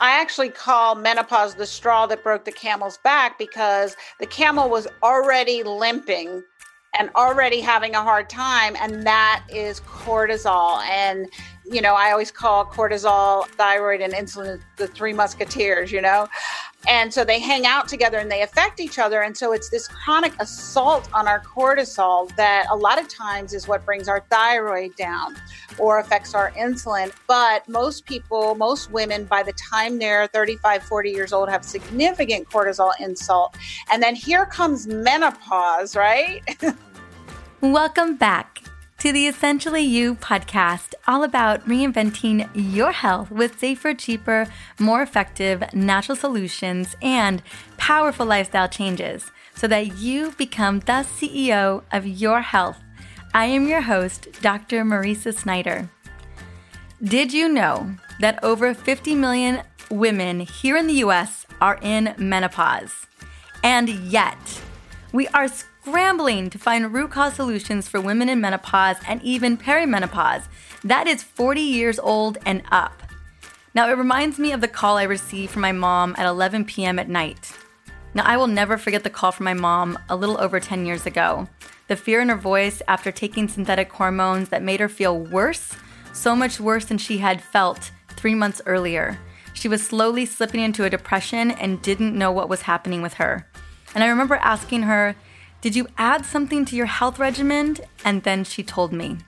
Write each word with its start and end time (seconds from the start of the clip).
I 0.00 0.12
actually 0.12 0.48
call 0.48 0.94
menopause 0.94 1.54
the 1.54 1.66
straw 1.66 2.06
that 2.06 2.24
broke 2.24 2.44
the 2.46 2.52
camel's 2.52 2.98
back 2.98 3.38
because 3.38 3.96
the 4.18 4.26
camel 4.26 4.70
was 4.70 4.88
already 5.02 5.62
limping 5.62 6.42
and 6.98 7.10
already 7.14 7.60
having 7.60 7.94
a 7.94 8.02
hard 8.02 8.28
time, 8.28 8.76
and 8.80 9.06
that 9.06 9.44
is 9.48 9.80
cortisol. 9.80 10.82
And 10.84 11.28
you 11.70 11.80
know, 11.80 11.94
I 11.94 12.10
always 12.10 12.32
call 12.32 12.66
cortisol, 12.66 13.46
thyroid, 13.50 14.00
and 14.00 14.12
insulin 14.12 14.60
the 14.76 14.88
three 14.88 15.12
musketeers, 15.12 15.92
you 15.92 16.00
know? 16.00 16.26
And 16.88 17.12
so 17.12 17.24
they 17.24 17.38
hang 17.38 17.64
out 17.64 17.86
together 17.86 18.18
and 18.18 18.30
they 18.30 18.42
affect 18.42 18.80
each 18.80 18.98
other. 18.98 19.22
And 19.22 19.36
so 19.36 19.52
it's 19.52 19.68
this 19.68 19.86
chronic 19.86 20.32
assault 20.40 21.08
on 21.12 21.28
our 21.28 21.40
cortisol 21.40 22.34
that 22.36 22.66
a 22.70 22.76
lot 22.76 23.00
of 23.00 23.06
times 23.06 23.52
is 23.52 23.68
what 23.68 23.84
brings 23.84 24.08
our 24.08 24.24
thyroid 24.30 24.96
down 24.96 25.36
or 25.78 26.00
affects 26.00 26.34
our 26.34 26.50
insulin. 26.52 27.12
But 27.28 27.68
most 27.68 28.04
people, 28.04 28.56
most 28.56 28.90
women, 28.90 29.24
by 29.24 29.44
the 29.44 29.52
time 29.52 29.98
they're 29.98 30.26
35, 30.26 30.82
40 30.82 31.10
years 31.10 31.32
old, 31.32 31.48
have 31.50 31.64
significant 31.64 32.48
cortisol 32.48 32.92
insult. 32.98 33.56
And 33.92 34.02
then 34.02 34.16
here 34.16 34.46
comes 34.46 34.88
menopause, 34.88 35.94
right? 35.94 36.42
Welcome 37.60 38.16
back 38.16 38.69
to 39.00 39.12
the 39.12 39.26
Essentially 39.26 39.80
You 39.80 40.14
podcast, 40.16 40.92
all 41.08 41.22
about 41.22 41.66
reinventing 41.66 42.50
your 42.52 42.92
health 42.92 43.30
with 43.30 43.58
safer, 43.58 43.94
cheaper, 43.94 44.46
more 44.78 45.00
effective 45.00 45.64
natural 45.72 46.14
solutions 46.14 46.94
and 47.00 47.42
powerful 47.78 48.26
lifestyle 48.26 48.68
changes 48.68 49.30
so 49.54 49.66
that 49.68 49.96
you 49.96 50.32
become 50.32 50.80
the 50.80 51.02
CEO 51.16 51.82
of 51.90 52.06
your 52.06 52.42
health. 52.42 52.76
I 53.32 53.46
am 53.46 53.66
your 53.66 53.80
host, 53.80 54.28
Dr. 54.42 54.84
Mariza 54.84 55.32
Snyder. 55.32 55.88
Did 57.02 57.32
you 57.32 57.48
know 57.48 57.96
that 58.20 58.44
over 58.44 58.74
50 58.74 59.14
million 59.14 59.62
women 59.90 60.40
here 60.40 60.76
in 60.76 60.86
the 60.86 61.00
US 61.04 61.46
are 61.58 61.78
in 61.80 62.14
menopause? 62.18 63.06
And 63.64 63.88
yet, 63.88 64.60
we 65.14 65.26
are 65.28 65.48
scrambling 65.82 66.50
to 66.50 66.58
find 66.58 66.92
root 66.92 67.10
cause 67.10 67.34
solutions 67.34 67.88
for 67.88 68.00
women 68.00 68.28
in 68.28 68.40
menopause 68.40 68.96
and 69.08 69.22
even 69.22 69.56
perimenopause. 69.56 70.46
That 70.84 71.06
is 71.06 71.22
40 71.22 71.60
years 71.60 71.98
old 71.98 72.38
and 72.44 72.62
up. 72.70 73.02
Now, 73.74 73.88
it 73.88 73.96
reminds 73.96 74.38
me 74.38 74.52
of 74.52 74.60
the 74.60 74.68
call 74.68 74.98
I 74.98 75.04
received 75.04 75.52
from 75.52 75.62
my 75.62 75.72
mom 75.72 76.14
at 76.18 76.26
11 76.26 76.64
p.m. 76.64 76.98
at 76.98 77.08
night. 77.08 77.52
Now, 78.14 78.24
I 78.26 78.36
will 78.36 78.48
never 78.48 78.76
forget 78.76 79.04
the 79.04 79.10
call 79.10 79.32
from 79.32 79.44
my 79.44 79.54
mom 79.54 79.98
a 80.08 80.16
little 80.16 80.40
over 80.40 80.58
10 80.58 80.84
years 80.84 81.06
ago. 81.06 81.48
The 81.86 81.96
fear 81.96 82.20
in 82.20 82.28
her 82.28 82.36
voice 82.36 82.82
after 82.88 83.12
taking 83.12 83.48
synthetic 83.48 83.90
hormones 83.92 84.48
that 84.48 84.62
made 84.62 84.80
her 84.80 84.88
feel 84.88 85.18
worse, 85.18 85.74
so 86.12 86.34
much 86.34 86.60
worse 86.60 86.84
than 86.84 86.98
she 86.98 87.18
had 87.18 87.40
felt 87.40 87.90
three 88.10 88.34
months 88.34 88.60
earlier. 88.66 89.18
She 89.54 89.68
was 89.68 89.86
slowly 89.86 90.26
slipping 90.26 90.60
into 90.60 90.84
a 90.84 90.90
depression 90.90 91.52
and 91.52 91.80
didn't 91.80 92.18
know 92.18 92.32
what 92.32 92.48
was 92.48 92.62
happening 92.62 93.02
with 93.02 93.14
her. 93.14 93.48
And 93.94 94.02
I 94.04 94.08
remember 94.08 94.36
asking 94.36 94.82
her, 94.82 95.14
did 95.60 95.76
you 95.76 95.86
add 95.98 96.24
something 96.24 96.64
to 96.66 96.76
your 96.76 96.86
health 96.86 97.18
regimen? 97.18 97.76
And 98.04 98.22
then 98.22 98.44
she 98.44 98.62
told 98.62 98.92
me. 98.92 99.18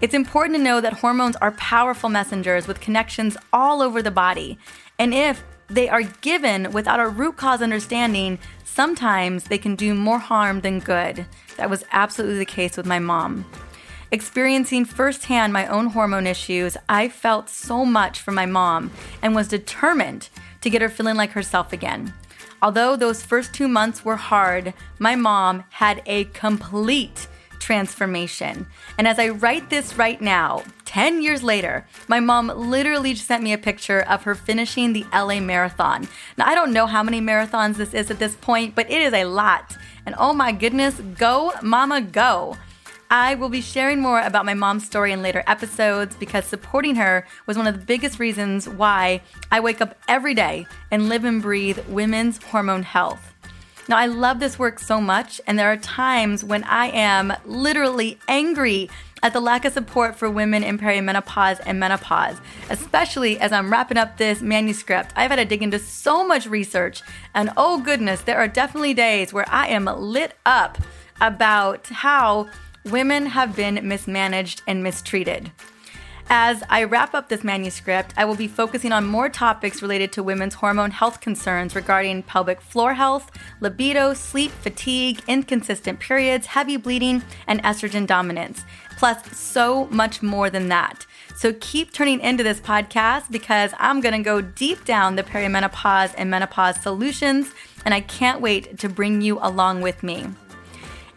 It's 0.00 0.14
important 0.14 0.56
to 0.56 0.62
know 0.62 0.80
that 0.80 0.94
hormones 0.94 1.36
are 1.36 1.52
powerful 1.52 2.10
messengers 2.10 2.66
with 2.66 2.80
connections 2.80 3.36
all 3.52 3.80
over 3.80 4.02
the 4.02 4.10
body. 4.10 4.58
And 4.98 5.14
if 5.14 5.44
they 5.68 5.88
are 5.88 6.02
given 6.02 6.72
without 6.72 7.00
a 7.00 7.08
root 7.08 7.36
cause 7.36 7.62
understanding, 7.62 8.38
sometimes 8.64 9.44
they 9.44 9.58
can 9.58 9.74
do 9.74 9.94
more 9.94 10.18
harm 10.18 10.60
than 10.60 10.80
good. 10.80 11.26
That 11.56 11.70
was 11.70 11.84
absolutely 11.92 12.38
the 12.38 12.44
case 12.44 12.76
with 12.76 12.86
my 12.86 12.98
mom. 12.98 13.46
Experiencing 14.10 14.84
firsthand 14.84 15.52
my 15.52 15.66
own 15.66 15.88
hormone 15.88 16.26
issues, 16.26 16.76
I 16.88 17.08
felt 17.08 17.48
so 17.48 17.84
much 17.84 18.20
for 18.20 18.32
my 18.32 18.46
mom 18.46 18.90
and 19.22 19.34
was 19.34 19.48
determined 19.48 20.28
to 20.60 20.70
get 20.70 20.82
her 20.82 20.88
feeling 20.88 21.16
like 21.16 21.32
herself 21.32 21.72
again. 21.72 22.12
Although 22.66 22.96
those 22.96 23.22
first 23.22 23.54
two 23.54 23.68
months 23.68 24.04
were 24.04 24.16
hard, 24.16 24.74
my 24.98 25.14
mom 25.14 25.62
had 25.70 26.02
a 26.04 26.24
complete 26.24 27.28
transformation. 27.60 28.66
And 28.98 29.06
as 29.06 29.20
I 29.20 29.28
write 29.28 29.70
this 29.70 29.96
right 29.96 30.20
now, 30.20 30.64
10 30.84 31.22
years 31.22 31.44
later, 31.44 31.86
my 32.08 32.18
mom 32.18 32.48
literally 32.48 33.14
just 33.14 33.28
sent 33.28 33.44
me 33.44 33.52
a 33.52 33.56
picture 33.58 34.00
of 34.00 34.24
her 34.24 34.34
finishing 34.34 34.92
the 34.92 35.06
LA 35.12 35.38
Marathon. 35.38 36.08
Now, 36.36 36.48
I 36.48 36.56
don't 36.56 36.72
know 36.72 36.86
how 36.86 37.04
many 37.04 37.20
marathons 37.20 37.76
this 37.76 37.94
is 37.94 38.10
at 38.10 38.18
this 38.18 38.34
point, 38.34 38.74
but 38.74 38.90
it 38.90 39.00
is 39.00 39.12
a 39.12 39.26
lot. 39.26 39.76
And 40.04 40.16
oh 40.18 40.32
my 40.32 40.50
goodness, 40.50 41.00
go, 41.16 41.52
mama, 41.62 42.00
go. 42.00 42.56
I 43.10 43.36
will 43.36 43.48
be 43.48 43.60
sharing 43.60 44.00
more 44.00 44.20
about 44.20 44.46
my 44.46 44.54
mom's 44.54 44.84
story 44.84 45.12
in 45.12 45.22
later 45.22 45.44
episodes 45.46 46.16
because 46.16 46.44
supporting 46.44 46.96
her 46.96 47.26
was 47.46 47.56
one 47.56 47.66
of 47.66 47.78
the 47.78 47.86
biggest 47.86 48.18
reasons 48.18 48.68
why 48.68 49.20
I 49.50 49.60
wake 49.60 49.80
up 49.80 49.96
every 50.08 50.34
day 50.34 50.66
and 50.90 51.08
live 51.08 51.24
and 51.24 51.40
breathe 51.40 51.78
women's 51.88 52.42
hormone 52.42 52.82
health. 52.82 53.32
Now, 53.88 53.96
I 53.96 54.06
love 54.06 54.40
this 54.40 54.58
work 54.58 54.80
so 54.80 55.00
much, 55.00 55.40
and 55.46 55.56
there 55.56 55.70
are 55.70 55.76
times 55.76 56.42
when 56.42 56.64
I 56.64 56.86
am 56.88 57.32
literally 57.44 58.18
angry 58.26 58.90
at 59.22 59.32
the 59.32 59.40
lack 59.40 59.64
of 59.64 59.72
support 59.72 60.16
for 60.16 60.28
women 60.28 60.64
in 60.64 60.76
perimenopause 60.76 61.60
and 61.64 61.78
menopause, 61.78 62.36
especially 62.68 63.38
as 63.38 63.52
I'm 63.52 63.70
wrapping 63.70 63.96
up 63.96 64.16
this 64.16 64.40
manuscript. 64.40 65.12
I've 65.14 65.30
had 65.30 65.36
to 65.36 65.44
dig 65.44 65.62
into 65.62 65.78
so 65.78 66.26
much 66.26 66.48
research, 66.48 67.02
and 67.32 67.50
oh 67.56 67.80
goodness, 67.80 68.22
there 68.22 68.38
are 68.38 68.48
definitely 68.48 68.94
days 68.94 69.32
where 69.32 69.48
I 69.48 69.68
am 69.68 69.84
lit 69.84 70.34
up 70.44 70.78
about 71.20 71.86
how 71.86 72.48
women 72.86 73.26
have 73.26 73.56
been 73.56 73.86
mismanaged 73.86 74.62
and 74.66 74.82
mistreated. 74.82 75.50
As 76.28 76.64
I 76.68 76.82
wrap 76.82 77.14
up 77.14 77.28
this 77.28 77.44
manuscript, 77.44 78.12
I 78.16 78.24
will 78.24 78.34
be 78.34 78.48
focusing 78.48 78.90
on 78.90 79.06
more 79.06 79.28
topics 79.28 79.80
related 79.80 80.10
to 80.12 80.24
women's 80.24 80.54
hormone 80.54 80.90
health 80.90 81.20
concerns 81.20 81.76
regarding 81.76 82.24
pelvic 82.24 82.60
floor 82.60 82.94
health, 82.94 83.30
libido, 83.60 84.12
sleep, 84.12 84.50
fatigue, 84.50 85.20
inconsistent 85.28 86.00
periods, 86.00 86.46
heavy 86.46 86.76
bleeding, 86.76 87.22
and 87.46 87.62
estrogen 87.62 88.08
dominance, 88.08 88.64
plus 88.98 89.38
so 89.38 89.86
much 89.86 90.20
more 90.20 90.50
than 90.50 90.66
that. 90.68 91.06
So 91.36 91.52
keep 91.60 91.92
turning 91.92 92.20
into 92.20 92.42
this 92.42 92.58
podcast 92.58 93.30
because 93.30 93.72
I'm 93.78 94.00
going 94.00 94.16
to 94.16 94.22
go 94.22 94.40
deep 94.40 94.84
down 94.84 95.14
the 95.14 95.22
perimenopause 95.22 96.12
and 96.18 96.28
menopause 96.28 96.80
solutions, 96.80 97.52
and 97.84 97.94
I 97.94 98.00
can't 98.00 98.40
wait 98.40 98.78
to 98.78 98.88
bring 98.88 99.20
you 99.20 99.38
along 99.40 99.82
with 99.82 100.02
me. 100.02 100.26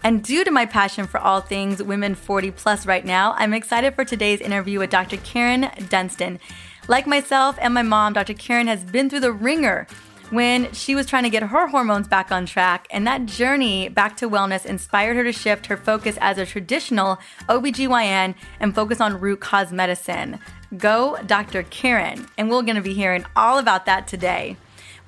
And 0.04 0.24
due 0.24 0.44
to 0.44 0.52
my 0.52 0.66
passion 0.66 1.08
for 1.08 1.20
all 1.20 1.42
things 1.42 1.84
women 1.84 2.16
40 2.16 2.52
plus 2.52 2.86
right 2.86 3.06
now, 3.06 3.34
I'm 3.38 3.54
excited 3.54 3.96
for 3.96 4.06
today's 4.06 4.40
interview 4.40 4.80
with 4.80 4.90
Dr. 4.90 5.18
Karen 5.18 5.70
Dunston. 5.90 6.40
Like 6.88 7.06
myself 7.06 7.58
and 7.62 7.74
my 7.74 7.84
mom, 7.84 8.14
Dr. 8.14 8.34
Karen 8.34 8.68
has 8.68 8.84
been 8.84 9.10
through 9.10 9.20
the 9.20 9.34
wringer 9.34 9.88
when 10.30 10.72
she 10.74 10.96
was 10.96 11.06
trying 11.06 11.24
to 11.24 11.30
get 11.30 11.44
her 11.44 11.68
hormones 11.68 12.08
back 12.08 12.32
on 12.32 12.46
track, 12.46 12.88
and 12.92 13.06
that 13.08 13.26
journey 13.26 13.90
back 13.90 14.16
to 14.18 14.30
wellness 14.30 14.66
inspired 14.66 15.16
her 15.16 15.24
to 15.24 15.32
shift 15.32 15.66
her 15.66 15.78
focus 15.78 16.18
as 16.22 16.38
a 16.38 16.46
traditional 16.46 17.18
OBGYN 17.48 18.36
and 18.60 18.76
focus 18.76 19.02
on 19.02 19.20
root 19.20 19.40
cause 19.40 19.72
medicine. 19.72 20.40
Go, 20.78 21.18
Dr. 21.26 21.64
Karen, 21.64 22.28
and 22.38 22.50
we're 22.50 22.62
going 22.62 22.76
to 22.76 22.82
be 22.82 22.94
hearing 22.94 23.26
all 23.36 23.58
about 23.58 23.86
that 23.88 24.08
today. 24.08 24.56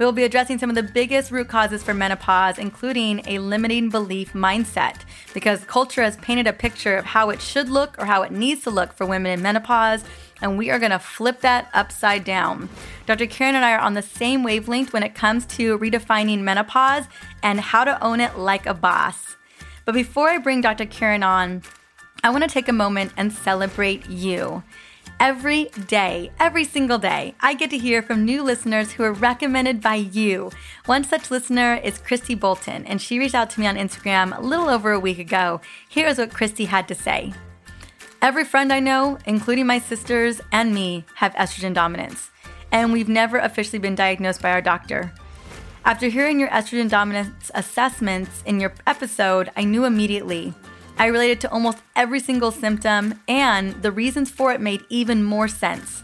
We 0.01 0.06
will 0.06 0.13
be 0.13 0.23
addressing 0.23 0.57
some 0.57 0.72
of 0.72 0.75
the 0.75 0.81
biggest 0.81 1.29
root 1.29 1.47
causes 1.47 1.84
for 1.84 1.94
menopause, 1.94 2.57
including 2.57 3.22
a 3.28 3.38
limiting 3.38 3.89
belief 3.89 4.34
mindset, 4.34 4.95
because 5.31 5.63
culture 5.66 6.01
has 6.01 6.17
painted 6.17 6.47
a 6.47 6.53
picture 6.53 6.97
of 6.97 7.06
how 7.06 7.29
it 7.29 7.39
should 7.39 7.69
look 7.69 8.00
or 8.00 8.06
how 8.06 8.23
it 8.23 8.31
needs 8.31 8.63
to 8.63 8.72
look 8.72 8.94
for 8.94 9.06
women 9.06 9.31
in 9.31 9.44
menopause, 9.44 10.03
and 10.41 10.57
we 10.57 10.72
are 10.72 10.79
going 10.79 10.89
to 10.89 10.97
flip 10.97 11.41
that 11.41 11.69
upside 11.75 12.23
down. 12.23 12.67
Dr. 13.06 13.28
Karen 13.28 13.53
and 13.53 13.63
I 13.63 13.73
are 13.73 13.79
on 13.79 13.94
the 13.94 14.01
same 14.01 14.41
wavelength 14.41 14.91
when 14.91 15.03
it 15.03 15.13
comes 15.13 15.45
to 15.57 15.78
redefining 15.78 16.39
menopause 16.39 17.06
and 17.44 17.59
how 17.59 17.83
to 17.83 18.03
own 18.03 18.22
it 18.22 18.39
like 18.39 18.66
a 18.66 18.73
boss. 18.73 19.35
But 19.85 19.94
before 19.94 20.29
I 20.29 20.39
bring 20.39 20.62
Dr. 20.62 20.88
Karen 20.88 21.22
on, 21.22 21.62
I 22.23 22.31
want 22.31 22.44
to 22.44 22.50
take 22.50 22.68
a 22.68 22.73
moment 22.73 23.13
and 23.18 23.31
celebrate 23.31 24.09
you. 24.09 24.63
Every 25.22 25.66
day, 25.86 26.32
every 26.40 26.64
single 26.64 26.98
day, 26.98 27.36
I 27.42 27.54
get 27.54 27.69
to 27.69 27.78
hear 27.78 28.01
from 28.01 28.25
new 28.25 28.42
listeners 28.42 28.92
who 28.92 29.04
are 29.04 29.13
recommended 29.13 29.80
by 29.80 29.94
you. 29.94 30.50
One 30.88 31.04
such 31.04 31.30
listener 31.30 31.75
is 31.75 32.00
Christy 32.00 32.34
Bolton, 32.34 32.88
and 32.88 33.00
she 33.00 33.19
reached 33.19 33.36
out 33.36 33.51
to 33.51 33.60
me 33.60 33.68
on 33.68 33.75
Instagram 33.75 34.36
a 34.36 34.42
little 34.42 34.68
over 34.68 34.92
a 34.92 35.00
week 35.00 35.19
ago. 35.19 35.62
Here's 35.88 36.18
what 36.18 36.34
Christy 36.34 36.66
had 36.66 36.88
to 36.88 36.95
say. 36.95 37.34
Every 38.19 38.44
friend 38.44 38.74
I 38.74 38.80
know, 38.80 39.19
including 39.28 39.68
my 39.68 39.78
sisters 39.78 40.42
and 40.51 40.74
me, 40.74 41.06
have 41.13 41.36
estrogen 41.36 41.75
dominance, 41.75 42.31
and 42.72 42.92
we've 42.92 43.07
never 43.07 43.38
officially 43.38 43.78
been 43.78 43.94
diagnosed 43.94 44.42
by 44.42 44.50
our 44.50 44.60
doctor. 44.60 45.13
After 45.86 46.07
hearing 46.07 46.40
your 46.40 46.50
estrogen 46.50 46.90
dominance 46.90 47.51
assessments 47.54 48.42
in 48.48 48.60
your 48.60 48.74
episode, 48.88 49.51
I 49.56 49.66
knew 49.66 49.86
immediately 49.86 50.56
I 50.98 51.08
related 51.08 51.42
to 51.42 51.52
almost 51.52 51.80
every 51.96 52.20
single 52.20 52.52
symptom, 52.52 53.20
and 53.28 53.82
the 53.82 53.92
reasons 53.92 54.30
for 54.30 54.52
it 54.52 54.62
made 54.62 54.86
even 54.90 55.24
more 55.24 55.48
sense. 55.48 56.04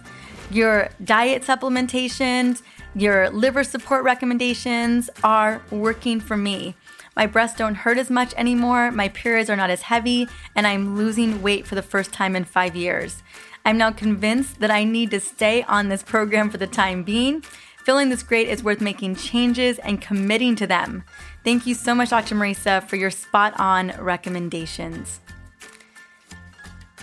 Your 0.50 0.90
diet 1.04 1.44
supplementations, 1.44 2.62
your 2.96 3.30
liver 3.30 3.64
support 3.64 4.04
recommendations 4.04 5.10
are 5.24 5.62
working 5.70 6.20
for 6.20 6.36
me. 6.36 6.76
My 7.16 7.28
breasts 7.28 7.58
don't 7.58 7.76
hurt 7.76 7.98
as 7.98 8.10
much 8.10 8.34
anymore, 8.36 8.92
my 8.92 9.10
periods 9.10 9.50
are 9.50 9.56
not 9.56 9.70
as 9.70 9.84
heavy, 9.84 10.28
and 10.56 10.66
I'm 10.66 10.96
losing 10.96 11.42
weight 11.42 11.68
for 11.68 11.76
the 11.76 11.82
first 11.82 12.14
time 12.14 12.36
in 12.36 12.46
five 12.46 12.76
years. 12.76 13.24
I'm 13.66 13.78
now 13.78 13.92
convinced 13.92 14.60
that 14.62 14.72
I 14.72 14.84
need 14.84 15.12
to 15.12 15.20
stay 15.20 15.64
on 15.64 15.90
this 15.90 16.02
program 16.02 16.50
for 16.50 16.58
the 16.58 16.68
time 16.68 17.04
being. 17.04 17.44
Feeling 17.88 18.10
this 18.10 18.22
great 18.22 18.50
is 18.50 18.66
worth 18.66 18.82
making 18.82 19.16
changes 19.16 19.80
and 19.80 20.02
committing 20.02 20.58
to 20.58 20.68
them. 20.68 21.06
Thank 21.46 21.66
you 21.66 21.74
so 21.74 21.96
much, 21.96 22.10
Dr. 22.10 22.36
Mariza, 22.36 22.86
for 22.86 22.98
your 22.98 23.10
spot 23.10 23.58
on 23.58 23.94
recommendations. 23.98 25.22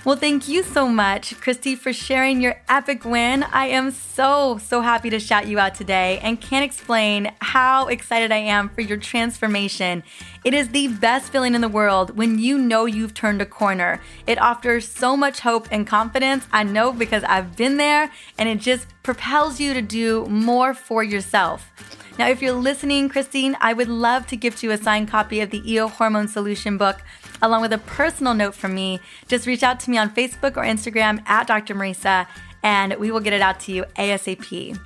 Well, 0.05 0.17
thank 0.17 0.49
you 0.49 0.63
so 0.63 0.87
much, 0.87 1.41
Christy, 1.41 1.75
for 1.75 1.91
sharing 1.91 2.43
your 2.43 2.61
epic 2.69 3.07
win. 3.07 3.43
I 3.43 3.69
am 3.69 3.91
so, 3.91 4.59
so 4.59 4.83
happy 4.83 5.09
to 5.09 5.19
shout 5.19 5.47
you 5.47 5.59
out 5.59 5.75
today 5.75 6.21
and 6.23 6.39
can't 6.39 6.63
explain 6.63 7.33
how 7.41 7.87
excited 7.87 8.31
I 8.31 8.37
am 8.37 8.69
for 8.69 8.83
your 8.83 8.99
transformation. 8.99 10.03
It 10.45 10.53
is 10.53 10.69
the 10.69 10.89
best 10.89 11.33
feeling 11.33 11.55
in 11.55 11.63
the 11.63 11.71
world 11.71 12.19
when 12.19 12.39
you 12.39 12.59
know 12.59 12.85
you've 12.85 13.15
turned 13.15 13.41
a 13.41 13.47
corner. 13.47 13.99
It 14.27 14.39
offers 14.39 14.87
so 14.87 15.17
much 15.17 15.41
hope 15.41 15.69
and 15.71 15.87
confidence. 15.87 16.47
I 16.53 16.65
know 16.65 16.93
because 16.93 17.25
I've 17.25 17.57
been 17.57 17.79
there, 17.79 18.11
and 18.37 18.47
it 18.47 18.61
just 18.61 18.87
propels 19.03 19.59
you 19.59 19.73
to 19.73 19.81
do 19.81 20.27
more 20.27 20.75
for 20.75 21.03
yourself. 21.03 21.71
Now, 22.19 22.29
if 22.29 22.43
you're 22.43 22.53
listening, 22.53 23.09
Christine, 23.09 23.57
I 23.59 23.73
would 23.73 23.89
love 23.89 24.27
to 24.27 24.37
gift 24.37 24.63
you 24.63 24.71
a 24.71 24.77
signed 24.77 25.09
copy 25.09 25.41
of 25.41 25.49
the 25.49 25.69
EO 25.69 25.89
Hormone 25.89 26.29
Solution 26.29 26.77
book 26.77 27.01
along 27.43 27.63
with 27.63 27.73
a 27.73 27.79
personal 27.79 28.35
note 28.35 28.55
from 28.55 28.75
me. 28.75 29.01
Just 29.29 29.47
reach 29.47 29.63
out 29.63 29.81
to 29.81 29.91
me 29.91 29.99
on 29.99 30.15
Facebook 30.15 30.57
or 30.57 30.63
Instagram 30.63 31.27
at 31.29 31.47
Dr. 31.47 31.75
Mariza, 31.75 32.27
and 32.63 32.95
we 32.95 33.11
will 33.11 33.21
get 33.21 33.33
it 33.33 33.41
out 33.41 33.61
to 33.61 33.73
you 33.73 33.85
ASAP. 33.97 34.79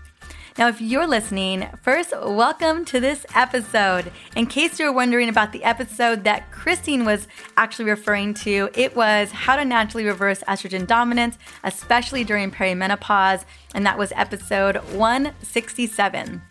Now, 0.59 0.67
if 0.67 0.81
you're 0.81 1.07
listening, 1.07 1.69
first, 1.83 2.13
welcome 2.21 2.85
to 2.87 2.99
this 2.99 3.25
episode. 3.37 4.11
In 4.35 4.47
case 4.47 4.81
you're 4.81 4.93
wondering 4.93 5.29
about 5.29 5.53
the 5.53 5.63
episode 5.63 6.25
that 6.25 6.51
Christine 6.51 7.05
was 7.05 7.29
actually 7.57 7.89
referring 7.89 8.35
to, 8.35 8.69
it 8.75 8.97
was 8.97 9.31
How 9.31 9.55
to 9.55 9.65
Naturally 9.65 10.05
Reverse 10.05 10.43
Estrogen 10.49 10.85
Dominance, 10.85 11.39
especially 11.63 12.25
during 12.25 12.51
perimenopause, 12.51 13.45
and 13.73 13.87
that 13.87 13.97
was 13.97 14.13
episode 14.17 14.79
167. 14.95 16.43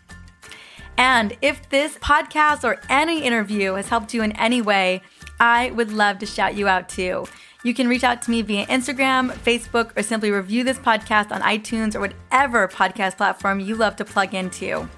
And 0.96 1.36
if 1.42 1.68
this 1.68 1.96
podcast 1.98 2.64
or 2.64 2.80
any 2.88 3.22
interview 3.22 3.74
has 3.74 3.88
helped 3.88 4.14
you 4.14 4.22
in 4.22 4.32
any 4.32 4.62
way, 4.62 5.02
I 5.40 5.70
would 5.70 5.92
love 5.92 6.18
to 6.18 6.26
shout 6.26 6.54
you 6.56 6.68
out 6.68 6.88
too. 6.88 7.26
You 7.64 7.74
can 7.74 7.88
reach 7.88 8.04
out 8.04 8.22
to 8.22 8.30
me 8.30 8.42
via 8.42 8.66
Instagram, 8.66 9.32
Facebook, 9.32 9.96
or 9.96 10.02
simply 10.02 10.30
review 10.30 10.64
this 10.64 10.78
podcast 10.78 11.32
on 11.32 11.42
iTunes 11.42 11.94
or 11.94 12.00
whatever 12.00 12.68
podcast 12.68 13.16
platform 13.16 13.60
you 13.60 13.74
love 13.74 13.96
to 13.96 14.04
plug 14.04 14.34
into. 14.34 14.88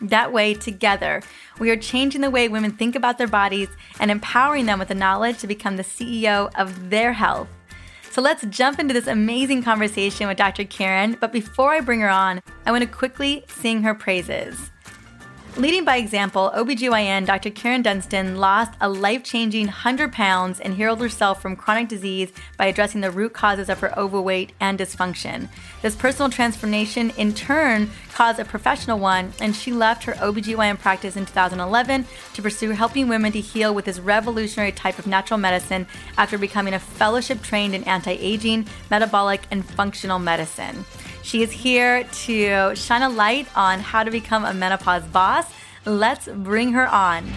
That 0.00 0.32
way, 0.32 0.54
together, 0.54 1.22
we 1.58 1.70
are 1.70 1.76
changing 1.76 2.22
the 2.22 2.30
way 2.30 2.48
women 2.48 2.72
think 2.72 2.96
about 2.96 3.18
their 3.18 3.26
bodies 3.26 3.68
and 3.98 4.10
empowering 4.10 4.64
them 4.64 4.78
with 4.78 4.88
the 4.88 4.94
knowledge 4.94 5.38
to 5.40 5.46
become 5.46 5.76
the 5.76 5.84
CEO 5.84 6.50
of 6.56 6.88
their 6.88 7.12
health. 7.12 7.48
So 8.10 8.22
let's 8.22 8.44
jump 8.46 8.78
into 8.80 8.94
this 8.94 9.06
amazing 9.06 9.62
conversation 9.62 10.26
with 10.26 10.38
Dr. 10.38 10.64
Karen. 10.64 11.16
But 11.20 11.32
before 11.32 11.74
I 11.74 11.80
bring 11.80 12.00
her 12.00 12.08
on, 12.08 12.40
I 12.66 12.72
want 12.72 12.82
to 12.82 12.88
quickly 12.88 13.44
sing 13.46 13.82
her 13.82 13.94
praises. 13.94 14.70
Leading 15.56 15.84
by 15.84 15.96
example, 15.96 16.52
OBGYN 16.54 17.26
Dr. 17.26 17.50
Karen 17.50 17.82
Dunston 17.82 18.36
lost 18.36 18.72
a 18.80 18.88
life 18.88 19.24
changing 19.24 19.66
100 19.66 20.12
pounds 20.12 20.60
and 20.60 20.74
healed 20.74 21.00
herself 21.00 21.42
from 21.42 21.56
chronic 21.56 21.88
disease 21.88 22.30
by 22.56 22.66
addressing 22.66 23.00
the 23.00 23.10
root 23.10 23.32
causes 23.32 23.68
of 23.68 23.80
her 23.80 23.92
overweight 23.98 24.52
and 24.60 24.78
dysfunction. 24.78 25.48
This 25.82 25.96
personal 25.96 26.30
transformation, 26.30 27.10
in 27.18 27.34
turn, 27.34 27.90
caused 28.14 28.38
a 28.38 28.44
professional 28.44 29.00
one, 29.00 29.32
and 29.40 29.54
she 29.54 29.72
left 29.72 30.04
her 30.04 30.12
OBGYN 30.12 30.78
practice 30.78 31.16
in 31.16 31.26
2011 31.26 32.06
to 32.34 32.42
pursue 32.42 32.70
helping 32.70 33.08
women 33.08 33.32
to 33.32 33.40
heal 33.40 33.74
with 33.74 33.86
this 33.86 33.98
revolutionary 33.98 34.72
type 34.72 35.00
of 35.00 35.08
natural 35.08 35.38
medicine 35.38 35.86
after 36.16 36.38
becoming 36.38 36.74
a 36.74 36.78
fellowship 36.78 37.42
trained 37.42 37.74
in 37.74 37.82
anti 37.84 38.12
aging, 38.12 38.66
metabolic, 38.88 39.42
and 39.50 39.64
functional 39.64 40.20
medicine. 40.20 40.84
She 41.22 41.42
is 41.42 41.52
here 41.52 42.04
to 42.04 42.74
shine 42.74 43.02
a 43.02 43.08
light 43.08 43.46
on 43.56 43.80
how 43.80 44.02
to 44.02 44.10
become 44.10 44.44
a 44.44 44.54
menopause 44.54 45.04
boss. 45.04 45.46
Let's 45.84 46.26
bring 46.28 46.72
her 46.72 46.88
on. 46.88 47.30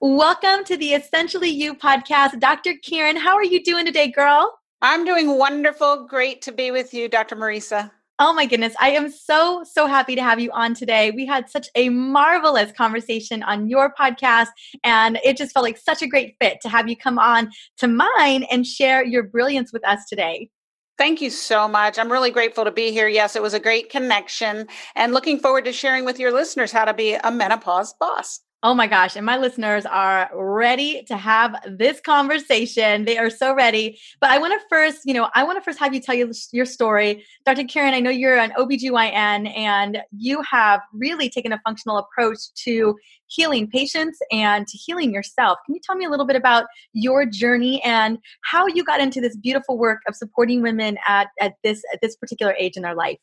Welcome 0.00 0.64
to 0.64 0.76
the 0.76 0.94
Essentially 0.94 1.50
You 1.50 1.74
podcast. 1.74 2.40
Dr. 2.40 2.74
Karen, 2.82 3.16
how 3.16 3.34
are 3.34 3.44
you 3.44 3.62
doing 3.62 3.84
today, 3.84 4.10
girl? 4.10 4.58
I'm 4.80 5.04
doing 5.04 5.36
wonderful. 5.36 6.06
Great 6.06 6.40
to 6.42 6.52
be 6.52 6.70
with 6.70 6.94
you, 6.94 7.08
Dr. 7.08 7.36
Mariza. 7.36 7.90
Oh 8.22 8.34
my 8.34 8.44
goodness. 8.44 8.74
I 8.78 8.90
am 8.90 9.10
so, 9.10 9.64
so 9.64 9.86
happy 9.86 10.14
to 10.14 10.22
have 10.22 10.38
you 10.38 10.50
on 10.52 10.74
today. 10.74 11.10
We 11.10 11.24
had 11.24 11.48
such 11.48 11.70
a 11.74 11.88
marvelous 11.88 12.70
conversation 12.70 13.42
on 13.42 13.70
your 13.70 13.94
podcast, 13.98 14.48
and 14.84 15.18
it 15.24 15.38
just 15.38 15.52
felt 15.52 15.64
like 15.64 15.78
such 15.78 16.02
a 16.02 16.06
great 16.06 16.36
fit 16.38 16.58
to 16.60 16.68
have 16.68 16.86
you 16.86 16.98
come 16.98 17.18
on 17.18 17.50
to 17.78 17.88
mine 17.88 18.44
and 18.50 18.66
share 18.66 19.02
your 19.02 19.22
brilliance 19.22 19.72
with 19.72 19.88
us 19.88 20.04
today. 20.06 20.50
Thank 20.98 21.22
you 21.22 21.30
so 21.30 21.66
much. 21.66 21.98
I'm 21.98 22.12
really 22.12 22.30
grateful 22.30 22.66
to 22.66 22.70
be 22.70 22.92
here. 22.92 23.08
Yes, 23.08 23.36
it 23.36 23.42
was 23.42 23.54
a 23.54 23.58
great 23.58 23.88
connection, 23.88 24.66
and 24.94 25.14
looking 25.14 25.38
forward 25.38 25.64
to 25.64 25.72
sharing 25.72 26.04
with 26.04 26.18
your 26.18 26.30
listeners 26.30 26.72
how 26.72 26.84
to 26.84 26.92
be 26.92 27.14
a 27.14 27.30
menopause 27.30 27.94
boss. 27.98 28.40
Oh 28.62 28.74
my 28.74 28.86
gosh. 28.86 29.16
And 29.16 29.24
my 29.24 29.38
listeners 29.38 29.86
are 29.86 30.28
ready 30.34 31.02
to 31.04 31.16
have 31.16 31.56
this 31.66 31.98
conversation. 31.98 33.06
They 33.06 33.16
are 33.16 33.30
so 33.30 33.54
ready. 33.54 33.98
But 34.20 34.30
I 34.30 34.38
want 34.38 34.52
to 34.52 34.60
first, 34.68 35.00
you 35.06 35.14
know, 35.14 35.30
I 35.34 35.44
want 35.44 35.56
to 35.56 35.62
first 35.62 35.78
have 35.78 35.94
you 35.94 36.00
tell 36.00 36.14
you 36.14 36.30
your 36.52 36.66
story. 36.66 37.24
Dr. 37.46 37.64
Karen, 37.64 37.94
I 37.94 38.00
know 38.00 38.10
you're 38.10 38.36
an 38.36 38.52
OBGYN 38.58 39.56
and 39.56 40.02
you 40.12 40.42
have 40.42 40.82
really 40.92 41.30
taken 41.30 41.52
a 41.52 41.60
functional 41.64 41.96
approach 41.96 42.52
to 42.64 42.96
healing 43.28 43.66
patients 43.66 44.18
and 44.30 44.66
to 44.66 44.76
healing 44.76 45.14
yourself. 45.14 45.58
Can 45.64 45.74
you 45.74 45.80
tell 45.82 45.96
me 45.96 46.04
a 46.04 46.10
little 46.10 46.26
bit 46.26 46.36
about 46.36 46.66
your 46.92 47.24
journey 47.24 47.82
and 47.82 48.18
how 48.44 48.66
you 48.66 48.84
got 48.84 49.00
into 49.00 49.22
this 49.22 49.36
beautiful 49.38 49.78
work 49.78 50.00
of 50.06 50.14
supporting 50.14 50.60
women 50.60 50.98
at, 51.08 51.28
at 51.40 51.54
this 51.64 51.82
at 51.94 52.00
this 52.02 52.14
particular 52.14 52.54
age 52.58 52.76
in 52.76 52.82
their 52.82 52.94
life? 52.94 53.20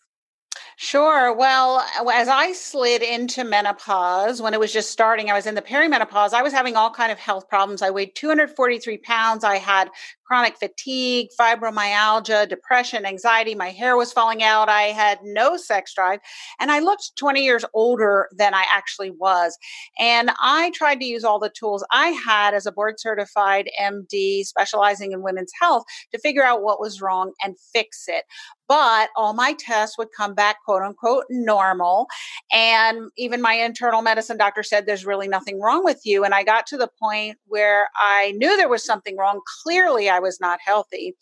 Sure. 0.80 1.34
Well, 1.36 1.84
uh, 2.00 2.08
as 2.14 2.28
I 2.28 2.52
slid 2.54 3.02
into 3.02 3.44
menopause, 3.44 4.44
when 4.44 4.54
it 4.54 4.60
was 4.60 4.72
just 4.72 4.92
starting, 4.92 5.28
I 5.32 5.34
was 5.34 5.48
in 5.48 5.56
the 5.56 5.62
perimenopause. 5.64 6.34
I 6.34 6.44
was 6.44 6.54
having 6.54 6.76
all 6.76 6.92
kind 6.92 7.12
of 7.12 7.18
health 7.18 7.50
problems. 7.50 7.82
I 7.82 7.90
weighed 7.90 8.12
243 8.14 9.00
pounds. 9.00 9.44
I 9.44 9.58
had 9.58 9.90
chronic 10.24 10.56
fatigue, 10.56 11.30
fibromyalgia, 11.40 12.48
depression, 12.48 13.08
anxiety. 13.08 13.56
My 13.56 13.70
hair 13.72 13.98
was 13.98 14.14
falling 14.14 14.44
out. 14.44 14.70
I 14.70 14.84
had 14.84 15.18
no 15.24 15.58
sex 15.58 15.96
drive. 15.96 16.20
And 16.60 16.70
I 16.70 16.78
looked 16.80 17.12
20 17.18 17.44
years 17.44 17.66
older 17.74 18.30
than 18.38 18.54
I 18.54 18.66
actually 18.72 19.10
was. 19.10 19.58
And 19.98 20.30
I 20.40 20.72
tried 20.76 21.00
to 21.00 21.06
use 21.06 21.24
all 21.24 21.40
the 21.40 21.50
tools 21.58 21.84
I 21.92 22.10
had 22.10 22.54
as 22.54 22.68
a 22.68 22.72
board 22.72 23.00
certified 23.00 23.68
MD 23.82 24.44
specializing 24.44 25.12
in 25.12 25.24
women's 25.24 25.52
health 25.60 25.86
to 26.14 26.20
figure 26.20 26.44
out 26.44 26.62
what 26.62 26.80
was 26.80 27.02
wrong 27.02 27.32
and 27.44 27.56
fix 27.74 28.04
it. 28.08 28.26
But 28.68 29.10
all 29.16 29.34
my 29.34 29.56
tests 29.58 29.98
would 29.98 30.10
come 30.16 30.34
back, 30.34 30.58
quote 30.66 30.82
unquote, 30.82 31.26
normal. 31.30 32.08
And 32.52 33.10
even 33.18 33.42
my 33.42 33.54
internal 33.54 34.02
medicine 34.02 34.38
doctor 34.38 34.64
said, 34.64 34.86
There's 34.86 35.06
really 35.06 35.28
nothing 35.28 35.62
wrong 35.62 35.84
with 35.84 36.02
you. 36.06 36.24
And 36.24 36.34
I 36.34 36.44
got 36.44 36.68
to 36.68 36.78
the 36.78 36.90
point 37.02 37.38
where 37.46 37.88
I 37.96 38.34
knew 38.38 38.56
there 38.58 38.70
was 38.70 38.86
something 38.86 39.18
wrong. 39.18 39.42
Clearly, 39.64 40.10
I 40.10 40.20
was 40.20 40.40
not 40.40 40.60
healthy. 40.64 41.16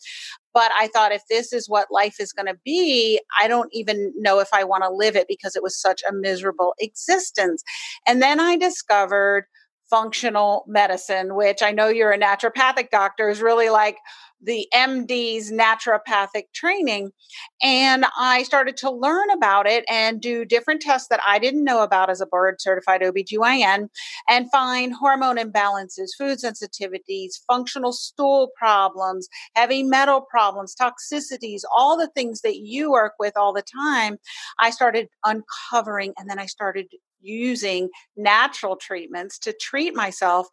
But 0.54 0.72
I 0.78 0.88
thought 0.88 1.12
if 1.12 1.22
this 1.28 1.52
is 1.52 1.68
what 1.68 1.88
life 1.90 2.16
is 2.18 2.32
going 2.32 2.46
to 2.46 2.58
be, 2.64 3.20
I 3.38 3.46
don't 3.46 3.68
even 3.72 4.10
know 4.16 4.38
if 4.38 4.48
I 4.54 4.64
want 4.64 4.84
to 4.84 4.90
live 4.90 5.14
it 5.14 5.26
because 5.28 5.54
it 5.54 5.62
was 5.62 5.78
such 5.78 6.02
a 6.08 6.14
miserable 6.14 6.72
existence. 6.80 7.62
And 8.06 8.22
then 8.22 8.40
I 8.40 8.56
discovered 8.56 9.44
functional 9.90 10.64
medicine, 10.66 11.34
which 11.34 11.62
I 11.62 11.72
know 11.72 11.88
you're 11.88 12.12
a 12.12 12.18
naturopathic 12.18 12.90
doctor, 12.90 13.28
is 13.28 13.40
really 13.40 13.68
like 13.68 13.98
the 14.42 14.68
MD's 14.74 15.50
naturopathic 15.50 16.44
training. 16.54 17.10
And 17.62 18.04
I 18.18 18.42
started 18.42 18.76
to 18.78 18.90
learn 18.90 19.30
about 19.30 19.66
it 19.66 19.84
and 19.88 20.20
do 20.20 20.44
different 20.44 20.82
tests 20.82 21.08
that 21.08 21.20
I 21.26 21.38
didn't 21.38 21.64
know 21.64 21.82
about 21.82 22.10
as 22.10 22.20
a 22.20 22.26
board 22.26 22.60
certified 22.60 23.00
OBGYN 23.00 23.88
and 24.28 24.50
find 24.50 24.92
hormone 24.94 25.36
imbalances, 25.36 26.10
food 26.16 26.38
sensitivities, 26.38 27.40
functional 27.48 27.92
stool 27.92 28.50
problems, 28.56 29.28
heavy 29.54 29.82
metal 29.82 30.20
problems, 30.20 30.74
toxicities, 30.74 31.62
all 31.74 31.96
the 31.96 32.10
things 32.14 32.42
that 32.42 32.56
you 32.58 32.90
work 32.90 33.12
with 33.18 33.36
all 33.36 33.52
the 33.52 33.62
time. 33.62 34.18
I 34.60 34.70
started 34.70 35.08
uncovering 35.24 36.12
and 36.18 36.28
then 36.28 36.38
I 36.38 36.46
started 36.46 36.86
using 37.26 37.88
natural 38.16 38.76
treatments 38.76 39.38
to 39.40 39.52
treat 39.60 39.94
myself. 39.94 40.46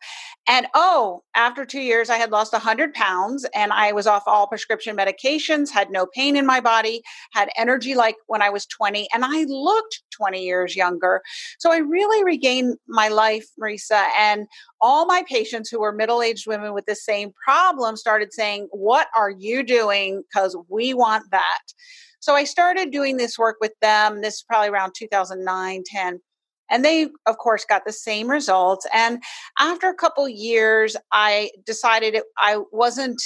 And 0.47 0.67
oh, 0.73 1.23
after 1.35 1.65
two 1.65 1.81
years, 1.81 2.09
I 2.09 2.17
had 2.17 2.31
lost 2.31 2.53
100 2.53 2.93
pounds 2.93 3.45
and 3.55 3.71
I 3.71 3.91
was 3.91 4.07
off 4.07 4.23
all 4.25 4.47
prescription 4.47 4.97
medications, 4.97 5.69
had 5.69 5.91
no 5.91 6.05
pain 6.05 6.35
in 6.35 6.45
my 6.45 6.59
body, 6.59 7.01
had 7.31 7.49
energy 7.57 7.95
like 7.95 8.15
when 8.27 8.41
I 8.41 8.49
was 8.49 8.65
20, 8.65 9.07
and 9.13 9.23
I 9.23 9.43
looked 9.43 10.01
20 10.11 10.43
years 10.43 10.75
younger. 10.75 11.21
So 11.59 11.71
I 11.71 11.77
really 11.77 12.23
regained 12.23 12.77
my 12.87 13.07
life, 13.07 13.45
Mariza. 13.61 14.03
And 14.17 14.47
all 14.81 15.05
my 15.05 15.23
patients 15.29 15.69
who 15.69 15.79
were 15.79 15.91
middle 15.91 16.21
aged 16.21 16.47
women 16.47 16.73
with 16.73 16.85
the 16.85 16.95
same 16.95 17.31
problem 17.43 17.95
started 17.95 18.33
saying, 18.33 18.67
What 18.71 19.07
are 19.15 19.29
you 19.29 19.63
doing? 19.63 20.23
Because 20.29 20.57
we 20.69 20.93
want 20.93 21.31
that. 21.31 21.61
So 22.19 22.35
I 22.35 22.45
started 22.45 22.91
doing 22.91 23.17
this 23.17 23.37
work 23.37 23.57
with 23.59 23.73
them. 23.81 24.21
This 24.21 24.35
is 24.35 24.45
probably 24.47 24.69
around 24.69 24.93
2009, 24.97 25.83
10. 25.85 26.21
And 26.69 26.83
they, 26.83 27.09
of 27.25 27.37
course, 27.37 27.65
got 27.65 27.85
the 27.85 27.93
same 27.93 28.29
results. 28.29 28.87
And 28.93 29.21
after 29.59 29.89
a 29.89 29.95
couple 29.95 30.27
years, 30.27 30.95
I 31.11 31.51
decided 31.65 32.21
I 32.37 32.59
wasn't 32.71 33.21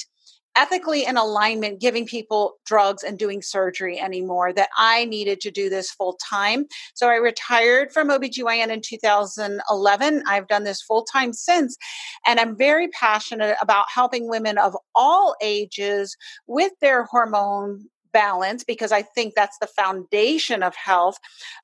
ethically 0.57 1.05
in 1.05 1.17
alignment 1.17 1.79
giving 1.79 2.05
people 2.05 2.55
drugs 2.65 3.03
and 3.03 3.19
doing 3.19 3.41
surgery 3.43 3.99
anymore, 3.99 4.51
that 4.51 4.69
I 4.75 5.05
needed 5.05 5.39
to 5.41 5.51
do 5.51 5.69
this 5.69 5.91
full 5.91 6.13
time. 6.13 6.65
So 6.95 7.07
I 7.09 7.15
retired 7.15 7.93
from 7.93 8.09
OBGYN 8.09 8.69
in 8.69 8.81
2011. 8.81 10.23
I've 10.27 10.47
done 10.47 10.63
this 10.63 10.81
full 10.81 11.03
time 11.03 11.31
since. 11.31 11.77
And 12.25 12.39
I'm 12.39 12.57
very 12.57 12.87
passionate 12.87 13.55
about 13.61 13.85
helping 13.93 14.27
women 14.27 14.57
of 14.57 14.75
all 14.95 15.35
ages 15.41 16.17
with 16.47 16.71
their 16.81 17.03
hormone 17.03 17.85
balance 18.11 18.63
because 18.63 18.91
I 18.91 19.01
think 19.01 19.33
that's 19.35 19.57
the 19.59 19.67
foundation 19.67 20.63
of 20.63 20.75
health, 20.75 21.17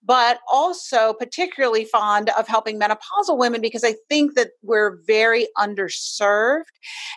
but 0.03 0.39
also 0.51 1.13
particularly 1.13 1.85
fond 1.85 2.29
of 2.37 2.47
helping 2.47 2.79
menopausal 2.79 3.37
women 3.37 3.61
because 3.61 3.83
I 3.83 3.95
think 4.09 4.35
that 4.35 4.51
we're 4.61 4.97
very 5.05 5.47
underserved. 5.57 6.63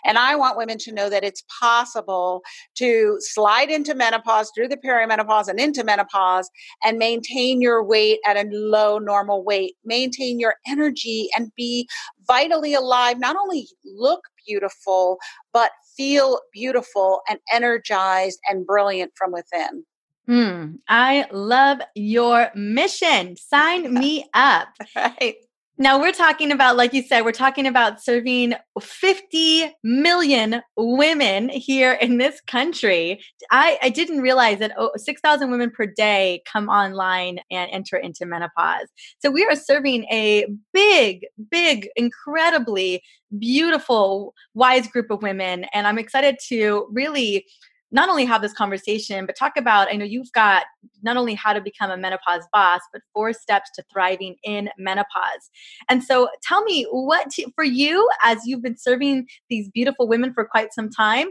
And 0.05 0.17
I 0.17 0.35
want 0.35 0.57
women 0.57 0.77
to 0.79 0.91
know 0.91 1.09
that 1.09 1.23
it's 1.23 1.43
possible 1.59 2.41
to 2.75 3.17
slide 3.19 3.69
into 3.69 3.95
menopause 3.95 4.51
through 4.55 4.69
the 4.69 4.77
perimenopause 4.77 5.47
and 5.47 5.59
into 5.59 5.83
menopause 5.83 6.49
and 6.83 6.97
maintain 6.97 7.61
your 7.61 7.83
weight 7.83 8.19
at 8.25 8.37
a 8.37 8.47
low 8.51 8.99
normal 8.99 9.43
weight, 9.43 9.75
maintain 9.85 10.39
your 10.39 10.55
energy 10.67 11.29
and 11.35 11.51
be 11.55 11.87
vitally 12.27 12.73
alive, 12.73 13.19
not 13.19 13.35
only 13.35 13.67
look 13.85 14.21
beautiful, 14.45 15.17
but 15.53 15.71
feel 15.97 16.39
beautiful 16.53 17.21
and 17.29 17.39
energized 17.51 18.39
and 18.49 18.65
brilliant 18.65 19.11
from 19.17 19.31
within. 19.31 19.83
Mm, 20.29 20.79
I 20.87 21.25
love 21.31 21.79
your 21.95 22.51
mission. 22.53 23.35
Sign 23.37 23.93
me 23.93 24.25
up. 24.33 24.69
right. 24.95 25.35
Now 25.79 25.99
we're 25.99 26.11
talking 26.11 26.51
about, 26.51 26.75
like 26.75 26.91
you 26.91 27.03
said, 27.03 27.21
we're 27.21 27.31
talking 27.31 27.67
about 27.67 28.01
serving 28.01 28.55
50 28.81 29.75
million 29.83 30.63
women 30.75 31.49
here 31.49 31.93
in 31.93 32.17
this 32.17 32.41
country. 32.41 33.21
I, 33.51 33.77
I 33.83 33.89
didn't 33.89 34.21
realize 34.21 34.57
that 34.57 34.71
oh, 34.75 34.89
6,000 34.95 35.51
women 35.51 35.69
per 35.69 35.85
day 35.85 36.41
come 36.51 36.67
online 36.67 37.39
and 37.51 37.69
enter 37.71 37.95
into 37.95 38.25
menopause. 38.25 38.87
So 39.19 39.29
we 39.29 39.45
are 39.45 39.55
serving 39.55 40.05
a 40.05 40.47
big, 40.73 41.27
big, 41.51 41.89
incredibly 41.95 43.03
beautiful, 43.37 44.33
wise 44.55 44.87
group 44.87 45.11
of 45.11 45.21
women. 45.21 45.65
And 45.73 45.85
I'm 45.85 45.99
excited 45.99 46.37
to 46.47 46.87
really 46.91 47.45
not 47.91 48.09
only 48.09 48.25
have 48.25 48.41
this 48.41 48.53
conversation, 48.53 49.25
but 49.25 49.35
talk 49.35 49.53
about 49.57 49.87
I 49.89 49.95
know 49.95 50.05
you've 50.05 50.31
got 50.33 50.65
not 51.03 51.17
only 51.17 51.35
how 51.35 51.53
to 51.53 51.61
become 51.61 51.89
a 51.89 51.97
menopause 51.97 52.43
boss, 52.51 52.81
but 52.91 53.01
four 53.13 53.33
steps 53.33 53.69
to 53.75 53.83
thriving 53.91 54.35
in 54.43 54.69
menopause. 54.77 55.49
And 55.89 56.03
so 56.03 56.29
tell 56.43 56.63
me 56.63 56.85
what 56.91 57.27
for 57.55 57.63
you, 57.63 58.07
as 58.23 58.39
you've 58.45 58.61
been 58.61 58.77
serving 58.77 59.27
these 59.49 59.69
beautiful 59.69 60.07
women 60.07 60.33
for 60.33 60.45
quite 60.45 60.73
some 60.73 60.89
time, 60.89 61.29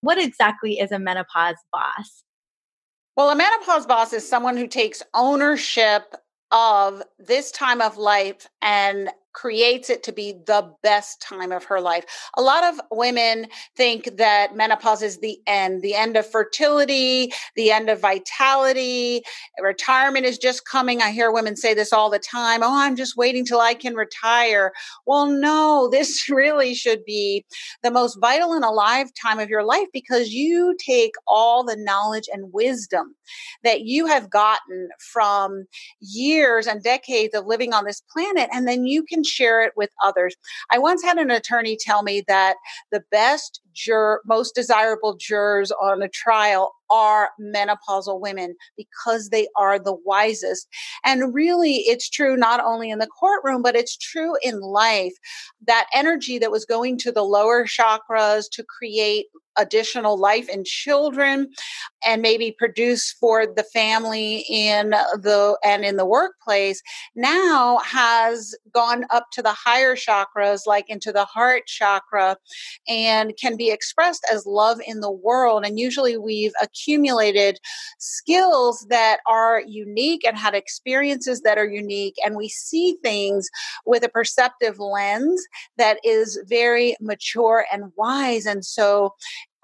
what 0.00 0.18
exactly 0.18 0.78
is 0.78 0.92
a 0.92 0.98
menopause 0.98 1.56
boss? 1.72 2.24
Well, 3.16 3.30
a 3.30 3.36
menopause 3.36 3.84
boss 3.84 4.12
is 4.12 4.26
someone 4.26 4.56
who 4.56 4.68
takes 4.68 5.02
ownership 5.12 6.14
of 6.50 7.02
this 7.18 7.50
time 7.50 7.80
of 7.80 7.98
life 7.98 8.48
and 8.62 9.10
creates 9.38 9.88
it 9.88 10.02
to 10.02 10.12
be 10.12 10.32
the 10.46 10.68
best 10.82 11.22
time 11.22 11.52
of 11.52 11.62
her 11.62 11.80
life. 11.80 12.04
A 12.36 12.42
lot 12.42 12.64
of 12.64 12.80
women 12.90 13.46
think 13.76 14.16
that 14.16 14.56
menopause 14.56 15.00
is 15.00 15.18
the 15.18 15.38
end, 15.46 15.80
the 15.82 15.94
end 15.94 16.16
of 16.16 16.28
fertility, 16.28 17.30
the 17.54 17.70
end 17.70 17.88
of 17.88 18.00
vitality. 18.00 19.22
Retirement 19.62 20.26
is 20.26 20.38
just 20.38 20.66
coming. 20.66 21.00
I 21.00 21.12
hear 21.12 21.30
women 21.30 21.54
say 21.54 21.72
this 21.72 21.92
all 21.92 22.10
the 22.10 22.18
time. 22.18 22.64
Oh, 22.64 22.80
I'm 22.80 22.96
just 22.96 23.16
waiting 23.16 23.44
till 23.44 23.60
I 23.60 23.74
can 23.74 23.94
retire. 23.94 24.72
Well, 25.06 25.26
no, 25.26 25.88
this 25.92 26.28
really 26.28 26.74
should 26.74 27.04
be 27.04 27.44
the 27.84 27.92
most 27.92 28.18
vital 28.20 28.54
and 28.54 28.64
alive 28.64 29.06
time 29.22 29.38
of 29.38 29.48
your 29.48 29.62
life 29.62 29.86
because 29.92 30.30
you 30.30 30.74
take 30.84 31.12
all 31.28 31.62
the 31.62 31.76
knowledge 31.76 32.28
and 32.32 32.52
wisdom 32.52 33.14
that 33.62 33.82
you 33.82 34.06
have 34.06 34.30
gotten 34.30 34.88
from 35.12 35.66
years 36.00 36.66
and 36.66 36.82
decades 36.82 37.34
of 37.34 37.46
living 37.46 37.72
on 37.72 37.84
this 37.84 38.02
planet, 38.12 38.48
and 38.52 38.66
then 38.66 38.84
you 38.84 39.04
can 39.04 39.22
share 39.28 39.62
it 39.62 39.72
with 39.76 39.90
others. 40.04 40.34
I 40.70 40.78
once 40.78 41.02
had 41.02 41.18
an 41.18 41.30
attorney 41.30 41.76
tell 41.80 42.02
me 42.02 42.22
that 42.26 42.56
the 42.90 43.02
best 43.10 43.60
juror, 43.74 44.20
most 44.26 44.54
desirable 44.54 45.16
jurors 45.16 45.70
on 45.70 46.02
a 46.02 46.08
trial 46.08 46.72
are 46.90 47.30
menopausal 47.40 48.20
women 48.20 48.54
because 48.76 49.28
they 49.28 49.46
are 49.56 49.78
the 49.78 49.96
wisest. 50.04 50.66
And 51.04 51.34
really, 51.34 51.76
it's 51.80 52.08
true 52.08 52.36
not 52.36 52.60
only 52.64 52.90
in 52.90 52.98
the 52.98 53.06
courtroom, 53.06 53.62
but 53.62 53.76
it's 53.76 53.96
true 53.96 54.34
in 54.42 54.60
life. 54.60 55.14
That 55.66 55.86
energy 55.94 56.38
that 56.38 56.50
was 56.50 56.64
going 56.64 56.98
to 56.98 57.12
the 57.12 57.22
lower 57.22 57.66
chakras 57.66 58.44
to 58.52 58.64
create 58.64 59.26
additional 59.58 60.18
life 60.18 60.48
in 60.48 60.62
children 60.64 61.48
and 62.04 62.22
maybe 62.22 62.54
produce 62.58 63.12
for 63.12 63.46
the 63.46 63.64
family 63.64 64.44
in 64.48 64.90
the 64.90 65.56
and 65.64 65.84
in 65.84 65.96
the 65.96 66.06
workplace 66.06 66.82
now 67.14 67.78
has 67.78 68.54
gone 68.72 69.04
up 69.10 69.26
to 69.32 69.42
the 69.42 69.52
higher 69.52 69.94
chakras 69.94 70.60
like 70.66 70.88
into 70.88 71.12
the 71.12 71.24
heart 71.24 71.66
chakra 71.66 72.36
and 72.88 73.36
can 73.40 73.56
be 73.56 73.70
expressed 73.70 74.26
as 74.32 74.46
love 74.46 74.78
in 74.86 75.00
the 75.00 75.10
world. 75.10 75.64
And 75.64 75.78
usually 75.78 76.16
we've 76.16 76.52
accumulated 76.62 77.58
skills 77.98 78.86
that 78.88 79.18
are 79.26 79.62
unique 79.66 80.24
and 80.24 80.36
had 80.36 80.54
experiences 80.54 81.42
that 81.42 81.58
are 81.58 81.66
unique 81.66 82.16
and 82.24 82.36
we 82.36 82.48
see 82.48 82.96
things 83.02 83.48
with 83.84 84.04
a 84.04 84.08
perceptive 84.08 84.78
lens 84.78 85.44
that 85.76 85.98
is 86.04 86.38
very 86.48 86.96
mature 87.00 87.66
and 87.72 87.92
wise. 87.96 88.46
And 88.46 88.64
so 88.64 89.14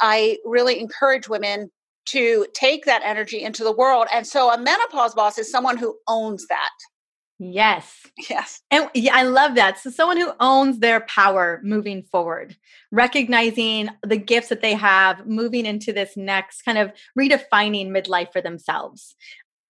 I 0.00 0.38
really 0.44 0.80
encourage 0.80 1.28
women 1.28 1.70
to 2.06 2.46
take 2.54 2.84
that 2.84 3.02
energy 3.04 3.42
into 3.42 3.64
the 3.64 3.72
world. 3.72 4.06
And 4.12 4.26
so 4.26 4.52
a 4.52 4.58
menopause 4.58 5.14
boss 5.14 5.38
is 5.38 5.50
someone 5.50 5.76
who 5.76 5.96
owns 6.06 6.46
that. 6.48 6.70
Yes. 7.38 8.06
Yes. 8.30 8.62
And 8.70 8.88
yeah, 8.94 9.14
I 9.14 9.24
love 9.24 9.56
that. 9.56 9.78
So 9.78 9.90
someone 9.90 10.16
who 10.16 10.32
owns 10.38 10.78
their 10.78 11.00
power 11.00 11.60
moving 11.64 12.04
forward, 12.04 12.56
recognizing 12.92 13.88
the 14.06 14.16
gifts 14.16 14.48
that 14.48 14.62
they 14.62 14.74
have, 14.74 15.26
moving 15.26 15.66
into 15.66 15.92
this 15.92 16.16
next 16.16 16.62
kind 16.62 16.78
of 16.78 16.92
redefining 17.18 17.88
midlife 17.88 18.32
for 18.32 18.40
themselves. 18.40 19.16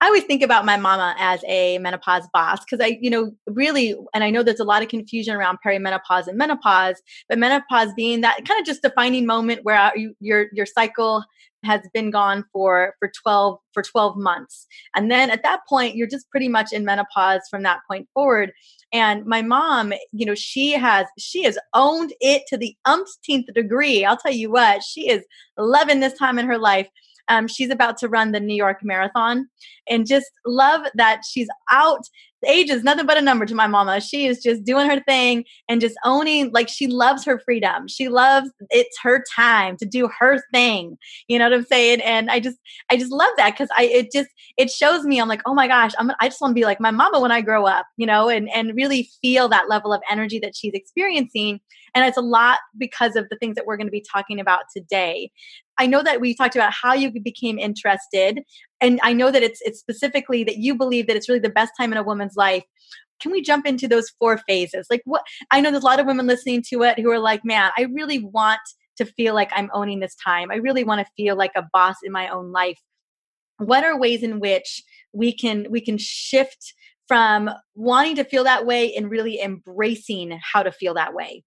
I 0.00 0.08
always 0.08 0.24
think 0.24 0.42
about 0.42 0.66
my 0.66 0.76
mama 0.76 1.14
as 1.18 1.42
a 1.48 1.78
menopause 1.78 2.28
boss 2.34 2.62
because 2.62 2.84
I, 2.84 2.98
you 3.00 3.08
know, 3.08 3.32
really, 3.46 3.94
and 4.12 4.22
I 4.22 4.28
know 4.28 4.42
there's 4.42 4.60
a 4.60 4.64
lot 4.64 4.82
of 4.82 4.88
confusion 4.88 5.34
around 5.34 5.58
perimenopause 5.66 6.26
and 6.26 6.36
menopause, 6.36 7.00
but 7.30 7.38
menopause 7.38 7.94
being 7.96 8.20
that 8.20 8.44
kind 8.44 8.60
of 8.60 8.66
just 8.66 8.82
defining 8.82 9.24
moment 9.24 9.60
where 9.62 9.90
you, 9.96 10.14
your 10.20 10.48
your 10.52 10.66
cycle 10.66 11.24
has 11.64 11.80
been 11.92 12.10
gone 12.10 12.44
for 12.52 12.94
for 12.98 13.10
12 13.22 13.58
for 13.72 13.82
12 13.82 14.16
months. 14.16 14.66
And 14.94 15.10
then 15.10 15.30
at 15.30 15.42
that 15.42 15.60
point 15.68 15.96
you're 15.96 16.06
just 16.06 16.30
pretty 16.30 16.48
much 16.48 16.72
in 16.72 16.84
menopause 16.84 17.42
from 17.50 17.62
that 17.62 17.80
point 17.88 18.08
forward. 18.14 18.52
And 18.92 19.24
my 19.26 19.42
mom 19.42 19.92
you 20.12 20.26
know 20.26 20.34
she 20.34 20.72
has 20.72 21.06
she 21.18 21.42
has 21.44 21.58
owned 21.74 22.12
it 22.20 22.42
to 22.48 22.56
the 22.56 22.76
umpteenth 22.84 23.46
degree. 23.54 24.04
I'll 24.04 24.16
tell 24.16 24.32
you 24.32 24.50
what 24.50 24.82
she 24.82 25.08
is 25.08 25.24
loving 25.56 26.00
this 26.00 26.18
time 26.18 26.38
in 26.38 26.46
her 26.46 26.58
life. 26.58 26.88
Um, 27.28 27.48
she's 27.48 27.70
about 27.70 27.96
to 27.98 28.08
run 28.08 28.32
the 28.32 28.40
New 28.40 28.54
York 28.54 28.80
Marathon 28.82 29.48
and 29.88 30.06
just 30.06 30.30
love 30.46 30.82
that 30.94 31.22
she's 31.28 31.48
out. 31.70 32.02
Age 32.46 32.70
is 32.70 32.82
nothing 32.82 33.06
but 33.06 33.16
a 33.16 33.22
number 33.22 33.46
to 33.46 33.54
my 33.54 33.66
mama. 33.66 34.00
She 34.00 34.26
is 34.26 34.42
just 34.42 34.64
doing 34.64 34.88
her 34.88 35.00
thing 35.02 35.44
and 35.68 35.80
just 35.80 35.96
owning, 36.04 36.50
like, 36.52 36.68
she 36.68 36.86
loves 36.86 37.24
her 37.24 37.38
freedom. 37.38 37.88
She 37.88 38.08
loves 38.08 38.50
it's 38.70 38.96
her 39.02 39.24
time 39.34 39.76
to 39.78 39.86
do 39.86 40.08
her 40.18 40.42
thing. 40.52 40.96
You 41.28 41.38
know 41.38 41.46
what 41.46 41.54
I'm 41.54 41.64
saying? 41.64 42.00
And 42.02 42.30
I 42.30 42.40
just, 42.40 42.58
I 42.90 42.96
just 42.96 43.12
love 43.12 43.30
that 43.36 43.52
because 43.52 43.68
I, 43.76 43.84
it 43.84 44.12
just, 44.12 44.28
it 44.56 44.70
shows 44.70 45.04
me, 45.04 45.20
I'm 45.20 45.28
like, 45.28 45.42
oh 45.46 45.54
my 45.54 45.68
gosh, 45.68 45.92
I'm, 45.98 46.10
I 46.20 46.28
just 46.28 46.40
want 46.40 46.52
to 46.52 46.60
be 46.60 46.64
like 46.64 46.80
my 46.80 46.90
mama 46.90 47.20
when 47.20 47.32
I 47.32 47.40
grow 47.40 47.66
up, 47.66 47.86
you 47.96 48.06
know, 48.06 48.28
and, 48.28 48.48
and 48.54 48.74
really 48.74 49.08
feel 49.22 49.48
that 49.48 49.68
level 49.68 49.92
of 49.92 50.00
energy 50.10 50.38
that 50.40 50.56
she's 50.56 50.72
experiencing. 50.74 51.60
And 51.94 52.04
it's 52.04 52.18
a 52.18 52.22
lot 52.22 52.58
because 52.76 53.14
of 53.14 53.28
the 53.28 53.36
things 53.36 53.54
that 53.54 53.66
we're 53.66 53.76
going 53.76 53.86
to 53.86 53.92
be 53.92 54.04
talking 54.12 54.40
about 54.40 54.62
today. 54.76 55.30
I 55.78 55.86
know 55.86 56.02
that 56.02 56.20
we 56.20 56.34
talked 56.34 56.54
about 56.54 56.72
how 56.72 56.94
you 56.94 57.10
became 57.10 57.58
interested, 57.58 58.40
and 58.80 59.00
I 59.02 59.12
know 59.12 59.30
that 59.30 59.42
it's 59.42 59.60
it's 59.62 59.80
specifically 59.80 60.44
that 60.44 60.58
you 60.58 60.74
believe 60.76 61.06
that 61.06 61.16
it's 61.16 61.28
really 61.28 61.40
the 61.40 61.50
best 61.50 61.72
time 61.78 61.92
in 61.92 61.98
a 61.98 62.02
woman's 62.02 62.36
life. 62.36 62.64
Can 63.20 63.32
we 63.32 63.42
jump 63.42 63.66
into 63.66 63.88
those 63.88 64.10
four 64.18 64.38
phases? 64.48 64.86
Like 64.90 65.02
what 65.04 65.22
I 65.50 65.60
know 65.60 65.70
there's 65.70 65.82
a 65.82 65.86
lot 65.86 66.00
of 66.00 66.06
women 66.06 66.26
listening 66.26 66.62
to 66.70 66.82
it 66.82 66.98
who 66.98 67.10
are 67.10 67.18
like, 67.18 67.44
"Man, 67.44 67.70
I 67.76 67.82
really 67.92 68.20
want 68.24 68.60
to 68.98 69.04
feel 69.04 69.34
like 69.34 69.50
I'm 69.54 69.70
owning 69.72 70.00
this 70.00 70.14
time. 70.16 70.50
I 70.50 70.56
really 70.56 70.84
want 70.84 71.00
to 71.06 71.12
feel 71.16 71.36
like 71.36 71.52
a 71.56 71.66
boss 71.72 71.96
in 72.04 72.12
my 72.12 72.28
own 72.28 72.52
life." 72.52 72.78
What 73.58 73.84
are 73.84 73.98
ways 73.98 74.22
in 74.22 74.40
which 74.40 74.82
we 75.12 75.32
can 75.32 75.66
we 75.70 75.80
can 75.80 75.98
shift 75.98 76.74
from 77.08 77.50
wanting 77.74 78.16
to 78.16 78.24
feel 78.24 78.44
that 78.44 78.66
way 78.66 78.94
and 78.94 79.10
really 79.10 79.40
embracing 79.40 80.38
how 80.52 80.62
to 80.62 80.72
feel 80.72 80.94
that 80.94 81.14
way? 81.14 81.44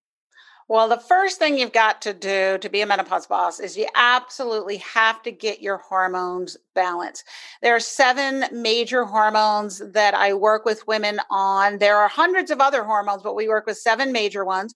Well, 0.69 0.89
the 0.89 0.97
first 0.97 1.39
thing 1.39 1.57
you've 1.57 1.71
got 1.71 2.01
to 2.01 2.13
do 2.13 2.57
to 2.57 2.69
be 2.69 2.81
a 2.81 2.86
menopause 2.86 3.25
boss 3.25 3.62
is 3.62 3.77
you 3.77 3.88
absolutely 3.95 4.77
have 4.77 5.21
to 5.24 5.31
get 5.31 5.62
your 5.62 5.77
hormones 5.77 6.57
balanced. 6.75 7.24
There 7.62 7.74
are 7.74 7.79
seven 7.79 8.43
major 8.51 9.05
hormones 9.05 9.81
that 9.93 10.13
I 10.13 10.33
work 10.33 10.65
with 10.65 10.86
women 10.86 11.21
on. 11.29 11.77
There 11.77 11.95
are 11.95 12.09
hundreds 12.09 12.51
of 12.51 12.59
other 12.59 12.83
hormones, 12.83 13.24
but 13.24 13.36
we 13.36 13.47
work 13.47 13.65
with 13.65 13.77
seven 13.77 14.12
major 14.12 14.43
ones 14.43 14.74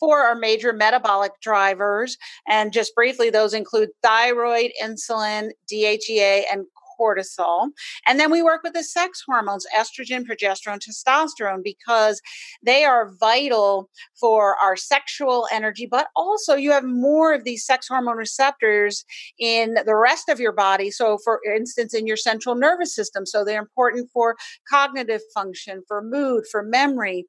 four 0.00 0.22
are 0.22 0.34
major 0.34 0.72
metabolic 0.72 1.32
drivers. 1.40 2.16
And 2.48 2.72
just 2.72 2.94
briefly, 2.94 3.30
those 3.30 3.54
include 3.54 3.90
thyroid, 4.02 4.72
insulin, 4.82 5.50
DHEA, 5.70 6.44
and 6.50 6.64
cortisol. 7.00 7.68
And 8.06 8.20
then 8.20 8.30
we 8.30 8.42
work 8.42 8.62
with 8.62 8.74
the 8.74 8.84
sex 8.84 9.22
hormones, 9.26 9.66
estrogen, 9.76 10.24
progesterone, 10.24 10.80
testosterone, 10.80 11.62
because 11.64 12.20
they 12.62 12.84
are 12.84 13.12
vital 13.18 13.88
for 14.18 14.56
our 14.62 14.76
sexual 14.76 15.46
energy, 15.52 15.86
but 15.90 16.08
also 16.14 16.54
you 16.54 16.70
have 16.72 16.84
more 16.84 17.32
of 17.32 17.44
these 17.44 17.64
sex 17.64 17.88
hormone 17.88 18.16
receptors 18.16 19.04
in 19.38 19.74
the 19.86 19.96
rest 19.96 20.28
of 20.28 20.40
your 20.40 20.52
body. 20.52 20.90
So, 20.90 21.18
for 21.24 21.40
instance, 21.54 21.94
in 21.94 22.06
your 22.06 22.16
central 22.16 22.54
nervous 22.54 22.94
system. 22.94 23.24
So, 23.26 23.44
they're 23.44 23.60
important 23.60 24.10
for 24.12 24.36
cognitive 24.68 25.22
function, 25.34 25.82
for 25.88 26.02
mood, 26.02 26.44
for 26.50 26.62
memory 26.62 27.26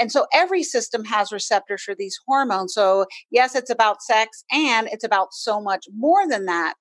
and 0.00 0.10
so 0.10 0.26
every 0.32 0.62
system 0.62 1.04
has 1.04 1.32
receptors 1.32 1.82
for 1.82 1.94
these 1.94 2.18
hormones. 2.26 2.74
So, 2.74 3.06
yes, 3.30 3.54
it's 3.54 3.70
about 3.70 4.02
sex 4.02 4.44
and 4.52 4.88
it's 4.90 5.04
about 5.04 5.32
so 5.32 5.60
much 5.60 5.86
more 5.96 6.28
than 6.28 6.46
that. 6.46 6.74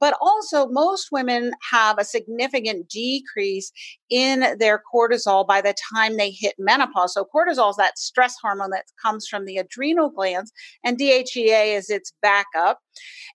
But 0.00 0.16
also, 0.20 0.68
most 0.68 1.08
women 1.12 1.52
have 1.70 1.98
a 1.98 2.04
significant 2.04 2.88
decrease 2.88 3.72
in 4.10 4.56
their 4.58 4.82
cortisol 4.92 5.46
by 5.46 5.60
the 5.60 5.74
time 5.92 6.16
they 6.16 6.30
hit 6.30 6.54
menopause. 6.58 7.14
So, 7.14 7.26
cortisol 7.34 7.70
is 7.70 7.76
that 7.76 7.98
stress 7.98 8.36
hormone 8.40 8.70
that 8.70 8.84
comes 9.02 9.26
from 9.28 9.44
the 9.44 9.58
adrenal 9.58 10.10
glands, 10.10 10.52
and 10.84 10.98
DHEA 10.98 11.76
is 11.76 11.90
its 11.90 12.12
backup. 12.22 12.78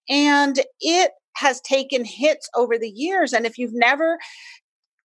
And 0.10 0.60
it 0.80 1.12
has 1.36 1.62
taken 1.62 2.06
hits 2.06 2.48
over 2.56 2.78
the 2.78 2.90
years. 2.90 3.34
And 3.34 3.46
if 3.46 3.58
you've 3.58 3.74
never 3.74 4.18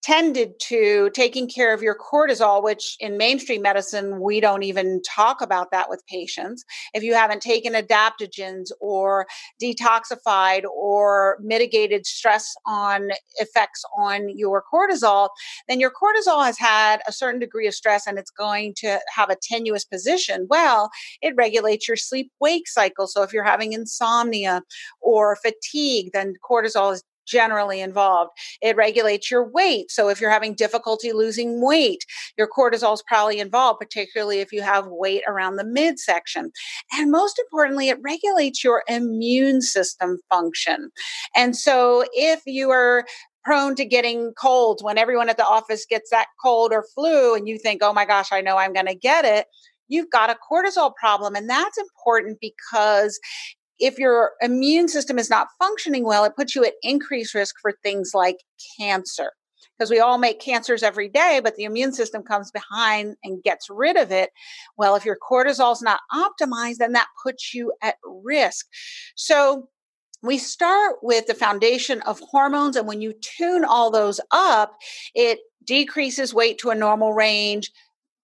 tended 0.03 0.53
to 0.61 1.11
taking 1.13 1.49
care 1.49 1.75
of 1.75 1.83
your 1.83 1.97
cortisol, 1.97 2.63
which 2.63 2.97
in 3.01 3.17
mainstream 3.17 3.63
medicine, 3.63 4.21
we 4.21 4.41
don't 4.41 4.63
even 4.63 5.03
talk 5.03 5.41
about 5.41 5.71
that 5.71 5.89
with 5.89 6.07
patients. 6.07 6.65
If 6.95 7.03
you 7.03 7.15
haven't 7.15 7.43
taken 7.43 7.73
adaptogens 7.73 8.71
or 8.81 9.27
detoxified 9.63 10.65
or 10.65 11.39
mitigated 11.41 12.07
stress 12.07 12.55
on 12.67 13.11
effects 13.37 13.83
on 13.97 14.37
your 14.37 14.63
cortisol, 14.73 15.31
then 15.69 15.81
your 15.81 15.91
cortisol 15.91 16.45
has 16.45 16.59
had 16.59 17.01
a 17.07 17.13
certain 17.13 17.41
degree 17.41 17.67
of 17.67 17.75
stress 17.75 18.07
and 18.07 18.19
it's 18.19 18.31
going 18.31 18.75
to 18.79 19.01
have 19.15 19.31
a 19.31 19.37
tenuous 19.41 19.85
position. 19.85 20.47
Well, 20.49 20.91
it 21.23 21.35
regulates 21.37 21.89
your 21.89 21.97
sleep 21.97 22.31
wake 22.41 22.69
cycle. 22.69 23.07
So 23.07 23.23
if 23.23 23.33
you're 23.33 23.45
having 23.45 23.73
insomnia 23.73 24.63
or 25.01 25.37
fatigue, 25.37 26.11
then 26.13 26.35
cortisol 26.49 26.93
is 26.93 27.03
generally 27.29 27.81
involved. 27.81 28.33
It 28.63 28.77
regulates 28.77 29.31
your 29.31 29.49
weight. 29.49 29.91
So 29.91 30.09
if 30.09 30.21
you're 30.21 30.31
having 30.31 30.55
difficulty 30.55 31.13
losing 31.13 31.65
weight, 31.65 32.05
your 32.37 32.49
cortisol 32.49 32.95
is 32.95 33.03
probably 33.07 33.39
involved, 33.39 33.81
particularly 33.81 34.41
if 34.41 34.53
you 34.53 34.63
have 34.63 34.87
weight 34.89 35.23
around 35.29 35.57
the 35.57 35.65
midsection. 35.65 36.51
And 36.95 37.11
most 37.11 37.39
importantly, 37.39 37.89
it 37.89 37.99
regulates 38.03 38.65
your 38.65 38.83
immune 38.89 39.61
system 39.61 40.19
function. 40.31 40.91
And 41.37 41.57
so 41.57 42.05
if 42.13 42.41
you 42.47 42.71
are 42.71 43.05
prone 43.45 43.75
to 43.77 43.85
getting 43.85 44.33
colds 44.39 44.83
when 44.83 44.99
everyone 44.99 45.29
at 45.29 45.37
the 45.37 45.47
office 45.47 45.87
gets 45.89 46.11
that 46.11 46.27
cold 46.43 46.73
or 46.73 46.85
flu 46.95 47.35
and 47.35 47.49
you 47.49 47.59
think, 47.59 47.83
oh 47.83 47.93
my 47.93 48.05
gosh, 48.05 48.29
I 48.33 48.41
know 48.41 48.59
I'm 48.59 48.73
going 48.73 48.87
to 48.87 48.95
get 48.95 49.25
it 49.25 49.47
you've 49.89 50.11
got 50.11 50.31
a 50.31 50.37
cortisol 50.51 50.95
problem. 50.95 51.35
And 51.35 51.49
that's 51.49 51.79
important 51.79 52.39
because 52.41 53.19
if 53.79 53.99
your 53.99 54.33
immune 54.41 54.89
system 54.89 55.19
is 55.19 55.31
not 55.31 55.49
functioning 55.59 56.05
well, 56.05 56.25
it 56.25 56.37
puts 56.37 56.55
you 56.55 56.65
at 56.65 56.75
increased 56.83 57.35
risk 57.35 57.57
for 57.61 57.73
things 57.83 58.13
like 58.15 58.39
cancer. 58.79 59.33
Because 59.77 59.91
we 59.91 60.01
all 60.01 60.19
make 60.19 60.41
cancers 60.41 60.83
every 60.83 61.09
day, 61.09 61.41
but 61.43 61.55
the 61.55 61.63
immune 61.63 61.93
system 61.93 62.23
comes 62.23 62.51
behind 62.51 63.15
and 63.23 63.43
gets 63.45 63.69
rid 63.71 63.97
of 63.97 64.11
it. 64.11 64.31
Well, 64.77 64.97
if 64.97 65.05
your 65.05 65.17
cortisol 65.17 65.73
is 65.73 65.83
not 65.83 66.01
optimized, 66.13 66.79
then 66.79 66.93
that 66.93 67.07
puts 67.23 67.55
you 67.55 67.73
at 67.81 67.95
risk. 68.05 68.67
So, 69.15 69.69
we 70.21 70.37
start 70.37 70.97
with 71.01 71.27
the 71.27 71.35
foundation 71.35 72.01
of 72.03 72.19
hormones, 72.19 72.75
and 72.75 72.89
when 72.89 73.01
you 73.01 73.15
tune 73.21 73.65
all 73.65 73.91
those 73.91 74.21
up, 74.33 74.75
it 75.15 75.39
decreases 75.65 76.35
weight 76.35 76.59
to 76.59 76.71
a 76.71 76.75
normal 76.75 77.13
range, 77.13 77.71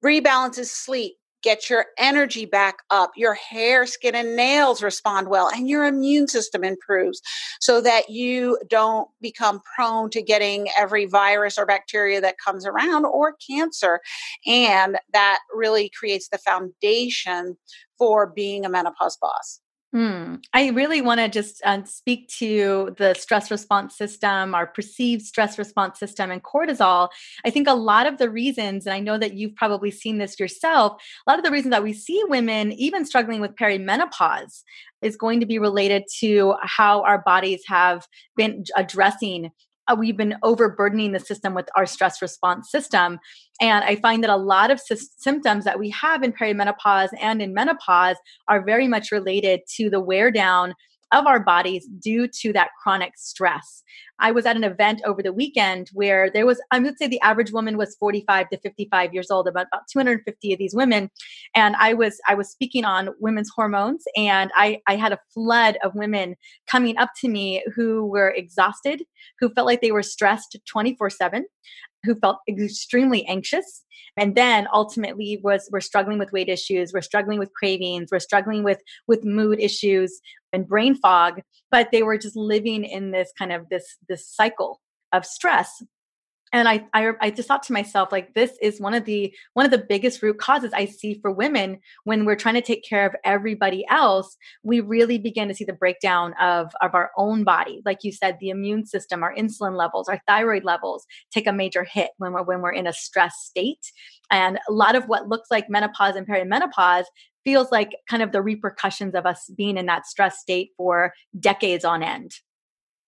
rebalances 0.04 0.66
sleep, 0.66 1.14
get 1.44 1.70
your 1.70 1.86
energy 1.98 2.46
back 2.46 2.78
up, 2.90 3.10
your 3.16 3.34
hair, 3.34 3.86
skin, 3.86 4.14
and 4.14 4.34
nails 4.34 4.82
respond 4.82 5.28
well, 5.28 5.48
and 5.54 5.68
your 5.68 5.84
immune 5.84 6.26
system 6.26 6.64
improves 6.64 7.20
so 7.60 7.80
that 7.82 8.08
you 8.08 8.58
don't 8.68 9.08
become 9.20 9.60
prone 9.76 10.10
to 10.10 10.22
getting 10.22 10.68
every 10.76 11.04
virus 11.04 11.58
or 11.58 11.66
bacteria 11.66 12.20
that 12.20 12.36
comes 12.44 12.66
around 12.66 13.04
or 13.04 13.34
cancer. 13.48 14.00
And 14.46 14.98
that 15.12 15.40
really 15.54 15.90
creates 15.96 16.28
the 16.30 16.38
foundation 16.38 17.56
for 17.98 18.26
being 18.26 18.64
a 18.64 18.68
menopause 18.68 19.18
boss. 19.20 19.60
Hmm. 19.94 20.38
I 20.52 20.70
really 20.70 21.00
want 21.02 21.20
to 21.20 21.28
just 21.28 21.62
uh, 21.64 21.84
speak 21.84 22.26
to 22.38 22.96
the 22.98 23.14
stress 23.14 23.48
response 23.48 23.96
system, 23.96 24.52
our 24.52 24.66
perceived 24.66 25.22
stress 25.22 25.56
response 25.56 26.00
system, 26.00 26.32
and 26.32 26.42
cortisol. 26.42 27.10
I 27.44 27.50
think 27.50 27.68
a 27.68 27.74
lot 27.74 28.08
of 28.08 28.18
the 28.18 28.28
reasons, 28.28 28.86
and 28.86 28.92
I 28.92 28.98
know 28.98 29.18
that 29.18 29.34
you've 29.34 29.54
probably 29.54 29.92
seen 29.92 30.18
this 30.18 30.40
yourself, 30.40 31.00
a 31.24 31.30
lot 31.30 31.38
of 31.38 31.44
the 31.44 31.52
reasons 31.52 31.70
that 31.70 31.84
we 31.84 31.92
see 31.92 32.20
women 32.26 32.72
even 32.72 33.04
struggling 33.04 33.40
with 33.40 33.54
perimenopause 33.54 34.64
is 35.00 35.14
going 35.14 35.38
to 35.38 35.46
be 35.46 35.60
related 35.60 36.02
to 36.18 36.54
how 36.62 37.02
our 37.04 37.22
bodies 37.22 37.62
have 37.68 38.08
been 38.36 38.64
addressing 38.76 39.52
uh, 39.88 39.96
we've 39.98 40.16
been 40.16 40.36
overburdening 40.42 41.12
the 41.12 41.20
system 41.20 41.54
with 41.54 41.68
our 41.76 41.86
stress 41.86 42.22
response 42.22 42.70
system. 42.70 43.18
And 43.60 43.84
I 43.84 43.96
find 43.96 44.22
that 44.22 44.30
a 44.30 44.36
lot 44.36 44.70
of 44.70 44.80
sy- 44.80 44.96
symptoms 45.18 45.64
that 45.64 45.78
we 45.78 45.90
have 45.90 46.22
in 46.22 46.32
perimenopause 46.32 47.10
and 47.20 47.40
in 47.40 47.54
menopause 47.54 48.16
are 48.48 48.64
very 48.64 48.88
much 48.88 49.12
related 49.12 49.60
to 49.76 49.90
the 49.90 50.00
wear 50.00 50.30
down 50.30 50.74
of 51.12 51.26
our 51.26 51.40
bodies 51.40 51.86
due 52.00 52.28
to 52.28 52.52
that 52.52 52.70
chronic 52.82 53.12
stress. 53.16 53.82
I 54.20 54.30
was 54.30 54.46
at 54.46 54.56
an 54.56 54.64
event 54.64 55.02
over 55.04 55.22
the 55.22 55.32
weekend 55.32 55.90
where 55.92 56.30
there 56.30 56.46
was, 56.46 56.60
I 56.70 56.78
would 56.78 56.98
say 56.98 57.08
the 57.08 57.20
average 57.20 57.52
woman 57.52 57.76
was 57.76 57.96
45 57.96 58.48
to 58.50 58.58
55 58.58 59.12
years 59.12 59.30
old, 59.30 59.48
about, 59.48 59.66
about 59.72 59.82
250 59.92 60.52
of 60.52 60.58
these 60.58 60.74
women. 60.74 61.10
And 61.54 61.74
I 61.76 61.94
was, 61.94 62.20
I 62.28 62.34
was 62.34 62.50
speaking 62.50 62.84
on 62.84 63.10
women's 63.18 63.50
hormones 63.54 64.04
and 64.16 64.50
I, 64.54 64.80
I 64.86 64.96
had 64.96 65.12
a 65.12 65.18
flood 65.32 65.78
of 65.82 65.94
women 65.94 66.36
coming 66.66 66.96
up 66.96 67.10
to 67.20 67.28
me 67.28 67.64
who 67.74 68.06
were 68.06 68.30
exhausted, 68.30 69.02
who 69.40 69.48
felt 69.50 69.66
like 69.66 69.80
they 69.80 69.92
were 69.92 70.02
stressed 70.02 70.56
24 70.66 71.10
seven, 71.10 71.46
who 72.04 72.14
felt 72.14 72.38
extremely 72.48 73.26
anxious 73.26 73.84
and 74.16 74.34
then 74.34 74.68
ultimately 74.72 75.40
was 75.42 75.68
we're 75.72 75.80
struggling 75.80 76.18
with 76.18 76.32
weight 76.32 76.48
issues 76.48 76.92
we're 76.92 77.00
struggling 77.00 77.38
with 77.38 77.52
cravings 77.52 78.10
we're 78.12 78.18
struggling 78.18 78.62
with 78.62 78.80
with 79.06 79.24
mood 79.24 79.60
issues 79.60 80.20
and 80.52 80.68
brain 80.68 80.94
fog 80.94 81.40
but 81.70 81.88
they 81.90 82.02
were 82.02 82.18
just 82.18 82.36
living 82.36 82.84
in 82.84 83.10
this 83.10 83.32
kind 83.38 83.52
of 83.52 83.68
this 83.68 83.96
this 84.08 84.28
cycle 84.28 84.80
of 85.12 85.24
stress 85.24 85.82
and 86.54 86.68
I, 86.68 86.86
I 86.94 87.12
i 87.20 87.30
just 87.30 87.48
thought 87.48 87.62
to 87.64 87.72
myself 87.74 88.10
like 88.12 88.32
this 88.32 88.52
is 88.62 88.80
one 88.80 88.94
of 88.94 89.04
the 89.04 89.34
one 89.52 89.66
of 89.66 89.72
the 89.72 89.84
biggest 89.86 90.22
root 90.22 90.38
causes 90.38 90.72
i 90.72 90.86
see 90.86 91.18
for 91.20 91.30
women 91.30 91.80
when 92.04 92.24
we're 92.24 92.36
trying 92.36 92.54
to 92.54 92.62
take 92.62 92.84
care 92.84 93.04
of 93.04 93.14
everybody 93.24 93.84
else 93.90 94.36
we 94.62 94.80
really 94.80 95.18
begin 95.18 95.48
to 95.48 95.54
see 95.54 95.64
the 95.64 95.72
breakdown 95.72 96.34
of 96.40 96.72
of 96.80 96.94
our 96.94 97.10
own 97.16 97.44
body. 97.44 97.82
Like 97.84 97.98
you 98.02 98.12
said 98.12 98.38
the 98.40 98.50
immune 98.50 98.86
system 98.86 99.22
our 99.22 99.34
insulin 99.34 99.76
levels 99.76 100.08
our 100.08 100.20
thyroid 100.26 100.64
levels 100.64 101.06
take 101.30 101.46
a 101.46 101.52
major 101.52 101.84
hit 101.84 102.10
when 102.18 102.32
we're 102.32 102.42
when 102.42 102.60
we're 102.60 102.72
in 102.72 102.86
a 102.86 102.92
stress 102.92 103.34
state. 103.38 103.92
And 104.30 104.58
a 104.68 104.72
lot 104.72 104.94
of 104.94 105.04
what 105.04 105.28
looks 105.28 105.50
like 105.50 105.68
menopause 105.68 106.16
and 106.16 106.26
perimenopause 106.26 107.04
feels 107.44 107.70
like 107.70 107.90
kind 108.08 108.22
of 108.22 108.32
the 108.32 108.42
repercussions 108.42 109.14
of 109.14 109.26
us 109.26 109.50
being 109.56 109.76
in 109.76 109.86
that 109.86 110.06
stress 110.06 110.38
state 110.38 110.70
for 110.76 111.12
decades 111.38 111.84
on 111.84 112.02
end 112.02 112.32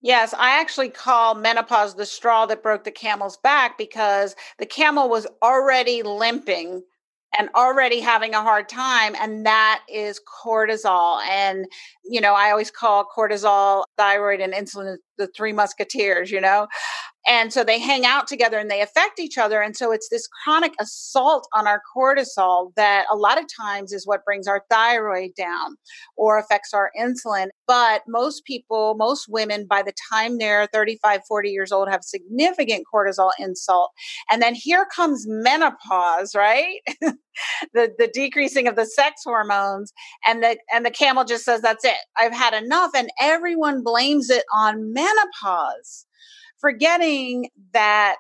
Yes, 0.07 0.33
I 0.39 0.61
actually 0.61 0.91
call 0.91 1.35
menopause 1.35 1.97
the 1.97 2.07
straw 2.07 2.47
that 2.47 2.63
broke 2.63 2.85
the 2.85 2.93
camel's 2.93 3.39
back 3.39 3.77
because 3.77 4.37
the 4.57 4.65
camel 4.65 5.09
was 5.09 5.27
already 5.43 6.05
limping 6.05 6.85
and 7.37 7.49
already 7.57 7.99
having 7.99 8.33
a 8.33 8.41
hard 8.41 8.69
time 8.69 9.17
and 9.21 9.45
that 9.45 9.83
is 9.93 10.21
cortisol 10.45 11.21
and 11.29 11.67
you 12.05 12.21
know 12.21 12.35
i 12.35 12.51
always 12.51 12.71
call 12.71 13.05
cortisol 13.05 13.83
thyroid 13.99 14.41
and 14.41 14.55
insulin 14.55 14.97
the 15.19 15.27
three 15.37 15.53
musketeers 15.53 16.31
you 16.31 16.41
know 16.41 16.69
and 17.27 17.53
so 17.53 17.65
they 17.65 17.81
hang 17.81 18.07
out 18.07 18.29
together 18.29 18.59
and 18.59 18.71
they 18.71 18.81
affect 18.81 19.19
each 19.19 19.37
other. 19.37 19.61
And 19.61 19.77
so 19.77 19.91
it's 19.91 20.09
this 20.09 20.29
chronic 20.29 20.73
assault 20.81 21.49
on 21.53 21.67
our 21.67 21.83
cortisol 21.97 22.73
that 22.77 23.05
a 23.11 23.17
lot 23.17 23.39
of 23.39 23.47
times 23.55 23.93
is 23.93 24.07
what 24.07 24.25
brings 24.25 24.47
our 24.47 24.63
thyroid 24.71 25.31
down 25.37 25.77
or 26.17 26.39
affects 26.39 26.73
our 26.73 26.91
insulin. 26.99 27.49
But 27.67 28.03
most 28.07 28.45
people, 28.45 28.95
most 28.97 29.27
women, 29.29 29.67
by 29.67 29.83
the 29.83 29.93
time 30.13 30.39
they're 30.39 30.69
35, 30.73 31.23
40 31.27 31.51
years 31.51 31.73
old, 31.73 31.89
have 31.89 32.05
significant 32.05 32.85
cortisol 32.93 33.33
insult. 33.41 33.91
And 34.31 34.41
then 34.41 34.55
here 34.55 34.87
comes 34.95 35.25
menopause, 35.27 36.35
right? 36.37 36.79
the, 37.01 37.93
the 37.99 38.11
decreasing 38.15 38.69
of 38.69 38.77
the 38.77 38.87
sex 38.87 39.23
hormones. 39.25 39.93
And 40.27 40.45
the, 40.45 40.59
and 40.73 40.87
the 40.87 40.91
camel 40.93 41.25
just 41.25 41.45
says, 41.45 41.61
that's 41.61 41.85
it. 41.85 41.97
I've 42.17 42.33
had 42.33 42.55
enough. 42.55 42.93
And 42.95 43.11
everyone 43.21 43.83
blames 43.83 44.31
it 44.31 44.45
on 44.55 44.93
menopause 44.93 46.06
forgetting 46.67 47.49
that 47.73 48.19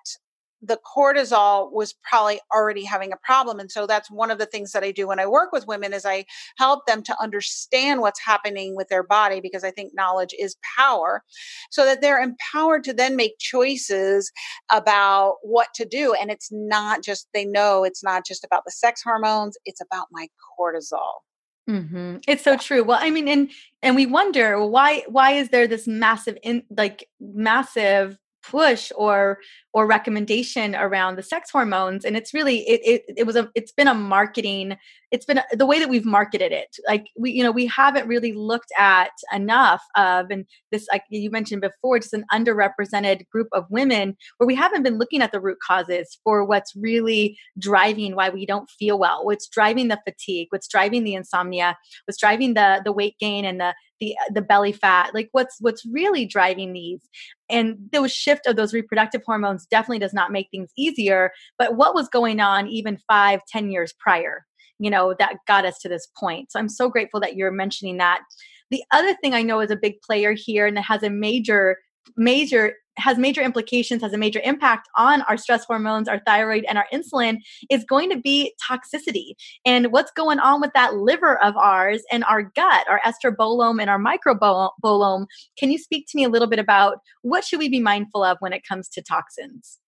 the 0.62 0.78
cortisol 0.96 1.72
was 1.72 1.94
probably 2.08 2.38
already 2.54 2.84
having 2.84 3.12
a 3.12 3.16
problem 3.24 3.58
and 3.58 3.72
so 3.72 3.88
that's 3.88 4.08
one 4.08 4.30
of 4.30 4.38
the 4.38 4.46
things 4.46 4.70
that 4.70 4.84
i 4.84 4.92
do 4.92 5.08
when 5.08 5.18
i 5.18 5.26
work 5.26 5.50
with 5.50 5.66
women 5.66 5.92
is 5.92 6.06
i 6.06 6.24
help 6.58 6.86
them 6.86 7.02
to 7.02 7.20
understand 7.20 8.00
what's 8.00 8.20
happening 8.24 8.76
with 8.76 8.86
their 8.88 9.02
body 9.02 9.40
because 9.40 9.64
i 9.64 9.70
think 9.70 9.92
knowledge 9.94 10.32
is 10.38 10.54
power 10.78 11.24
so 11.72 11.84
that 11.84 12.00
they're 12.00 12.22
empowered 12.22 12.84
to 12.84 12.94
then 12.94 13.16
make 13.16 13.36
choices 13.40 14.30
about 14.72 15.34
what 15.42 15.68
to 15.74 15.84
do 15.84 16.14
and 16.14 16.30
it's 16.30 16.50
not 16.52 17.02
just 17.02 17.26
they 17.34 17.44
know 17.44 17.82
it's 17.82 18.04
not 18.04 18.24
just 18.24 18.44
about 18.44 18.62
the 18.64 18.70
sex 18.72 19.02
hormones 19.02 19.58
it's 19.64 19.80
about 19.80 20.06
my 20.12 20.28
cortisol 20.58 21.20
Mm-hmm. 21.68 22.18
It's 22.28 22.44
so 22.44 22.56
true. 22.56 22.84
Well, 22.84 22.98
I 23.00 23.10
mean, 23.10 23.26
and 23.26 23.50
and 23.82 23.96
we 23.96 24.06
wonder 24.06 24.64
why 24.64 25.02
why 25.08 25.32
is 25.32 25.48
there 25.48 25.66
this 25.66 25.88
massive 25.88 26.38
in 26.44 26.62
like 26.70 27.08
massive 27.20 28.18
push 28.48 28.92
or 28.96 29.38
or 29.72 29.86
recommendation 29.86 30.74
around 30.74 31.16
the 31.16 31.22
sex 31.22 31.50
hormones 31.50 32.04
and 32.04 32.16
it's 32.16 32.32
really 32.32 32.58
it, 32.68 32.80
it, 33.08 33.14
it 33.18 33.26
was 33.26 33.36
a 33.36 33.50
it's 33.54 33.72
been 33.72 33.88
a 33.88 33.94
marketing 33.94 34.76
it's 35.12 35.24
been 35.24 35.40
the 35.52 35.66
way 35.66 35.78
that 35.78 35.88
we've 35.88 36.04
marketed 36.04 36.52
it. 36.52 36.76
Like 36.86 37.06
we 37.16 37.30
you 37.30 37.42
know 37.42 37.52
we 37.52 37.66
haven't 37.66 38.08
really 38.08 38.32
looked 38.32 38.72
at 38.78 39.10
enough 39.32 39.82
of 39.96 40.26
and 40.30 40.44
this 40.72 40.86
like 40.90 41.04
you 41.10 41.30
mentioned 41.30 41.62
before 41.62 41.98
just 41.98 42.12
an 42.12 42.24
underrepresented 42.32 43.28
group 43.28 43.48
of 43.52 43.64
women 43.70 44.16
where 44.38 44.46
we 44.46 44.54
haven't 44.54 44.82
been 44.82 44.98
looking 44.98 45.22
at 45.22 45.32
the 45.32 45.40
root 45.40 45.58
causes 45.66 46.18
for 46.24 46.44
what's 46.44 46.74
really 46.76 47.38
driving 47.58 48.16
why 48.16 48.28
we 48.28 48.44
don't 48.44 48.68
feel 48.70 48.98
well 48.98 49.24
what's 49.24 49.48
driving 49.48 49.88
the 49.88 50.00
fatigue 50.04 50.48
what's 50.50 50.68
driving 50.68 51.04
the 51.04 51.14
insomnia 51.14 51.76
what's 52.06 52.20
driving 52.20 52.54
the 52.54 52.82
the 52.84 52.92
weight 52.92 53.16
gain 53.20 53.44
and 53.44 53.60
the 53.60 53.74
the 54.00 54.14
uh, 54.20 54.32
the 54.32 54.42
belly 54.42 54.72
fat 54.72 55.14
like 55.14 55.28
what's 55.32 55.56
what's 55.60 55.84
really 55.86 56.26
driving 56.26 56.72
these 56.72 57.00
and 57.48 57.76
those 57.92 58.12
shift 58.12 58.46
of 58.46 58.56
those 58.56 58.74
reproductive 58.74 59.22
hormones 59.24 59.66
definitely 59.66 59.98
does 59.98 60.14
not 60.14 60.32
make 60.32 60.48
things 60.50 60.70
easier 60.76 61.30
but 61.58 61.76
what 61.76 61.94
was 61.94 62.08
going 62.08 62.40
on 62.40 62.66
even 62.68 62.98
five 63.08 63.40
ten 63.50 63.70
years 63.70 63.92
prior 63.98 64.44
you 64.78 64.90
know 64.90 65.14
that 65.18 65.36
got 65.46 65.64
us 65.64 65.78
to 65.78 65.88
this 65.88 66.06
point. 66.18 66.52
So 66.52 66.58
i'm 66.58 66.68
so 66.68 66.88
grateful 66.88 67.20
that 67.20 67.36
you're 67.36 67.50
mentioning 67.50 67.96
that. 67.98 68.22
The 68.70 68.82
other 68.92 69.14
thing 69.14 69.34
i 69.34 69.42
know 69.42 69.60
is 69.60 69.70
a 69.70 69.76
big 69.76 70.00
player 70.02 70.32
here 70.32 70.66
and 70.66 70.78
it 70.78 70.82
has 70.82 71.02
a 71.02 71.10
major 71.10 71.78
major 72.16 72.74
has 72.98 73.18
major 73.18 73.42
implications, 73.42 74.02
has 74.02 74.12
a 74.12 74.18
major 74.18 74.40
impact 74.44 74.88
on 74.96 75.22
our 75.22 75.36
stress 75.36 75.64
hormones, 75.64 76.08
our 76.08 76.20
thyroid, 76.26 76.64
and 76.68 76.78
our 76.78 76.86
insulin 76.92 77.38
is 77.70 77.84
going 77.84 78.10
to 78.10 78.18
be 78.18 78.54
toxicity. 78.70 79.34
And 79.64 79.92
what's 79.92 80.10
going 80.12 80.38
on 80.38 80.60
with 80.60 80.72
that 80.74 80.94
liver 80.94 81.42
of 81.42 81.56
ours 81.56 82.02
and 82.10 82.24
our 82.24 82.42
gut, 82.42 82.86
our 82.88 83.00
estrobolome 83.04 83.80
and 83.80 83.90
our 83.90 83.98
microbiome. 83.98 85.26
Can 85.58 85.70
you 85.70 85.78
speak 85.78 86.06
to 86.08 86.16
me 86.16 86.24
a 86.24 86.28
little 86.28 86.48
bit 86.48 86.58
about 86.58 86.98
what 87.22 87.44
should 87.44 87.58
we 87.58 87.68
be 87.68 87.80
mindful 87.80 88.24
of 88.24 88.36
when 88.40 88.52
it 88.52 88.62
comes 88.66 88.88
to 88.90 89.02
toxins? 89.02 89.78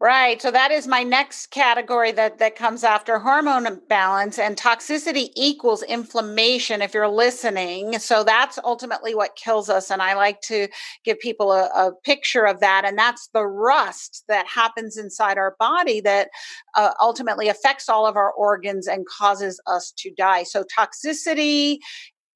Right. 0.00 0.40
So 0.40 0.52
that 0.52 0.70
is 0.70 0.86
my 0.86 1.02
next 1.02 1.48
category 1.50 2.12
that 2.12 2.38
that 2.38 2.54
comes 2.54 2.84
after 2.84 3.18
hormone 3.18 3.66
imbalance 3.66 4.38
and 4.38 4.56
toxicity 4.56 5.30
equals 5.34 5.82
inflammation 5.82 6.82
if 6.82 6.94
you're 6.94 7.08
listening. 7.08 7.98
So 7.98 8.22
that's 8.22 8.60
ultimately 8.62 9.16
what 9.16 9.34
kills 9.34 9.68
us 9.68 9.90
and 9.90 10.00
I 10.00 10.14
like 10.14 10.40
to 10.42 10.68
give 11.04 11.18
people 11.18 11.50
a, 11.50 11.64
a 11.74 11.92
picture 12.04 12.44
of 12.44 12.60
that 12.60 12.84
and 12.84 12.96
that's 12.96 13.28
the 13.34 13.44
rust 13.44 14.22
that 14.28 14.46
happens 14.46 14.96
inside 14.96 15.36
our 15.36 15.56
body 15.58 16.00
that 16.02 16.28
uh, 16.76 16.92
ultimately 17.00 17.48
affects 17.48 17.88
all 17.88 18.06
of 18.06 18.14
our 18.14 18.30
organs 18.30 18.86
and 18.86 19.04
causes 19.04 19.60
us 19.66 19.92
to 19.96 20.12
die. 20.16 20.44
So 20.44 20.62
toxicity 20.78 21.78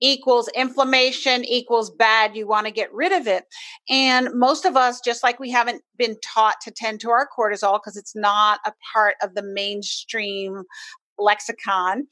equals 0.02 0.48
inflammation 0.54 1.44
equals 1.44 1.90
bad. 1.90 2.36
You 2.36 2.46
want 2.46 2.66
to 2.66 2.72
get 2.72 2.92
rid 2.92 3.12
of 3.12 3.26
it. 3.26 3.44
And 3.88 4.28
most 4.34 4.66
of 4.66 4.76
us, 4.76 5.00
just 5.00 5.22
like 5.22 5.40
we 5.40 5.50
haven't 5.50 5.82
been 5.96 6.16
taught 6.22 6.56
to 6.62 6.70
tend 6.70 7.00
to 7.00 7.10
our 7.10 7.26
cortisol 7.26 7.80
because 7.80 7.96
it's 7.96 8.14
not 8.14 8.60
a 8.66 8.72
part 8.92 9.14
of 9.22 9.34
the 9.34 9.42
mainstream 9.42 10.64
lexicon 11.18 12.06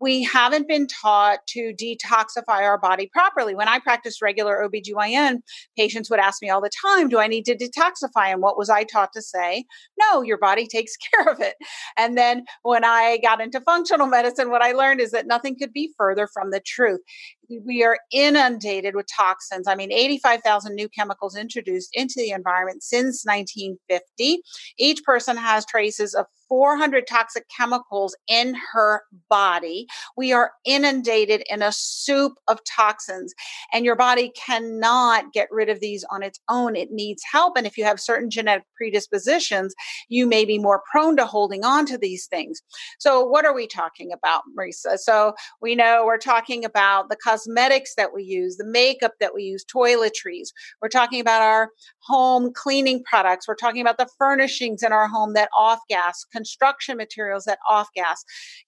we 0.00 0.22
haven't 0.22 0.68
been 0.68 0.86
taught 0.86 1.38
to 1.48 1.72
detoxify 1.80 2.60
our 2.60 2.78
body 2.78 3.08
properly. 3.12 3.54
When 3.54 3.68
I 3.68 3.78
practiced 3.78 4.20
regular 4.20 4.56
OBGYN, 4.68 5.40
patients 5.76 6.10
would 6.10 6.20
ask 6.20 6.42
me 6.42 6.50
all 6.50 6.60
the 6.60 6.70
time, 6.84 7.08
Do 7.08 7.18
I 7.18 7.26
need 7.26 7.44
to 7.46 7.56
detoxify? 7.56 8.32
And 8.32 8.42
what 8.42 8.58
was 8.58 8.68
I 8.68 8.84
taught 8.84 9.12
to 9.14 9.22
say? 9.22 9.64
No, 9.98 10.22
your 10.22 10.38
body 10.38 10.66
takes 10.66 10.96
care 11.14 11.32
of 11.32 11.40
it. 11.40 11.54
And 11.96 12.16
then 12.16 12.44
when 12.62 12.84
I 12.84 13.18
got 13.22 13.40
into 13.40 13.60
functional 13.60 14.06
medicine, 14.06 14.50
what 14.50 14.62
I 14.62 14.72
learned 14.72 15.00
is 15.00 15.12
that 15.12 15.26
nothing 15.26 15.56
could 15.58 15.72
be 15.72 15.92
further 15.96 16.28
from 16.32 16.50
the 16.50 16.60
truth. 16.60 17.00
We 17.48 17.84
are 17.84 17.98
inundated 18.12 18.94
with 18.94 19.06
toxins. 19.14 19.68
I 19.68 19.74
mean, 19.74 19.92
85,000 19.92 20.74
new 20.74 20.88
chemicals 20.88 21.36
introduced 21.36 21.90
into 21.92 22.14
the 22.16 22.30
environment 22.30 22.82
since 22.82 23.24
1950. 23.24 24.42
Each 24.78 25.02
person 25.04 25.36
has 25.36 25.64
traces 25.66 26.14
of 26.14 26.26
400 26.48 27.06
toxic 27.06 27.44
chemicals 27.54 28.16
in 28.28 28.56
her 28.72 29.02
body. 29.28 29.86
We 30.16 30.32
are 30.32 30.52
inundated 30.64 31.42
in 31.50 31.62
a 31.62 31.72
soup 31.72 32.34
of 32.48 32.60
toxins, 32.64 33.34
and 33.72 33.84
your 33.84 33.96
body 33.96 34.32
cannot 34.36 35.32
get 35.32 35.48
rid 35.50 35.68
of 35.68 35.80
these 35.80 36.04
on 36.10 36.22
its 36.22 36.40
own. 36.48 36.76
It 36.76 36.90
needs 36.90 37.22
help. 37.30 37.56
And 37.56 37.66
if 37.66 37.76
you 37.76 37.84
have 37.84 38.00
certain 38.00 38.30
genetic 38.30 38.64
predispositions, 38.76 39.74
you 40.08 40.26
may 40.26 40.44
be 40.44 40.58
more 40.58 40.82
prone 40.90 41.16
to 41.16 41.26
holding 41.26 41.64
on 41.64 41.86
to 41.86 41.98
these 41.98 42.26
things. 42.26 42.62
So, 42.98 43.24
what 43.24 43.44
are 43.44 43.54
we 43.54 43.66
talking 43.66 44.12
about, 44.12 44.42
Mariza? 44.58 44.98
So, 44.98 45.34
we 45.60 45.74
know 45.74 46.04
we're 46.04 46.18
talking 46.18 46.64
about 46.64 47.08
the 47.08 47.16
cosmetics 47.36 47.94
that 47.96 48.14
we 48.14 48.22
use, 48.22 48.56
the 48.56 48.64
makeup 48.64 49.12
that 49.20 49.34
we 49.34 49.42
use, 49.42 49.64
toiletries. 49.64 50.48
We're 50.80 50.88
talking 50.88 51.20
about 51.20 51.42
our 51.42 51.70
home 52.00 52.52
cleaning 52.54 53.02
products. 53.04 53.46
We're 53.46 53.56
talking 53.56 53.80
about 53.80 53.98
the 53.98 54.08
furnishings 54.18 54.82
in 54.82 54.92
our 54.92 55.08
home 55.08 55.34
that 55.34 55.50
off 55.56 55.80
gas 55.88 56.24
construction 56.32 56.96
materials 56.96 57.44
that 57.44 57.58
off 57.68 57.88
gas, 57.94 58.24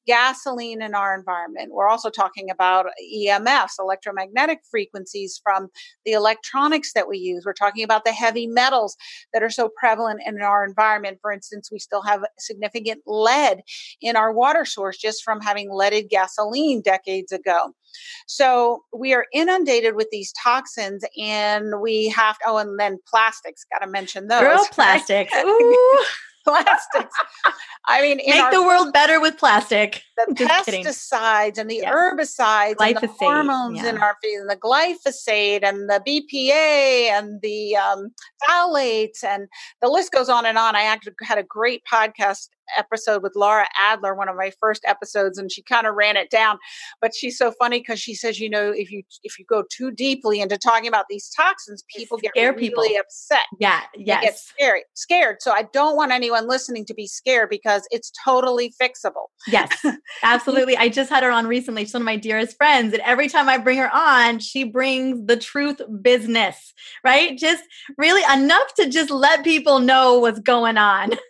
gasoline 0.07 0.83
in 0.83 0.94
our 0.94 1.16
environment. 1.16 1.72
We're 1.72 1.88
also 1.88 2.11
talking 2.11 2.50
about 2.50 2.87
EMFs, 3.14 3.78
electromagnetic 3.78 4.61
frequencies 4.70 5.40
from 5.42 5.68
the 6.04 6.12
electronics 6.12 6.92
that 6.92 7.09
we 7.09 7.18
use. 7.18 7.44
We're 7.46 7.52
talking 7.52 7.85
about 7.85 8.04
the 8.04 8.12
heavy 8.12 8.46
metals 8.46 8.96
that 9.33 9.42
are 9.42 9.50
so 9.50 9.70
prevalent 9.78 10.20
in 10.26 10.40
our 10.42 10.64
environment. 10.64 11.18
For 11.22 11.33
instance, 11.33 11.70
we 11.72 11.78
still 11.78 12.02
have 12.02 12.22
significant 12.38 13.02
lead 13.07 13.62
in 14.00 14.16
our 14.16 14.33
water 14.33 14.64
source 14.64 14.98
just 14.98 15.22
from 15.24 15.40
having 15.40 15.68
leaded 15.72 16.11
gasoline 16.11 16.83
decades 16.83 17.33
ago. 17.33 17.72
So 18.27 18.85
we 18.92 19.14
are 19.14 19.27
inundated 19.33 19.96
with 19.96 20.09
these 20.11 20.33
toxins 20.33 21.05
and 21.18 21.81
we 21.81 22.09
have 22.09 22.38
to, 22.38 22.44
oh, 22.46 22.57
and 22.59 22.79
then 22.79 22.98
plastics, 23.09 23.64
got 23.72 23.85
to 23.85 23.90
mention 23.90 24.29
those. 24.29 24.40
Girl, 24.42 24.66
plastics. 24.72 25.33
Ooh 25.44 26.05
plastics. 26.48 27.14
I 27.87 28.01
mean, 28.03 28.18
make 28.18 28.37
our, 28.37 28.51
the 28.51 28.62
world 28.62 28.92
better 28.92 29.20
with 29.20 29.37
plastic. 29.38 30.03
The 30.16 30.35
pesticides 30.35 31.55
kidding. 31.55 31.61
and 31.61 31.70
the 31.70 31.83
herbicides 31.87 32.77
glyphosate, 32.77 32.94
and 32.94 33.03
the 33.03 33.14
hormones 33.18 33.83
yeah. 33.83 33.88
in 33.90 33.98
our 33.98 34.16
feed, 34.22 34.37
and 34.37 34.51
the 34.51 34.57
glyphosate 34.57 35.62
and 35.62 35.88
the 35.88 36.03
BPA 36.07 37.11
and 37.11 37.40
the 37.42 37.77
um, 37.77 38.11
phthalates, 38.48 39.22
and 39.22 39.48
the 39.83 39.88
list 39.88 40.12
goes 40.12 40.29
on 40.29 40.46
and 40.46 40.59
on. 40.59 40.77
I 40.77 40.83
actually 40.83 41.14
had 41.22 41.38
a 41.38 41.42
great 41.42 41.83
podcast 41.90 42.48
episode 42.76 43.22
with 43.22 43.33
Lara 43.37 43.66
Adler, 43.78 44.14
one 44.14 44.28
of 44.28 44.37
my 44.37 44.52
first 44.61 44.83
episodes, 44.87 45.38
and 45.38 45.50
she 45.50 45.62
kind 45.62 45.87
of 45.87 45.94
ran 45.94 46.16
it 46.16 46.31
down. 46.31 46.59
But 47.00 47.14
she's 47.14 47.38
so 47.38 47.52
funny 47.52 47.81
because 47.81 48.00
she 48.00 48.14
says, 48.14 48.40
you 48.40 48.50
know, 48.50 48.70
if 48.70 48.90
you 48.90 49.02
if 49.22 49.38
you 49.38 49.44
go 49.48 49.64
too 49.70 49.90
deeply 49.90 50.40
into 50.40 50.59
talking 50.59 50.88
about 50.88 51.07
these 51.09 51.31
toxins, 51.31 51.85
people 51.94 52.18
get 52.18 52.33
really 52.37 52.59
people. 52.59 52.85
upset. 53.00 53.46
Yeah, 53.59 53.81
yes. 53.96 54.20
They 54.20 54.26
get 54.26 54.38
scared, 54.38 54.83
scared. 54.94 55.37
So 55.40 55.52
I 55.52 55.64
don't 55.72 55.96
want 55.96 56.12
anyone 56.12 56.48
listening 56.48 56.85
to 56.87 56.94
be 56.94 57.07
scared 57.07 57.50
because 57.50 57.83
it's 57.90 58.12
totally 58.24 58.74
fixable. 58.81 59.26
Yes, 59.46 59.70
absolutely. 60.22 60.76
I 60.76 60.88
just 60.88 61.11
had 61.11 61.22
her 61.22 61.31
on 61.31 61.46
recently. 61.46 61.85
She's 61.85 61.94
one 61.94 62.02
of 62.02 62.07
my 62.07 62.16
dearest 62.16 62.57
friends, 62.57 62.92
and 62.92 63.02
every 63.02 63.28
time 63.28 63.48
I 63.48 63.59
bring 63.59 63.78
her 63.78 63.94
on, 63.94 64.38
she 64.38 64.64
brings 64.64 65.26
the 65.26 65.37
truth 65.37 65.81
business, 66.02 66.72
right? 67.04 67.37
Just 67.37 67.62
really 67.96 68.22
enough 68.33 68.74
to 68.74 68.88
just 68.88 69.11
let 69.11 69.44
people 69.44 69.78
know 69.81 70.18
what's 70.18 70.40
going 70.40 70.76
on. 70.76 71.12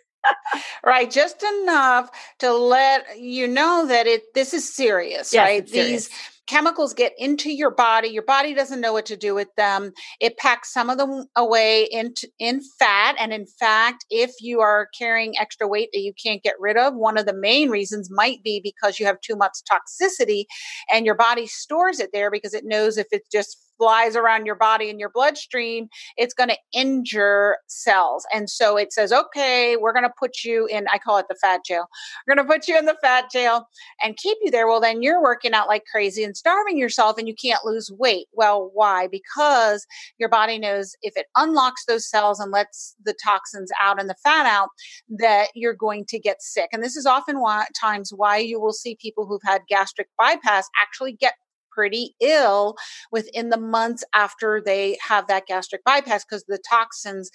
right 0.85 1.09
just 1.11 1.43
enough 1.43 2.09
to 2.39 2.53
let 2.53 3.19
you 3.19 3.47
know 3.47 3.85
that 3.87 4.07
it 4.07 4.23
this 4.33 4.53
is 4.53 4.73
serious 4.73 5.33
yes, 5.33 5.43
right 5.45 5.69
serious. 5.69 6.07
these 6.07 6.09
chemicals 6.47 6.95
get 6.95 7.13
into 7.19 7.51
your 7.51 7.69
body 7.69 8.07
your 8.07 8.23
body 8.23 8.55
doesn't 8.55 8.81
know 8.81 8.91
what 8.91 9.05
to 9.05 9.15
do 9.15 9.35
with 9.35 9.49
them 9.55 9.91
it 10.19 10.35
packs 10.37 10.73
some 10.73 10.89
of 10.89 10.97
them 10.97 11.25
away 11.35 11.87
into 11.91 12.27
in 12.39 12.59
fat 12.79 13.15
and 13.19 13.31
in 13.31 13.45
fact 13.45 14.03
if 14.09 14.31
you 14.41 14.59
are 14.59 14.89
carrying 14.97 15.37
extra 15.37 15.67
weight 15.67 15.89
that 15.93 16.01
you 16.01 16.11
can't 16.21 16.41
get 16.41 16.55
rid 16.59 16.75
of 16.75 16.95
one 16.95 17.17
of 17.19 17.27
the 17.27 17.35
main 17.35 17.69
reasons 17.69 18.09
might 18.11 18.43
be 18.43 18.59
because 18.63 18.99
you 18.99 19.05
have 19.05 19.21
too 19.21 19.35
much 19.35 19.59
toxicity 19.71 20.45
and 20.91 21.05
your 21.05 21.15
body 21.15 21.45
stores 21.45 21.99
it 21.99 22.09
there 22.13 22.31
because 22.31 22.55
it 22.55 22.65
knows 22.65 22.97
if 22.97 23.07
it's 23.11 23.29
just 23.29 23.68
flies 23.79 24.15
around 24.15 24.45
your 24.45 24.55
body 24.55 24.91
and 24.91 24.99
your 24.99 25.09
bloodstream, 25.09 25.89
it's 26.17 26.35
going 26.35 26.49
to 26.49 26.57
injure 26.71 27.57
cells. 27.67 28.27
And 28.31 28.47
so 28.49 28.77
it 28.77 28.93
says, 28.93 29.11
okay, 29.11 29.75
we're 29.77 29.93
going 29.93 30.03
to 30.03 30.13
put 30.19 30.43
you 30.43 30.67
in, 30.67 30.85
I 30.93 30.99
call 30.99 31.17
it 31.17 31.25
the 31.29 31.35
fat 31.41 31.61
jail. 31.65 31.85
We're 32.27 32.35
going 32.35 32.45
to 32.45 32.53
put 32.53 32.67
you 32.67 32.77
in 32.77 32.85
the 32.85 32.97
fat 33.01 33.31
jail 33.31 33.67
and 34.03 34.17
keep 34.17 34.37
you 34.41 34.51
there. 34.51 34.67
Well, 34.67 34.81
then 34.81 35.01
you're 35.01 35.23
working 35.23 35.53
out 35.53 35.67
like 35.67 35.85
crazy 35.91 36.23
and 36.23 36.37
starving 36.37 36.77
yourself 36.77 37.17
and 37.17 37.27
you 37.27 37.33
can't 37.33 37.65
lose 37.65 37.89
weight. 37.97 38.27
Well, 38.33 38.69
why? 38.73 39.07
Because 39.07 39.87
your 40.19 40.29
body 40.29 40.59
knows 40.59 40.95
if 41.01 41.15
it 41.15 41.27
unlocks 41.35 41.85
those 41.85 42.07
cells 42.07 42.39
and 42.39 42.51
lets 42.51 42.95
the 43.03 43.15
toxins 43.23 43.71
out 43.81 43.99
and 43.99 44.09
the 44.09 44.15
fat 44.23 44.45
out, 44.45 44.69
that 45.09 45.47
you're 45.55 45.73
going 45.73 46.05
to 46.09 46.19
get 46.19 46.41
sick. 46.41 46.69
And 46.73 46.83
this 46.83 46.97
is 46.97 47.05
often 47.05 47.39
why, 47.39 47.65
times 47.79 48.11
why 48.13 48.37
you 48.37 48.59
will 48.59 48.73
see 48.73 48.97
people 49.01 49.25
who've 49.25 49.41
had 49.43 49.61
gastric 49.69 50.09
bypass 50.17 50.67
actually 50.81 51.13
get 51.13 51.33
pretty 51.79 52.13
ill 52.19 52.75
within 53.09 53.47
the 53.47 53.57
months 53.57 54.03
after 54.13 54.61
they 54.65 54.97
have 55.07 55.27
that 55.27 55.47
gastric 55.47 55.81
bypass 55.85 56.25
because 56.25 56.43
the 56.49 56.59
toxins 56.69 57.31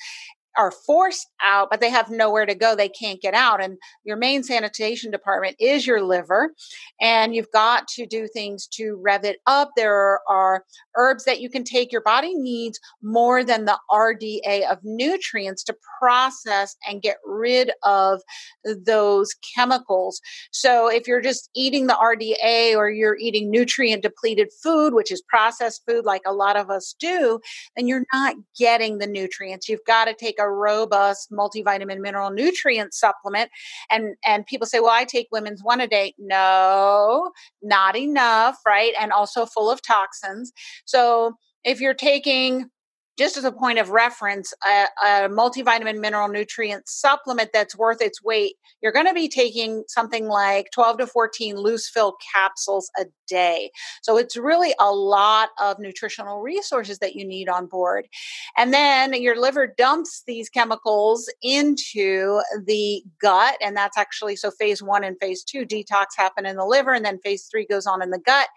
are 0.56 0.70
forced 0.70 1.28
out, 1.42 1.68
but 1.70 1.80
they 1.80 1.90
have 1.90 2.10
nowhere 2.10 2.46
to 2.46 2.54
go. 2.54 2.74
They 2.74 2.88
can't 2.88 3.20
get 3.20 3.34
out. 3.34 3.62
And 3.62 3.76
your 4.04 4.16
main 4.16 4.42
sanitation 4.42 5.10
department 5.10 5.56
is 5.58 5.86
your 5.86 6.02
liver. 6.02 6.52
And 7.00 7.34
you've 7.34 7.50
got 7.52 7.88
to 7.88 8.06
do 8.06 8.28
things 8.28 8.66
to 8.74 8.98
rev 9.02 9.24
it 9.24 9.38
up. 9.46 9.70
There 9.76 10.20
are 10.28 10.64
herbs 10.96 11.24
that 11.24 11.40
you 11.40 11.50
can 11.50 11.64
take. 11.64 11.92
Your 11.92 12.00
body 12.02 12.34
needs 12.34 12.78
more 13.02 13.44
than 13.44 13.64
the 13.64 13.78
RDA 13.90 14.70
of 14.70 14.78
nutrients 14.82 15.64
to 15.64 15.76
process 15.98 16.76
and 16.88 17.02
get 17.02 17.16
rid 17.24 17.72
of 17.82 18.20
those 18.64 19.34
chemicals. 19.54 20.20
So 20.52 20.88
if 20.88 21.06
you're 21.06 21.20
just 21.20 21.50
eating 21.54 21.86
the 21.86 21.94
RDA 21.94 22.76
or 22.76 22.90
you're 22.90 23.18
eating 23.18 23.50
nutrient 23.50 24.02
depleted 24.02 24.50
food, 24.62 24.94
which 24.94 25.10
is 25.10 25.22
processed 25.22 25.82
food 25.86 26.04
like 26.04 26.22
a 26.26 26.32
lot 26.32 26.56
of 26.56 26.70
us 26.70 26.94
do, 26.98 27.40
then 27.76 27.86
you're 27.86 28.04
not 28.12 28.36
getting 28.58 28.98
the 28.98 29.06
nutrients. 29.06 29.68
You've 29.68 29.84
got 29.86 30.06
to 30.06 30.14
take 30.14 30.38
a 30.38 30.43
a 30.44 30.50
robust 30.50 31.30
multivitamin 31.32 32.00
mineral 32.00 32.30
nutrient 32.30 32.94
supplement 32.94 33.50
and 33.90 34.14
and 34.26 34.46
people 34.46 34.66
say 34.66 34.80
well 34.80 34.90
i 34.90 35.04
take 35.04 35.28
women's 35.32 35.62
one 35.62 35.80
a 35.80 35.86
day. 35.86 36.14
No 36.18 37.30
not 37.62 37.96
enough 37.96 38.58
right? 38.66 38.92
And 39.00 39.12
also 39.12 39.46
full 39.46 39.70
of 39.70 39.82
toxins. 39.82 40.52
So 40.84 41.34
if 41.64 41.80
you're 41.80 41.94
taking 41.94 42.68
just 43.16 43.36
as 43.36 43.44
a 43.44 43.52
point 43.52 43.78
of 43.78 43.90
reference, 43.90 44.52
a, 44.66 44.86
a, 45.04 45.28
multivitamin 45.28 46.00
mineral 46.00 46.28
nutrient 46.28 46.88
supplement 46.88 47.50
that's 47.52 47.76
worth 47.76 48.00
its 48.00 48.22
weight, 48.22 48.56
you're 48.82 48.92
going 48.92 49.06
to 49.06 49.14
be 49.14 49.28
taking 49.28 49.84
something 49.88 50.26
like 50.26 50.66
12 50.72 50.98
to 50.98 51.06
14 51.06 51.56
loose 51.56 51.88
fill 51.88 52.16
capsules 52.34 52.90
a 52.98 53.04
day. 53.28 53.70
So 54.02 54.16
it's 54.16 54.36
really 54.36 54.74
a 54.80 54.92
lot 54.92 55.50
of 55.60 55.78
nutritional 55.78 56.40
resources 56.40 56.98
that 56.98 57.14
you 57.14 57.24
need 57.24 57.48
on 57.48 57.66
board. 57.66 58.06
And 58.56 58.74
then 58.74 59.20
your 59.20 59.40
liver 59.40 59.66
dumps 59.66 60.22
these 60.26 60.48
chemicals 60.48 61.30
into 61.42 62.40
the 62.66 63.02
gut. 63.20 63.56
And 63.62 63.76
that's 63.76 63.96
actually 63.96 64.36
so 64.36 64.50
phase 64.50 64.82
one 64.82 65.04
and 65.04 65.16
phase 65.20 65.44
two 65.44 65.64
detox 65.64 66.06
happen 66.16 66.46
in 66.46 66.56
the 66.56 66.66
liver, 66.66 66.92
and 66.92 67.04
then 67.04 67.18
phase 67.20 67.46
three 67.50 67.66
goes 67.66 67.86
on 67.86 68.02
in 68.02 68.10
the 68.10 68.18
gut. 68.18 68.48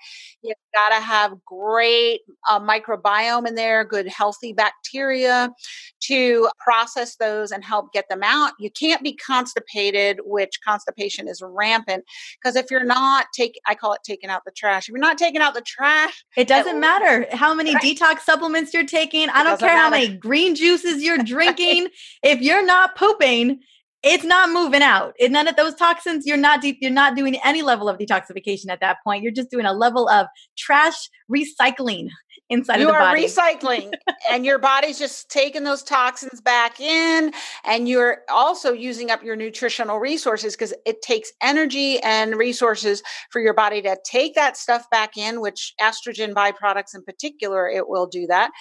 You've 0.42 0.58
got 0.74 0.90
to 0.90 1.02
have 1.02 1.34
great 1.46 2.22
uh, 2.50 2.60
microbiome 2.60 3.48
in 3.48 3.56
there, 3.56 3.84
good 3.84 4.08
healthy 4.08 4.47
healthy 4.48 4.54
bacteria 4.54 5.52
to 6.00 6.50
process 6.60 7.16
those 7.16 7.52
and 7.52 7.64
help 7.64 7.92
get 7.94 8.08
them 8.10 8.22
out. 8.24 8.54
You 8.60 8.70
can't 8.70 9.04
be 9.04 9.14
constipated, 9.14 10.20
which 10.24 10.60
constipation 10.66 11.28
is 11.28 11.42
rampant. 11.44 12.06
Because 12.42 12.56
if 12.56 12.70
you're 12.72 12.84
not 12.84 13.28
taking, 13.34 13.62
I 13.66 13.76
call 13.76 13.94
it 13.94 14.02
taking 14.04 14.30
out 14.30 14.44
the 14.46 14.52
trash. 14.52 14.88
If 14.88 14.90
you're 14.90 15.00
not 15.00 15.18
taking 15.18 15.42
out 15.42 15.54
the 15.54 15.62
trash, 15.62 16.24
it 16.36 16.48
doesn't 16.48 16.80
matter 16.80 17.26
how 17.32 17.54
many 17.54 17.74
right. 17.74 17.84
detox 17.84 18.22
supplements 18.22 18.74
you're 18.74 18.86
taking. 18.86 19.30
I 19.30 19.44
don't 19.44 19.60
care 19.60 19.70
matter. 19.70 19.82
how 19.82 19.90
many 19.90 20.16
green 20.16 20.56
juices 20.56 21.04
you're 21.04 21.18
drinking. 21.24 21.88
if 22.24 22.42
you're 22.42 22.66
not 22.66 22.96
pooping, 22.96 23.60
it's 24.04 24.24
not 24.24 24.50
moving 24.52 24.82
out. 24.82 25.14
It, 25.20 25.32
none 25.32 25.48
of 25.48 25.56
those 25.56 25.76
toxins. 25.76 26.26
You're 26.26 26.38
not 26.38 26.62
de- 26.62 26.78
you're 26.82 26.92
not 26.92 27.16
doing 27.16 27.38
any 27.44 27.62
level 27.62 27.90
of 27.90 27.98
detoxification 27.98 28.70
at 28.70 28.80
that 28.82 28.98
point. 29.04 29.24
You're 29.24 29.32
just 29.32 29.52
doing 29.52 29.66
a 29.66 29.74
level 29.74 30.08
of 30.10 30.28
trash 30.58 31.10
recycling 31.32 32.10
inside 32.50 32.80
you 32.80 32.88
of 32.88 32.94
the 32.94 33.00
body. 33.00 33.22
You 33.22 33.28
are 33.28 33.30
recycling, 33.30 33.94
and 34.32 34.46
your 34.46 34.60
body's 34.60 35.00
just 35.00 35.30
taking 35.30 35.64
those 35.64 35.84
toxins 35.84 36.42
back 36.42 36.80
in, 36.80 37.34
and 37.66 37.90
you're 37.90 38.20
also 38.30 38.72
using 38.72 39.12
up 39.12 39.24
your 39.24 39.36
nutritional 39.36 40.00
resources 40.00 40.56
because 40.56 40.74
it 40.86 41.02
takes 41.02 41.32
energy 41.42 42.00
and 42.02 42.36
resources 42.36 43.02
for 43.32 43.42
your 43.42 43.54
body 43.54 43.82
to 43.82 43.98
take 44.06 44.36
that 44.36 44.58
stuff 44.58 44.90
back 44.90 45.18
in, 45.18 45.42
which 45.42 45.74
estrogen 45.82 46.34
byproducts 46.34 46.96
in 46.96 47.04
particular, 47.04 47.68
it 47.68 47.90
will 47.90 48.08
do 48.08 48.28
that, 48.28 48.52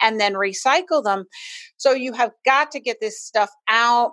and 0.00 0.20
then 0.20 0.34
recycle 0.34 1.02
them. 1.02 1.24
So 1.76 1.92
you 1.92 2.12
have 2.12 2.30
got 2.44 2.70
to 2.72 2.80
get 2.80 2.98
this 3.00 3.20
stuff 3.20 3.50
out 3.68 4.12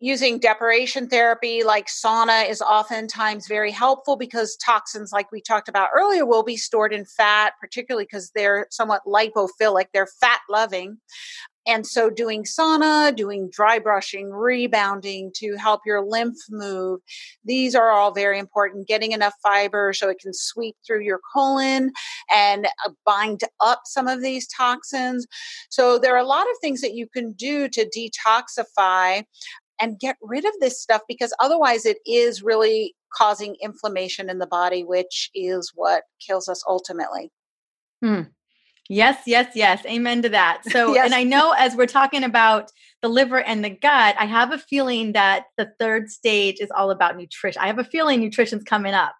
using 0.00 0.38
deprivation 0.38 1.08
therapy 1.08 1.64
like 1.64 1.86
sauna 1.86 2.48
is 2.48 2.62
oftentimes 2.62 3.48
very 3.48 3.72
helpful 3.72 4.16
because 4.16 4.56
toxins 4.56 5.12
like 5.12 5.30
we 5.32 5.40
talked 5.40 5.68
about 5.68 5.88
earlier 5.94 6.24
will 6.24 6.44
be 6.44 6.56
stored 6.56 6.92
in 6.92 7.04
fat 7.04 7.52
particularly 7.60 8.04
because 8.04 8.30
they're 8.34 8.66
somewhat 8.70 9.02
lipophilic 9.06 9.86
they're 9.92 10.08
fat 10.20 10.40
loving. 10.48 10.98
And 11.66 11.86
so 11.86 12.08
doing 12.08 12.44
sauna 12.44 13.14
doing 13.14 13.50
dry 13.52 13.78
brushing 13.78 14.30
rebounding 14.30 15.32
to 15.36 15.56
help 15.56 15.82
your 15.84 16.02
lymph 16.02 16.38
move 16.48 17.00
these 17.44 17.74
are 17.74 17.90
all 17.90 18.12
very 18.12 18.38
important. 18.38 18.88
Getting 18.88 19.12
enough 19.12 19.34
fiber 19.42 19.92
so 19.92 20.08
it 20.08 20.18
can 20.20 20.32
sweep 20.32 20.76
through 20.86 21.02
your 21.02 21.20
colon 21.34 21.92
and 22.34 22.66
uh, 22.66 22.90
bind 23.04 23.40
up 23.60 23.82
some 23.84 24.06
of 24.06 24.22
these 24.22 24.46
toxins. 24.48 25.26
So 25.70 25.98
there 25.98 26.14
are 26.14 26.22
a 26.22 26.26
lot 26.26 26.42
of 26.42 26.56
things 26.60 26.80
that 26.82 26.94
you 26.94 27.06
can 27.06 27.32
do 27.32 27.68
to 27.68 27.88
detoxify 27.96 29.24
and 29.80 29.98
get 29.98 30.16
rid 30.22 30.44
of 30.44 30.52
this 30.60 30.80
stuff 30.80 31.02
because 31.08 31.32
otherwise 31.40 31.86
it 31.86 31.98
is 32.06 32.42
really 32.42 32.94
causing 33.14 33.56
inflammation 33.62 34.28
in 34.28 34.38
the 34.38 34.46
body, 34.46 34.84
which 34.84 35.30
is 35.34 35.72
what 35.74 36.04
kills 36.24 36.48
us 36.48 36.62
ultimately. 36.68 37.30
Hmm. 38.02 38.22
Yes, 38.88 39.20
yes, 39.26 39.54
yes. 39.54 39.84
Amen 39.86 40.22
to 40.22 40.30
that. 40.30 40.62
So, 40.70 40.94
yes. 40.94 41.04
and 41.04 41.14
I 41.14 41.22
know 41.22 41.54
as 41.58 41.76
we're 41.76 41.86
talking 41.86 42.24
about 42.24 42.70
the 43.00 43.08
liver 43.08 43.40
and 43.40 43.64
the 43.64 43.70
gut, 43.70 44.16
I 44.18 44.26
have 44.26 44.52
a 44.52 44.58
feeling 44.58 45.12
that 45.12 45.46
the 45.56 45.70
third 45.78 46.10
stage 46.10 46.60
is 46.60 46.70
all 46.76 46.90
about 46.90 47.16
nutrition. 47.16 47.62
I 47.62 47.68
have 47.68 47.78
a 47.78 47.84
feeling 47.84 48.20
nutrition's 48.20 48.64
coming 48.64 48.94
up. 48.94 49.14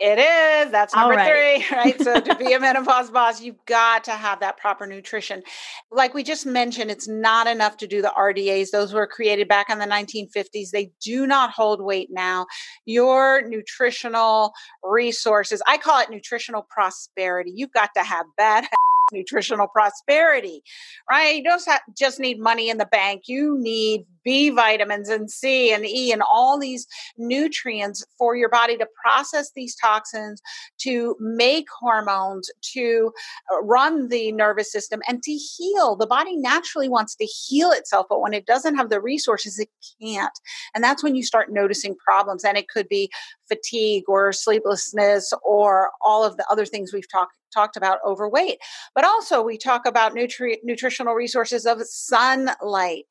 It 0.00 0.18
is. 0.18 0.72
That's 0.72 0.94
number 0.94 1.14
right. 1.14 1.64
three, 1.68 1.76
right? 1.76 2.00
So, 2.00 2.20
to 2.20 2.34
be 2.36 2.52
a 2.52 2.60
menopause 2.60 3.10
boss, 3.10 3.40
you've 3.40 3.64
got 3.66 4.04
to 4.04 4.12
have 4.12 4.40
that 4.40 4.56
proper 4.56 4.86
nutrition. 4.86 5.42
Like 5.90 6.14
we 6.14 6.24
just 6.24 6.46
mentioned, 6.46 6.90
it's 6.90 7.08
not 7.08 7.46
enough 7.46 7.76
to 7.78 7.86
do 7.86 8.02
the 8.02 8.12
RDAs. 8.16 8.70
Those 8.70 8.92
were 8.92 9.06
created 9.06 9.46
back 9.46 9.70
in 9.70 9.78
the 9.78 9.86
1950s. 9.86 10.70
They 10.70 10.90
do 11.00 11.26
not 11.26 11.50
hold 11.50 11.80
weight 11.80 12.08
now. 12.10 12.46
Your 12.86 13.46
nutritional 13.46 14.52
resources, 14.82 15.62
I 15.68 15.78
call 15.78 16.00
it 16.00 16.10
nutritional 16.10 16.66
prosperity. 16.68 17.52
You've 17.54 17.72
got 17.72 17.90
to 17.96 18.02
have 18.02 18.26
bad 18.36 18.66
nutritional 19.12 19.68
prosperity, 19.68 20.62
right? 21.10 21.36
You 21.36 21.44
don't 21.44 21.62
just 21.96 22.20
need 22.20 22.40
money 22.40 22.68
in 22.68 22.78
the 22.78 22.86
bank. 22.86 23.22
You 23.26 23.58
need 23.58 24.06
B 24.24 24.50
vitamins 24.50 25.08
and 25.08 25.30
C 25.30 25.72
and 25.72 25.84
E 25.84 26.12
and 26.12 26.22
all 26.22 26.58
these 26.58 26.86
nutrients 27.16 28.04
for 28.18 28.36
your 28.36 28.48
body 28.48 28.76
to 28.76 28.86
process 29.04 29.50
these 29.54 29.74
toxins, 29.74 30.40
to 30.78 31.16
make 31.18 31.66
hormones, 31.80 32.50
to 32.74 33.12
uh, 33.52 33.62
run 33.62 34.08
the 34.08 34.32
nervous 34.32 34.70
system, 34.70 35.00
and 35.08 35.22
to 35.22 35.32
heal. 35.32 35.96
The 35.96 36.06
body 36.06 36.36
naturally 36.36 36.88
wants 36.88 37.16
to 37.16 37.24
heal 37.24 37.70
itself, 37.70 38.06
but 38.08 38.20
when 38.20 38.32
it 38.32 38.46
doesn't 38.46 38.76
have 38.76 38.90
the 38.90 39.00
resources, 39.00 39.58
it 39.58 39.68
can't. 40.00 40.32
And 40.74 40.82
that's 40.84 41.02
when 41.02 41.14
you 41.14 41.22
start 41.22 41.52
noticing 41.52 41.96
problems. 41.96 42.44
And 42.44 42.56
it 42.56 42.68
could 42.68 42.88
be 42.88 43.10
fatigue 43.52 44.04
or 44.08 44.32
sleeplessness 44.32 45.32
or 45.44 45.90
all 46.04 46.24
of 46.24 46.36
the 46.36 46.46
other 46.50 46.64
things 46.64 46.92
we've 46.92 47.10
talked 47.10 47.34
talked 47.52 47.76
about 47.76 47.98
overweight. 48.06 48.58
But 48.94 49.04
also 49.04 49.42
we 49.42 49.58
talk 49.58 49.84
about 49.84 50.14
nutri- 50.14 50.58
nutritional 50.62 51.14
resources 51.14 51.66
of 51.66 51.82
sunlight 51.82 53.04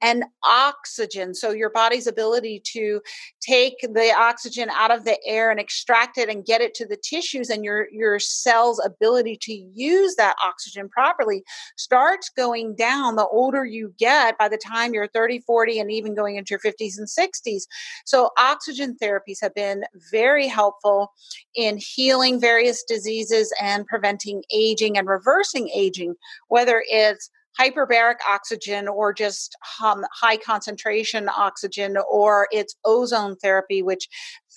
and 0.00 0.24
oxygen. 0.44 1.34
So, 1.34 1.50
your 1.50 1.70
body's 1.70 2.06
ability 2.06 2.62
to 2.72 3.00
take 3.40 3.74
the 3.82 4.12
oxygen 4.16 4.68
out 4.70 4.90
of 4.90 5.04
the 5.04 5.18
air 5.26 5.50
and 5.50 5.60
extract 5.60 6.18
it 6.18 6.28
and 6.28 6.44
get 6.44 6.60
it 6.60 6.74
to 6.74 6.86
the 6.86 6.96
tissues, 6.96 7.50
and 7.50 7.64
your, 7.64 7.88
your 7.90 8.18
cell's 8.18 8.80
ability 8.84 9.38
to 9.42 9.52
use 9.52 10.14
that 10.16 10.36
oxygen 10.44 10.88
properly 10.88 11.42
starts 11.76 12.30
going 12.30 12.74
down 12.74 13.16
the 13.16 13.26
older 13.26 13.64
you 13.64 13.94
get 13.98 14.38
by 14.38 14.48
the 14.48 14.58
time 14.58 14.94
you're 14.94 15.08
30, 15.08 15.40
40, 15.40 15.80
and 15.80 15.90
even 15.90 16.14
going 16.14 16.36
into 16.36 16.50
your 16.50 16.60
50s 16.60 16.98
and 16.98 17.08
60s. 17.08 17.62
So, 18.04 18.30
oxygen 18.38 18.96
therapies 19.02 19.40
have 19.40 19.54
been 19.54 19.84
very 20.10 20.46
helpful 20.46 21.12
in 21.54 21.78
healing 21.78 22.40
various 22.40 22.84
diseases 22.84 23.52
and 23.60 23.86
preventing 23.86 24.42
aging 24.54 24.96
and 24.96 25.08
reversing 25.08 25.68
aging, 25.70 26.14
whether 26.48 26.82
it's 26.88 27.30
hyperbaric 27.58 28.16
oxygen 28.28 28.88
or 28.88 29.12
just 29.12 29.56
um, 29.82 30.04
high 30.12 30.36
concentration 30.36 31.28
oxygen, 31.28 31.96
or 32.10 32.48
it's 32.50 32.76
ozone 32.84 33.36
therapy, 33.36 33.82
which 33.82 34.08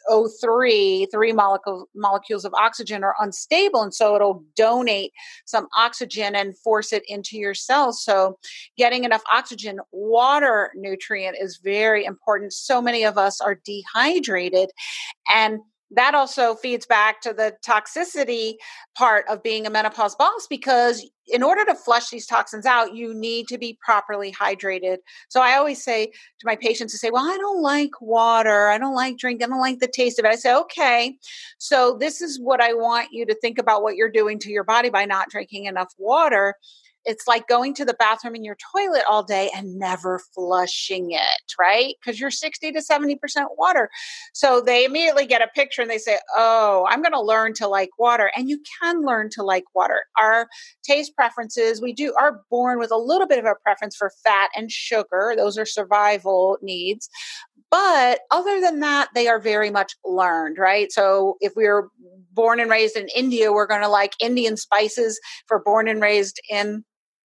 O3, 0.09 1.07
three 1.11 1.33
molecule, 1.33 1.87
molecules 1.95 2.45
of 2.45 2.53
oxygen 2.53 3.03
are 3.03 3.15
unstable. 3.19 3.81
And 3.81 3.93
so 3.93 4.15
it'll 4.15 4.43
donate 4.55 5.11
some 5.45 5.67
oxygen 5.77 6.35
and 6.35 6.57
force 6.57 6.93
it 6.93 7.03
into 7.07 7.37
your 7.37 7.53
cells. 7.53 8.03
So 8.03 8.37
getting 8.77 9.03
enough 9.03 9.23
oxygen, 9.31 9.79
water 9.91 10.71
nutrient 10.75 11.37
is 11.39 11.59
very 11.63 12.05
important. 12.05 12.53
So 12.53 12.81
many 12.81 13.03
of 13.03 13.17
us 13.17 13.41
are 13.41 13.59
dehydrated. 13.63 14.69
And 15.33 15.59
that 15.91 16.15
also 16.15 16.56
feeds 16.56 16.86
back 16.86 17.21
to 17.21 17.34
the 17.34 17.56
toxicity 17.65 18.56
part 18.95 19.25
of 19.27 19.43
being 19.43 19.65
a 19.65 19.69
menopause 19.69 20.15
boss 20.15 20.47
because 20.49 21.06
in 21.27 21.43
order 21.43 21.63
to 21.65 21.75
flush 21.75 22.10
these 22.10 22.25
toxins 22.25 22.65
out 22.65 22.95
you 22.95 23.13
need 23.13 23.47
to 23.47 23.58
be 23.58 23.77
properly 23.84 24.32
hydrated. 24.32 24.97
So 25.30 25.41
i 25.41 25.56
always 25.56 25.84
say 25.84 26.08
to 26.08 26.45
my 26.45 26.56
patients 26.56 26.91
to 26.93 26.97
say 26.97 27.10
well 27.10 27.30
i 27.30 27.38
don't 27.38 27.62
like 27.62 27.91
water. 28.01 28.67
I 28.69 28.77
don't 28.77 28.95
like 28.95 29.17
drink 29.17 29.43
i 29.43 29.47
don't 29.47 29.60
like 29.60 29.80
the 29.80 29.88
taste 29.88 30.19
of 30.19 30.25
it. 30.25 30.32
I 30.32 30.36
say 30.36 30.56
okay. 30.56 31.17
So 31.58 31.97
this 31.99 32.21
is 32.21 32.39
what 32.39 32.62
i 32.62 32.73
want 32.73 33.10
you 33.12 33.25
to 33.25 33.36
think 33.36 33.58
about 33.58 33.84
what 33.84 33.95
you're 33.95 34.12
doing 34.12 34.39
to 34.39 34.51
your 34.51 34.63
body 34.63 34.89
by 34.89 35.06
not 35.06 35.30
drinking 35.30 35.65
enough 35.65 35.93
water 35.97 36.56
it's 37.05 37.27
like 37.27 37.47
going 37.47 37.73
to 37.75 37.85
the 37.85 37.93
bathroom 37.93 38.35
in 38.35 38.43
your 38.43 38.57
toilet 38.73 39.03
all 39.09 39.23
day 39.23 39.49
and 39.55 39.75
never 39.75 40.19
flushing 40.33 41.11
it, 41.11 41.53
right? 41.59 41.95
Because 41.99 42.19
you're 42.19 42.31
60 42.31 42.71
to 42.71 42.79
70% 42.79 43.17
water. 43.57 43.89
So 44.33 44.61
they 44.61 44.85
immediately 44.85 45.25
get 45.25 45.41
a 45.41 45.47
picture 45.47 45.81
and 45.81 45.89
they 45.89 45.97
say, 45.97 46.17
Oh, 46.35 46.85
I'm 46.89 47.01
going 47.01 47.13
to 47.13 47.21
learn 47.21 47.53
to 47.55 47.67
like 47.67 47.89
water. 47.97 48.31
And 48.35 48.49
you 48.49 48.61
can 48.81 49.01
learn 49.01 49.29
to 49.31 49.43
like 49.43 49.65
water. 49.73 50.03
Our 50.19 50.47
taste 50.83 51.15
preferences, 51.15 51.81
we 51.81 51.93
do 51.93 52.13
are 52.19 52.41
born 52.49 52.79
with 52.79 52.91
a 52.91 52.97
little 52.97 53.27
bit 53.27 53.39
of 53.39 53.45
a 53.45 53.55
preference 53.63 53.95
for 53.95 54.11
fat 54.23 54.49
and 54.55 54.71
sugar. 54.71 55.33
Those 55.35 55.57
are 55.57 55.65
survival 55.65 56.57
needs. 56.61 57.09
But 57.71 58.19
other 58.31 58.59
than 58.59 58.81
that, 58.81 59.09
they 59.15 59.29
are 59.29 59.39
very 59.39 59.71
much 59.71 59.93
learned, 60.03 60.57
right? 60.57 60.91
So 60.91 61.37
if 61.39 61.53
we 61.55 61.65
are 61.67 61.87
born 62.33 62.59
and 62.59 62.69
raised 62.69 62.97
in 62.97 63.07
India, 63.15 63.53
we're 63.53 63.65
going 63.65 63.81
to 63.81 63.87
like 63.87 64.13
Indian 64.19 64.57
spices. 64.57 65.19
For 65.47 65.59
born 65.59 65.87
and 65.87 66.01
raised 66.01 66.39
in 66.49 66.83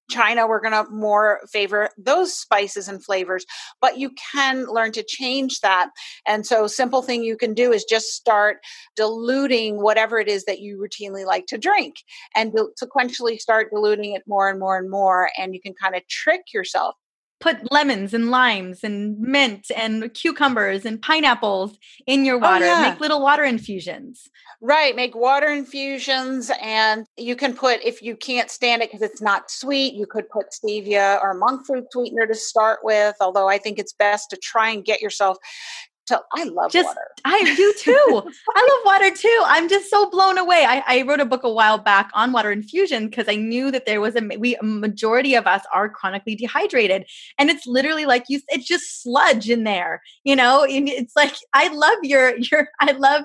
China, 0.08 0.46
we're 0.46 0.60
going 0.60 0.84
to 0.84 0.90
more 0.90 1.40
favor 1.50 1.90
those 1.98 2.32
spices 2.32 2.88
and 2.88 3.04
flavors, 3.04 3.44
but 3.80 3.98
you 3.98 4.10
can 4.32 4.66
learn 4.66 4.92
to 4.92 5.02
change 5.02 5.60
that. 5.60 5.90
And 6.26 6.46
so, 6.46 6.66
simple 6.66 7.02
thing 7.02 7.24
you 7.24 7.36
can 7.36 7.54
do 7.54 7.72
is 7.72 7.84
just 7.84 8.12
start 8.12 8.58
diluting 8.94 9.82
whatever 9.82 10.18
it 10.18 10.28
is 10.28 10.44
that 10.44 10.60
you 10.60 10.78
routinely 10.78 11.26
like 11.26 11.46
to 11.46 11.58
drink 11.58 11.96
and 12.34 12.52
sequentially 12.82 13.38
start 13.38 13.70
diluting 13.70 14.14
it 14.14 14.22
more 14.26 14.48
and 14.48 14.58
more 14.58 14.78
and 14.78 14.90
more. 14.90 15.30
And 15.38 15.54
you 15.54 15.60
can 15.60 15.74
kind 15.74 15.94
of 15.94 16.06
trick 16.08 16.52
yourself 16.52 16.96
put 17.40 17.70
lemons 17.70 18.14
and 18.14 18.30
limes 18.30 18.82
and 18.82 19.18
mint 19.18 19.66
and 19.76 20.12
cucumbers 20.14 20.84
and 20.84 21.00
pineapples 21.02 21.78
in 22.06 22.24
your 22.24 22.36
oh, 22.36 22.40
water. 22.40 22.64
Oh, 22.64 22.68
yeah. 22.68 22.90
Make 22.90 23.00
little 23.00 23.20
water 23.20 23.44
infusions. 23.44 24.28
Right. 24.62 24.96
Make 24.96 25.14
water 25.14 25.48
infusions. 25.48 26.50
And 26.62 27.06
you 27.16 27.36
can 27.36 27.54
put, 27.54 27.84
if 27.84 28.02
you 28.02 28.16
can't 28.16 28.50
stand 28.50 28.82
it 28.82 28.90
because 28.90 29.02
it's 29.02 29.20
not 29.20 29.50
sweet, 29.50 29.94
you 29.94 30.06
could 30.06 30.28
put 30.30 30.46
stevia 30.50 31.22
or 31.22 31.34
monk 31.34 31.66
fruit 31.66 31.84
sweetener 31.90 32.26
to 32.26 32.34
start 32.34 32.80
with. 32.82 33.16
Although 33.20 33.48
I 33.48 33.58
think 33.58 33.78
it's 33.78 33.92
best 33.92 34.30
to 34.30 34.36
try 34.36 34.70
and 34.70 34.84
get 34.84 35.02
yourself 35.02 35.36
I 36.10 36.44
love 36.44 36.70
just, 36.70 36.86
water. 36.86 37.00
I 37.24 37.54
do 37.56 37.74
too. 37.78 38.22
I 38.54 38.68
love 38.70 38.80
water 38.84 39.14
too. 39.14 39.42
I'm 39.44 39.68
just 39.68 39.90
so 39.90 40.08
blown 40.08 40.38
away. 40.38 40.64
I, 40.66 40.82
I 40.86 41.02
wrote 41.02 41.20
a 41.20 41.24
book 41.24 41.42
a 41.42 41.52
while 41.52 41.78
back 41.78 42.10
on 42.14 42.32
water 42.32 42.52
infusion 42.52 43.08
because 43.08 43.28
I 43.28 43.36
knew 43.36 43.70
that 43.70 43.86
there 43.86 44.00
was 44.00 44.16
a 44.16 44.20
we 44.38 44.56
a 44.56 44.62
majority 44.62 45.34
of 45.34 45.46
us 45.46 45.64
are 45.74 45.88
chronically 45.88 46.34
dehydrated, 46.34 47.06
and 47.38 47.50
it's 47.50 47.66
literally 47.66 48.06
like 48.06 48.24
you. 48.28 48.40
It's 48.48 48.66
just 48.66 49.02
sludge 49.02 49.50
in 49.50 49.64
there, 49.64 50.02
you 50.24 50.36
know. 50.36 50.64
And 50.64 50.88
it's 50.88 51.16
like 51.16 51.34
I 51.54 51.68
love 51.68 51.98
your 52.02 52.36
your. 52.38 52.68
I 52.80 52.92
love 52.92 53.22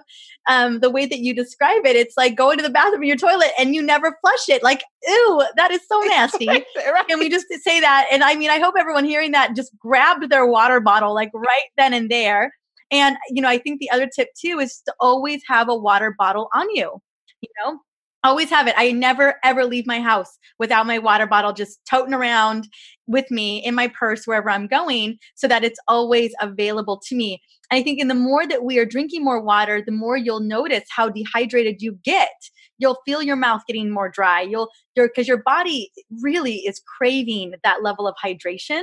um, 0.47 0.79
the 0.79 0.89
way 0.89 1.05
that 1.05 1.19
you 1.19 1.33
describe 1.33 1.85
it. 1.85 1.95
It's 1.95 2.17
like 2.17 2.35
going 2.35 2.57
to 2.57 2.63
the 2.63 2.69
bathroom 2.69 3.03
in 3.03 3.07
your 3.07 3.17
toilet 3.17 3.51
and 3.59 3.75
you 3.75 3.81
never 3.81 4.17
flush 4.21 4.49
it. 4.49 4.63
Like, 4.63 4.83
ew, 5.05 5.43
that 5.55 5.71
is 5.71 5.81
so 5.87 5.99
nasty. 6.01 6.47
right, 6.47 6.65
right. 6.75 7.07
Can 7.07 7.19
we 7.19 7.29
just 7.29 7.45
say 7.63 7.79
that? 7.79 8.07
And 8.11 8.23
I 8.23 8.35
mean, 8.35 8.49
I 8.49 8.59
hope 8.59 8.75
everyone 8.77 9.05
hearing 9.05 9.31
that 9.31 9.55
just 9.55 9.77
grabbed 9.77 10.29
their 10.29 10.47
water 10.47 10.79
bottle 10.79 11.13
like 11.13 11.31
right 11.33 11.69
then 11.77 11.93
and 11.93 12.09
there 12.09 12.51
and, 12.91 13.17
you 13.30 13.41
know, 13.41 13.49
I 13.49 13.58
think 13.58 13.80
the 13.80 13.89
other 13.91 14.08
tip 14.08 14.30
too 14.39 14.60
is 14.60 14.82
to 14.86 14.93
always 14.99 15.41
have 15.47 15.69
a 15.69 15.75
water 15.75 16.15
bottle 16.17 16.49
on 16.54 16.69
you, 16.71 17.01
you 17.41 17.49
know, 17.63 17.80
always 18.23 18.49
have 18.49 18.67
it. 18.67 18.75
I 18.77 18.91
never 18.91 19.36
ever 19.43 19.65
leave 19.65 19.88
my 19.88 19.99
house 19.99 20.38
without 20.60 20.86
my 20.86 20.99
water 20.99 21.25
bottle 21.25 21.54
just 21.54 21.80
toting 21.89 22.13
around 22.13 22.67
with 23.08 23.30
me 23.32 23.63
in 23.65 23.73
my 23.75 23.88
purse 23.88 24.25
wherever 24.25 24.49
I'm 24.49 24.67
going 24.67 25.17
so 25.36 25.47
that 25.47 25.63
it's 25.63 25.80
always 25.88 26.34
available 26.41 27.01
to 27.08 27.15
me. 27.15 27.41
And 27.69 27.80
I 27.80 27.84
think 27.84 27.99
in 27.99 28.10
the 28.10 28.15
more 28.15 28.45
that 28.45 28.63
we 28.63 28.77
are 28.77 28.86
drinking 28.86 29.23
more 29.23 29.41
water, 29.41 29.82
the 29.84 29.91
more 29.91 30.17
you'll 30.17 30.41
notice 30.41 30.84
how 30.95 31.10
dehydrated 31.10 31.82
you 31.82 31.97
get. 32.04 32.30
You'll 32.77 32.99
feel 33.06 33.21
your 33.21 33.36
mouth 33.36 33.62
getting 33.67 33.91
more 33.91 34.10
dry. 34.10 34.41
You'll 34.41 34.69
your 34.95 35.08
because 35.08 35.27
your 35.27 35.41
body 35.43 35.91
really 36.21 36.58
is 36.58 36.82
craving 36.97 37.54
that 37.63 37.84
level 37.84 38.08
of 38.08 38.15
hydration 38.23 38.82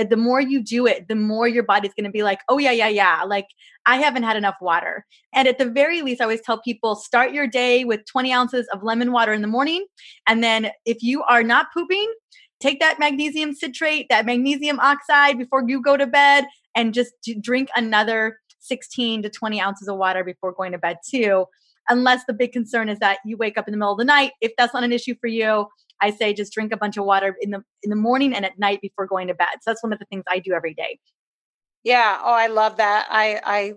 Uh, 0.00 0.04
the 0.04 0.16
more 0.16 0.40
you 0.40 0.62
do 0.62 0.86
it, 0.86 1.08
the 1.08 1.14
more 1.14 1.46
your 1.46 1.62
body's 1.62 1.92
going 1.94 2.04
to 2.04 2.10
be 2.10 2.22
like, 2.22 2.40
oh, 2.48 2.58
yeah, 2.58 2.70
yeah, 2.70 2.88
yeah. 2.88 3.22
Like, 3.26 3.46
I 3.84 3.96
haven't 3.96 4.22
had 4.22 4.36
enough 4.36 4.56
water. 4.60 5.04
And 5.34 5.46
at 5.46 5.58
the 5.58 5.66
very 5.66 6.00
least, 6.00 6.20
I 6.20 6.24
always 6.24 6.40
tell 6.40 6.60
people 6.60 6.94
start 6.96 7.32
your 7.32 7.46
day 7.46 7.84
with 7.84 8.06
20 8.06 8.32
ounces 8.32 8.66
of 8.72 8.82
lemon 8.82 9.12
water 9.12 9.32
in 9.32 9.42
the 9.42 9.48
morning. 9.48 9.86
And 10.26 10.42
then 10.42 10.70
if 10.86 11.02
you 11.02 11.22
are 11.24 11.42
not 11.42 11.66
pooping, 11.74 12.12
take 12.60 12.80
that 12.80 12.98
magnesium 12.98 13.52
citrate, 13.52 14.06
that 14.08 14.26
magnesium 14.26 14.80
oxide 14.80 15.38
before 15.38 15.64
you 15.66 15.82
go 15.82 15.96
to 15.96 16.06
bed, 16.06 16.46
and 16.74 16.94
just 16.94 17.12
drink 17.40 17.68
another 17.76 18.38
16 18.60 19.22
to 19.22 19.30
20 19.30 19.60
ounces 19.60 19.88
of 19.88 19.96
water 19.96 20.24
before 20.24 20.52
going 20.52 20.72
to 20.72 20.78
bed, 20.78 20.98
too. 21.06 21.46
Unless 21.88 22.24
the 22.26 22.32
big 22.32 22.52
concern 22.52 22.88
is 22.88 22.98
that 23.00 23.18
you 23.24 23.36
wake 23.36 23.58
up 23.58 23.66
in 23.66 23.72
the 23.72 23.78
middle 23.78 23.92
of 23.92 23.98
the 23.98 24.04
night. 24.04 24.32
If 24.40 24.52
that's 24.56 24.72
not 24.72 24.84
an 24.84 24.92
issue 24.92 25.14
for 25.20 25.26
you, 25.26 25.66
I 26.00 26.10
say 26.10 26.32
just 26.32 26.52
drink 26.52 26.72
a 26.72 26.76
bunch 26.76 26.96
of 26.96 27.04
water 27.04 27.36
in 27.40 27.50
the 27.50 27.62
in 27.82 27.90
the 27.90 27.96
morning 27.96 28.34
and 28.34 28.44
at 28.44 28.58
night 28.58 28.80
before 28.80 29.06
going 29.06 29.28
to 29.28 29.34
bed. 29.34 29.48
So 29.62 29.70
that's 29.70 29.82
one 29.82 29.92
of 29.92 29.98
the 29.98 30.06
things 30.06 30.24
I 30.28 30.38
do 30.38 30.52
every 30.52 30.74
day. 30.74 30.98
Yeah. 31.84 32.18
Oh, 32.22 32.32
I 32.32 32.48
love 32.48 32.76
that. 32.76 33.06
I 33.10 33.40
I 33.44 33.74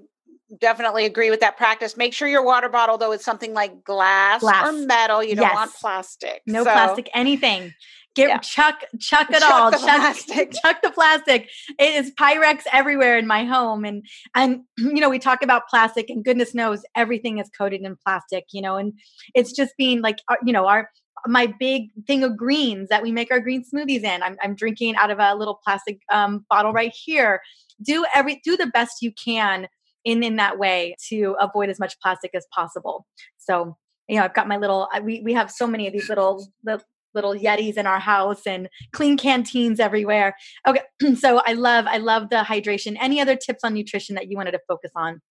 definitely 0.60 1.06
agree 1.06 1.30
with 1.30 1.40
that 1.40 1.58
practice. 1.58 1.98
Make 1.98 2.14
sure 2.14 2.28
your 2.28 2.44
water 2.44 2.70
bottle 2.70 2.98
though 2.98 3.12
is 3.12 3.24
something 3.24 3.54
like 3.54 3.84
glass, 3.84 4.42
glass. 4.42 4.68
or 4.68 4.72
metal. 4.86 5.24
You 5.24 5.36
don't 5.36 5.46
yes. 5.46 5.56
want 5.56 5.74
plastic. 5.74 6.42
No 6.46 6.64
so. 6.64 6.72
plastic, 6.72 7.10
anything. 7.14 7.74
Get 8.16 8.30
yeah. 8.30 8.38
chuck 8.40 8.84
chuck 9.00 9.30
it 9.32 9.40
chuck 9.40 9.52
all. 9.52 9.72
The 9.72 9.78
chuck, 9.78 9.86
plastic. 9.86 10.52
chuck 10.64 10.82
the 10.84 10.92
plastic. 10.92 11.50
It 11.80 11.96
is 11.96 12.12
Pyrex 12.12 12.64
everywhere 12.72 13.18
in 13.18 13.26
my 13.26 13.44
home. 13.44 13.86
And 13.86 14.06
and 14.36 14.62
you 14.78 15.00
know, 15.00 15.10
we 15.10 15.20
talk 15.20 15.42
about 15.44 15.68
plastic 15.68 16.10
and 16.10 16.24
goodness 16.24 16.54
knows 16.54 16.84
everything 16.96 17.40
is 17.40 17.50
coated 17.50 17.82
in 17.82 17.96
plastic, 18.06 18.46
you 18.52 18.62
know, 18.62 18.78
and 18.78 18.94
it's 19.34 19.52
just 19.52 19.76
being 19.78 20.02
like 20.02 20.20
uh, 20.28 20.36
you 20.46 20.54
know, 20.54 20.68
our 20.68 20.90
my 21.28 21.54
big 21.60 21.90
thing 22.06 22.24
of 22.24 22.38
greens 22.38 22.90
that 22.90 23.02
we 23.02 23.12
make 23.12 23.32
our 23.32 23.40
green 23.40 23.64
smoothies 23.64 24.04
in. 24.04 24.24
I'm, 24.24 24.38
I'm 24.42 24.56
drinking 24.56 24.96
out 24.96 25.12
of 25.12 25.20
a 25.20 25.36
little 25.36 25.60
plastic 25.64 26.00
um, 26.12 26.46
bottle 26.50 26.74
right 26.74 26.94
here. 26.94 27.42
Do 27.82 28.06
every 28.14 28.42
do 28.44 28.58
the 28.58 28.68
best 28.68 29.02
you 29.02 29.12
can 29.12 29.68
in 30.04 30.24
in 30.24 30.36
that 30.36 30.60
way 30.60 30.96
to 31.10 31.36
avoid 31.40 31.70
as 31.70 31.80
much 31.80 32.00
plastic 32.02 32.32
as 32.34 32.46
possible. 32.54 33.06
So 33.38 33.78
you 34.08 34.18
know, 34.18 34.24
I've 34.24 34.34
got 34.34 34.48
my 34.48 34.58
little. 34.58 34.90
We 35.02 35.22
we 35.22 35.34
have 35.34 35.50
so 35.50 35.66
many 35.68 35.88
of 35.88 35.94
these 35.94 36.10
little 36.10 36.48
the 36.64 36.82
little 37.14 37.36
yetis 37.36 37.78
in 37.78 37.86
our 37.86 38.00
house 38.00 38.42
and 38.46 38.68
Klean 38.92 39.18
Kanteens 39.18 39.80
everywhere. 39.80 40.36
Okay, 40.68 40.82
so 41.16 41.42
I 41.46 41.54
love 41.54 41.86
I 41.88 41.98
love 41.98 42.30
the 42.30 42.38
hydration. 42.38 42.98
Any 43.00 43.22
other 43.22 43.36
tips 43.36 43.64
on 43.64 43.74
nutrition 43.74 44.16
that 44.16 44.30
you 44.30 44.38
wanted 44.38 44.52
to 44.52 44.60
focus 44.68 44.92
on? 44.96 45.22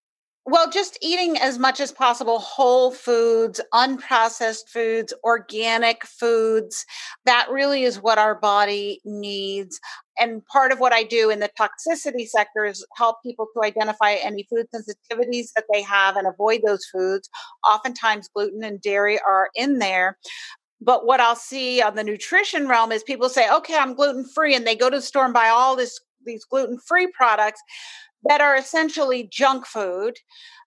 Well, 0.45 0.69
just 0.69 0.99
eating 1.01 1.39
as 1.39 1.57
much 1.57 1.79
as 1.79 1.93
possible 1.93 2.41
whole 2.41 2.91
foods, 2.91 3.61
unprocessed 3.73 4.69
foods, 4.69 5.15
organic 5.23 6.05
foods. 6.05 6.85
That 7.27 7.47
really 7.49 7.85
is 7.85 8.01
what 8.03 8.19
our 8.19 8.35
body 8.35 9.01
needs. 9.05 9.79
And 10.19 10.45
part 10.47 10.73
of 10.73 10.81
what 10.81 10.93
I 10.93 11.05
do 11.05 11.31
in 11.31 11.39
the 11.39 11.51
toxicity 11.59 12.27
sector 12.27 12.65
is 12.65 12.85
help 12.97 13.23
people 13.23 13.47
to 13.55 13.65
identify 13.65 14.15
any 14.15 14.45
food 14.51 14.67
sensitivities 14.75 15.53
that 15.55 15.65
they 15.73 15.81
have 15.83 16.17
and 16.17 16.27
avoid 16.27 16.63
those 16.67 16.85
foods. 16.87 17.31
Oftentimes, 17.71 18.29
gluten 18.35 18.65
and 18.65 18.81
dairy 18.81 19.21
are 19.21 19.49
in 19.55 19.79
there. 19.79 20.19
But 20.81 21.07
what 21.07 21.21
I'll 21.21 21.37
see 21.37 21.81
on 21.81 21.95
the 21.95 22.03
nutrition 22.03 22.67
realm 22.67 22.91
is 22.91 23.05
people 23.05 23.29
say, 23.29 23.49
okay, 23.53 23.77
I'm 23.77 23.95
gluten 23.95 24.25
free, 24.25 24.57
and 24.57 24.67
they 24.67 24.75
go 24.75 24.91
to 24.91 24.97
the 24.97 25.03
store 25.03 25.25
and 25.25 25.35
buy 25.35 25.49
all 25.49 25.77
this 25.77 26.01
these 26.25 26.45
gluten 26.45 26.79
free 26.87 27.09
products 27.17 27.61
that 28.25 28.41
are 28.41 28.57
essentially 28.57 29.29
junk 29.31 29.67
food. 29.67 30.19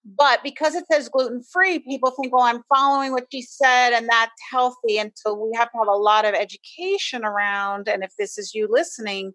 But 0.05 0.43
because 0.43 0.75
it 0.75 0.85
says 0.91 1.09
gluten 1.09 1.41
free, 1.51 1.79
people 1.79 2.11
think, 2.11 2.31
well, 2.31 2.43
I'm 2.43 2.61
following 2.73 3.11
what 3.11 3.25
she 3.31 3.41
said 3.41 3.91
and 3.91 4.07
that's 4.07 4.39
healthy. 4.51 4.99
And 4.99 5.11
so 5.15 5.33
we 5.33 5.57
have 5.57 5.71
to 5.71 5.77
have 5.79 5.87
a 5.87 5.97
lot 5.97 6.25
of 6.25 6.35
education 6.35 7.25
around. 7.25 7.87
And 7.87 8.03
if 8.03 8.11
this 8.19 8.37
is 8.37 8.53
you 8.53 8.67
listening, 8.69 9.33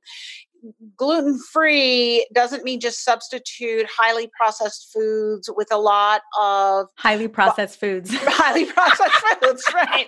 gluten 0.96 1.38
free 1.38 2.26
doesn't 2.33 2.62
mean 2.62 2.78
just 2.78 3.04
substitute 3.04 3.87
highly 3.90 4.30
processed 4.38 4.90
foods 4.94 5.50
with 5.56 5.68
a 5.72 5.78
lot 5.78 6.22
of 6.40 6.87
highly 6.96 7.28
processed 7.28 7.80
foods. 7.80 8.11
highly 8.14 8.66
processed 8.66 9.25
foods, 9.42 9.64
right? 9.75 10.06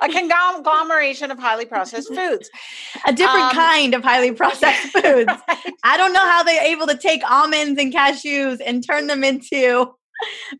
A 0.00 0.08
conglomeration 0.08 1.30
of 1.30 1.38
highly 1.38 1.64
processed 1.64 2.08
foods. 2.14 2.50
A 3.06 3.12
different 3.12 3.46
um, 3.46 3.52
kind 3.52 3.94
of 3.94 4.02
highly 4.02 4.32
processed 4.32 4.88
foods. 4.92 5.32
Right. 5.48 5.74
I 5.84 5.96
don't 5.96 6.12
know 6.12 6.20
how 6.20 6.42
they're 6.42 6.64
able 6.64 6.86
to 6.86 6.96
take 6.96 7.22
almonds 7.28 7.80
and 7.80 7.92
cashews 7.92 8.60
and 8.64 8.86
turn 8.86 9.06
them 9.06 9.24
into 9.24 9.92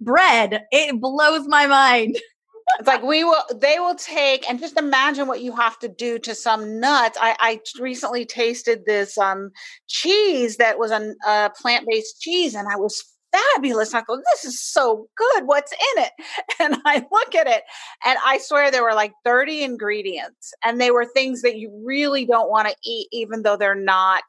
bread. 0.01 0.65
It 0.71 1.01
blows 1.01 1.47
my 1.47 1.67
mind. 1.67 2.17
it's 2.79 2.87
like 2.87 3.03
we 3.03 3.25
will 3.25 3.43
they 3.57 3.79
will 3.79 3.95
take 3.95 4.49
and 4.49 4.61
just 4.61 4.79
imagine 4.79 5.27
what 5.27 5.43
you 5.43 5.55
have 5.55 5.79
to 5.81 5.89
do 5.89 6.19
to 6.19 6.35
some 6.35 6.79
nuts 6.81 7.19
i, 7.21 7.37
I 7.41 7.61
recently 7.81 8.25
tasted 8.25 8.85
this 8.87 9.19
um 9.19 9.51
cheese 9.89 10.57
that 10.59 10.79
was 10.79 10.91
a, 10.91 11.13
a 11.27 11.51
plant-based 11.61 12.21
cheese 12.21 12.55
and 12.55 12.69
i 12.69 12.77
was 12.77 13.12
fabulous. 13.33 13.95
I 13.95 14.03
go, 14.03 14.17
this 14.17 14.45
is 14.45 14.61
so 14.61 15.09
good. 15.17 15.47
What's 15.47 15.73
in 15.73 16.05
it? 16.05 16.13
And 16.61 16.77
I 16.85 17.05
look 17.11 17.35
at 17.35 17.49
it 17.49 17.63
and 18.05 18.17
I 18.25 18.39
swear 18.39 18.71
there 18.71 18.85
were 18.85 18.95
like 18.95 19.13
30 19.25 19.65
ingredients 19.65 20.55
and 20.65 20.81
they 20.81 20.93
were 20.93 21.05
things 21.05 21.43
that 21.43 21.57
you 21.57 21.73
really 21.85 22.25
don't 22.25 22.51
want 22.51 22.69
to 22.69 22.77
eat, 22.85 23.09
even 23.11 23.43
though 23.43 23.57
they're 23.57 23.75
not 23.75 24.23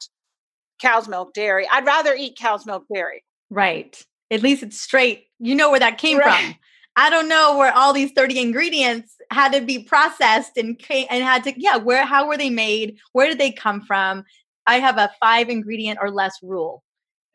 cow's 0.80 1.06
milk 1.06 1.32
dairy. 1.32 1.68
I'd 1.70 1.86
rather 1.86 2.14
eat 2.14 2.36
cow's 2.36 2.66
milk 2.66 2.84
dairy. 2.92 3.22
Right. 3.50 4.02
At 4.30 4.42
least 4.42 4.62
it's 4.62 4.80
straight. 4.80 5.26
You 5.38 5.54
know 5.54 5.70
where 5.70 5.80
that 5.80 5.98
came 5.98 6.18
right. 6.18 6.44
from. 6.44 6.54
I 6.96 7.10
don't 7.10 7.28
know 7.28 7.56
where 7.56 7.72
all 7.72 7.92
these 7.92 8.12
30 8.12 8.40
ingredients 8.40 9.16
had 9.30 9.52
to 9.52 9.60
be 9.60 9.80
processed 9.80 10.56
and 10.56 10.80
and 10.90 11.24
had 11.24 11.44
to 11.44 11.52
yeah, 11.56 11.76
where 11.76 12.04
how 12.04 12.28
were 12.28 12.36
they 12.36 12.50
made? 12.50 12.98
Where 13.12 13.28
did 13.28 13.38
they 13.38 13.50
come 13.50 13.80
from? 13.80 14.24
I 14.66 14.76
have 14.76 14.96
a 14.96 15.10
5 15.20 15.48
ingredient 15.48 15.98
or 16.00 16.10
less 16.10 16.38
rule. 16.42 16.83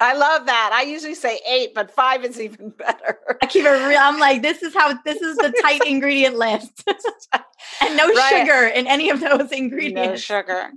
I 0.01 0.13
love 0.13 0.45
that. 0.45 0.71
I 0.73 0.83
usually 0.83 1.15
say 1.15 1.39
eight, 1.47 1.73
but 1.75 1.91
five 1.91 2.23
is 2.23 2.39
even 2.39 2.69
better. 2.77 3.19
I 3.41 3.45
keep 3.45 3.65
it 3.65 3.87
real. 3.87 3.99
I'm 3.99 4.19
like, 4.19 4.41
this 4.41 4.63
is 4.63 4.73
how 4.73 4.93
this 5.03 5.21
is 5.21 5.37
the 5.37 5.53
tight 5.61 5.81
ingredient 5.85 6.37
list. 6.37 6.83
and 7.81 7.97
no 7.97 8.07
right. 8.07 8.45
sugar 8.45 8.67
in 8.67 8.87
any 8.87 9.09
of 9.09 9.19
those 9.19 9.51
ingredients. 9.51 10.09
No 10.09 10.15
sugar. 10.15 10.71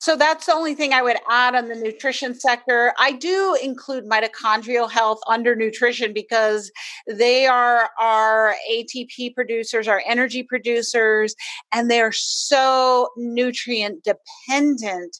So 0.00 0.16
that's 0.16 0.46
the 0.46 0.54
only 0.54 0.74
thing 0.74 0.94
I 0.94 1.02
would 1.02 1.18
add 1.28 1.54
on 1.54 1.68
the 1.68 1.74
nutrition 1.74 2.32
sector. 2.34 2.94
I 2.98 3.12
do 3.12 3.54
include 3.62 4.06
mitochondrial 4.06 4.90
health 4.90 5.20
under 5.28 5.54
nutrition 5.54 6.14
because 6.14 6.72
they 7.06 7.46
are 7.46 7.90
our 8.00 8.54
ATP 8.72 9.34
producers, 9.34 9.88
our 9.88 10.02
energy 10.06 10.42
producers, 10.42 11.34
and 11.70 11.90
they're 11.90 12.12
so 12.12 13.10
nutrient 13.18 14.02
dependent 14.02 15.18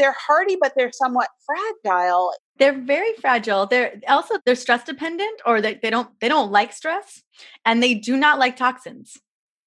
they're 0.00 0.16
hardy, 0.18 0.56
but 0.60 0.72
they're 0.76 0.92
somewhat 0.92 1.28
fragile. 1.44 2.32
They're 2.58 2.80
very 2.80 3.12
fragile. 3.20 3.66
They're 3.66 4.00
also 4.08 4.36
they're 4.44 4.54
stress 4.54 4.84
dependent, 4.84 5.40
or 5.46 5.60
they, 5.60 5.78
they 5.82 5.90
don't 5.90 6.08
they 6.20 6.28
don't 6.28 6.50
like 6.50 6.72
stress, 6.72 7.22
and 7.64 7.82
they 7.82 7.94
do 7.94 8.16
not 8.16 8.38
like 8.38 8.56
toxins. 8.56 9.16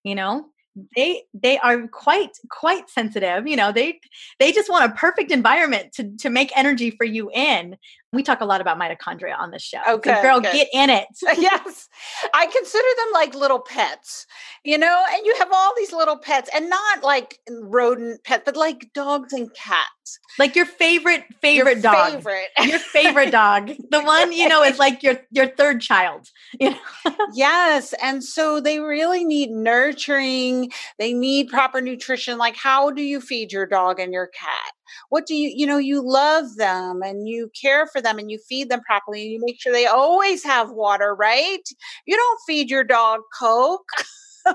You 0.03 0.15
know, 0.15 0.47
they 0.95 1.23
they 1.33 1.57
are 1.59 1.87
quite 1.87 2.31
quite 2.49 2.89
sensitive 2.89 3.47
you 3.47 3.55
know 3.55 3.71
they 3.71 3.99
they 4.39 4.51
just 4.51 4.69
want 4.69 4.91
a 4.91 4.95
perfect 4.95 5.31
environment 5.31 5.93
to 5.93 6.15
to 6.17 6.29
make 6.29 6.51
energy 6.55 6.89
for 6.89 7.03
you 7.03 7.29
in 7.31 7.77
we 8.13 8.21
talk 8.21 8.41
a 8.41 8.45
lot 8.45 8.61
about 8.61 8.79
mitochondria 8.79 9.37
on 9.37 9.51
this 9.51 9.63
show. 9.63 9.79
Okay 9.89 10.21
girl 10.21 10.37
okay. 10.37 10.51
get 10.53 10.67
in 10.73 10.89
it. 10.89 11.07
Yes. 11.43 11.89
I 12.33 12.45
consider 12.45 12.87
them 12.97 13.07
like 13.13 13.35
little 13.35 13.59
pets 13.59 14.27
you 14.63 14.77
know 14.77 15.03
and 15.11 15.25
you 15.25 15.35
have 15.39 15.49
all 15.51 15.73
these 15.75 15.91
little 15.91 16.17
pets 16.17 16.49
and 16.55 16.69
not 16.69 17.03
like 17.03 17.39
rodent 17.49 18.23
pets 18.23 18.43
but 18.45 18.55
like 18.55 18.91
dogs 18.93 19.33
and 19.33 19.53
cats. 19.53 20.19
Like 20.37 20.55
your 20.55 20.65
favorite 20.65 21.25
favorite 21.41 21.73
your 21.73 21.81
dog. 21.81 22.11
favorite. 22.13 22.49
your 22.63 22.79
favorite 22.79 23.31
dog. 23.31 23.71
The 23.89 24.01
one 24.01 24.31
you 24.31 24.47
know 24.47 24.63
is 24.63 24.79
like 24.79 25.03
your 25.03 25.17
your 25.31 25.47
third 25.47 25.81
child 25.81 26.29
you 26.59 26.71
know? 26.71 26.77
yes 27.33 27.93
and 28.01 28.23
so 28.23 28.59
they 28.59 28.79
really 28.79 29.25
need 29.25 29.49
nurturing. 29.49 30.71
They 30.99 31.13
need 31.13 31.49
proper 31.49 31.81
nutrition. 31.81 32.37
Like 32.37 32.55
how 32.55 32.91
do 32.91 33.01
you 33.01 33.19
feed 33.19 33.51
your 33.51 33.65
dog 33.65 33.99
and 33.99 34.13
your 34.13 34.27
cat 34.27 34.73
what 35.09 35.25
do 35.25 35.35
you 35.35 35.51
you 35.55 35.65
know 35.65 35.77
you 35.77 36.01
love 36.01 36.55
them 36.57 37.01
and 37.01 37.27
you 37.27 37.49
care 37.59 37.87
for 37.87 38.01
them 38.01 38.19
and 38.19 38.31
you 38.31 38.39
feed 38.49 38.69
them 38.69 38.81
properly 38.81 39.23
and 39.23 39.31
you 39.31 39.39
make 39.39 39.61
sure 39.61 39.71
they 39.73 39.85
always 39.85 40.43
have 40.43 40.71
water 40.71 41.15
right? 41.15 41.67
You 42.05 42.15
don't 42.15 42.39
feed 42.47 42.69
your 42.69 42.83
dog 42.83 43.21
coke. 43.39 43.89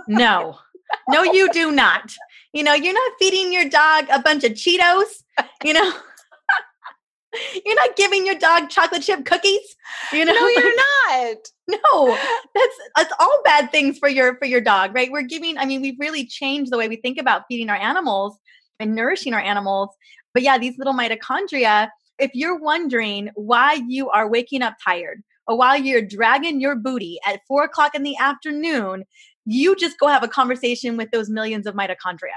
No. 0.07 0.59
No 1.09 1.23
you 1.23 1.51
do 1.53 1.71
not. 1.71 2.15
You 2.53 2.63
know 2.63 2.75
you're 2.75 2.95
not 2.95 3.13
feeding 3.19 3.53
your 3.53 3.69
dog 3.69 4.07
a 4.11 4.21
bunch 4.21 4.45
of 4.45 4.53
cheetos. 4.53 5.23
You 5.65 5.75
know? 5.75 5.93
You're 7.65 7.77
not 7.77 7.95
giving 7.95 8.25
your 8.25 8.37
dog 8.37 8.71
chocolate 8.71 9.03
chip 9.03 9.25
cookies. 9.27 9.77
You 10.13 10.25
know? 10.25 10.33
no 10.33 10.49
you're 10.49 10.77
not. 11.09 11.37
No. 11.69 12.19
That's 12.55 12.77
that's 12.97 13.13
all 13.21 13.43
bad 13.45 13.71
things 13.71 13.99
for 13.99 14.09
your 14.09 14.37
for 14.39 14.47
your 14.47 14.63
dog 14.63 14.95
right? 14.95 15.11
We're 15.13 15.23
giving 15.23 15.59
i 15.59 15.65
mean 15.65 15.83
we've 15.83 15.99
really 15.99 16.27
changed 16.27 16.73
the 16.73 16.79
way 16.79 16.89
we 16.89 16.97
think 16.97 17.19
about 17.19 17.45
feeding 17.49 17.69
our 17.69 17.77
animals 17.77 18.39
and 18.81 18.95
nourishing 18.95 19.35
our 19.35 19.41
animals. 19.41 19.91
But 20.35 20.43
yeah 20.43 20.59
these 20.59 20.79
little 20.79 20.95
mitochondria 20.95 21.91
if 22.19 22.31
you're 22.35 22.59
wondering 22.59 23.31
why 23.35 23.81
you 23.87 24.11
are 24.11 24.29
waking 24.29 24.63
up 24.63 24.75
tired 24.85 25.23
or 25.47 25.57
why 25.57 25.77
you're 25.77 26.03
dragging 26.03 26.61
your 26.61 26.75
booty 26.75 27.19
at 27.27 27.41
four 27.47 27.65
o'clock 27.65 27.95
in 27.95 28.03
the 28.03 28.17
afternoon 28.19 29.05
you 29.51 29.75
just 29.75 29.99
go 29.99 30.09
have 30.09 30.23
a 30.23 30.29
conversation 30.29 30.99
with 30.99 31.11
those 31.11 31.31
millions 31.31 31.67
of 31.67 31.75
mitochondria 31.75 32.37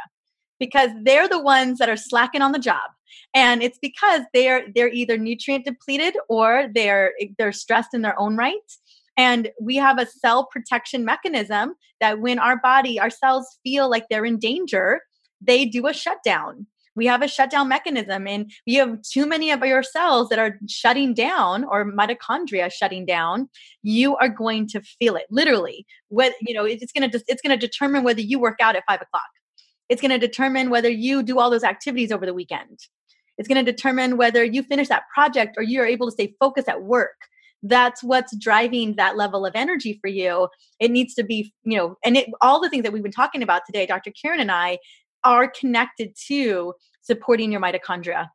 because 0.60 0.92
they're 1.04 1.28
the 1.28 1.42
ones 1.42 1.78
that 1.80 1.90
are 1.90 1.98
slacking 1.98 2.42
on 2.42 2.54
the 2.54 2.60
job. 2.60 2.90
And 3.34 3.62
it's 3.62 3.80
because 3.82 4.22
they're 4.34 4.68
they're 4.74 4.92
either 4.92 5.18
nutrient 5.18 5.66
depleted 5.66 6.16
or 6.30 6.70
they're 6.74 7.12
they're 7.38 7.52
stressed 7.52 7.94
in 7.94 8.02
their 8.02 8.18
own 8.18 8.38
right. 8.38 8.56
And 9.18 9.50
we 9.60 9.76
have 9.76 10.00
a 10.00 10.06
cell 10.06 10.46
protection 10.46 11.04
mechanism 11.04 11.74
that 12.00 12.22
when 12.22 12.40
our 12.40 12.58
body 12.62 13.00
our 13.00 13.10
cells 13.10 13.60
feel 13.64 13.90
like 13.90 14.06
they're 14.10 14.26
in 14.26 14.40
danger 14.40 15.02
they 15.42 15.66
do 15.66 15.88
a 15.88 15.94
shutdown 15.94 16.68
we 16.94 17.06
have 17.06 17.22
a 17.22 17.28
shutdown 17.28 17.70
mechanism 17.70 18.28
and 18.28 18.52
you 18.66 18.80
have 18.80 19.02
too 19.02 19.26
many 19.26 19.50
of 19.50 19.64
your 19.64 19.82
cells 19.82 20.28
that 20.28 20.40
are 20.40 20.60
shutting 20.68 21.14
down 21.14 21.64
or 21.64 21.90
mitochondria 21.90 22.72
shutting 22.72 23.06
down 23.06 23.50
you 23.82 24.16
are 24.18 24.30
going 24.30 24.68
to 24.68 24.82
feel 25.00 25.16
it 25.16 25.26
literally 25.30 25.86
what 26.10 26.34
you 26.42 26.54
know 26.54 26.66
it's 26.66 26.92
going 26.92 27.10
to 27.10 27.24
it's 27.28 27.42
going 27.42 27.58
to 27.58 27.68
determine 27.68 28.04
whether 28.04 28.22
you 28.22 28.40
work 28.40 28.58
out 28.62 28.76
at 28.76 28.84
five 28.88 29.02
o'clock 29.02 29.30
it's 29.92 30.02
going 30.02 30.18
to 30.18 30.18
determine 30.18 30.70
whether 30.70 30.90
you 30.90 31.22
do 31.22 31.38
all 31.38 31.50
those 31.50 31.66
activities 31.66 32.14
over 32.14 32.26
the 32.26 32.34
weekend. 32.34 32.80
It's 33.38 33.48
going 33.50 33.64
to 33.64 33.70
determine 33.70 34.16
whether 34.16 34.42
you 34.42 34.64
finish 34.64 34.88
that 34.88 35.04
project 35.14 35.56
or 35.58 35.64
you're 35.64 35.86
able 35.86 36.08
to 36.08 36.14
stay 36.14 36.34
focused 36.40 36.70
at 36.70 36.84
work. 36.84 37.18
That's 37.62 38.02
what's 38.02 38.34
driving 38.38 38.96
that 38.96 39.18
level 39.18 39.46
of 39.46 39.52
energy 39.54 40.00
for 40.00 40.08
you. 40.08 40.48
It 40.80 40.92
needs 40.92 41.14
to 41.16 41.24
be, 41.24 41.54
you 41.64 41.78
know, 41.78 41.98
and 42.06 42.16
it, 42.16 42.30
all 42.40 42.62
the 42.62 42.70
things 42.70 42.84
that 42.84 42.94
we've 42.94 43.04
been 43.04 43.12
talking 43.12 43.44
about 43.44 43.64
today, 43.66 43.86
Dr. 43.86 44.12
Kyrin 44.12 44.40
and 44.40 44.50
I, 44.50 44.78
are 45.24 45.48
connected 45.48 46.16
to 46.28 46.74
supporting 47.02 47.52
your 47.52 47.62
mitochondria. 47.62 48.30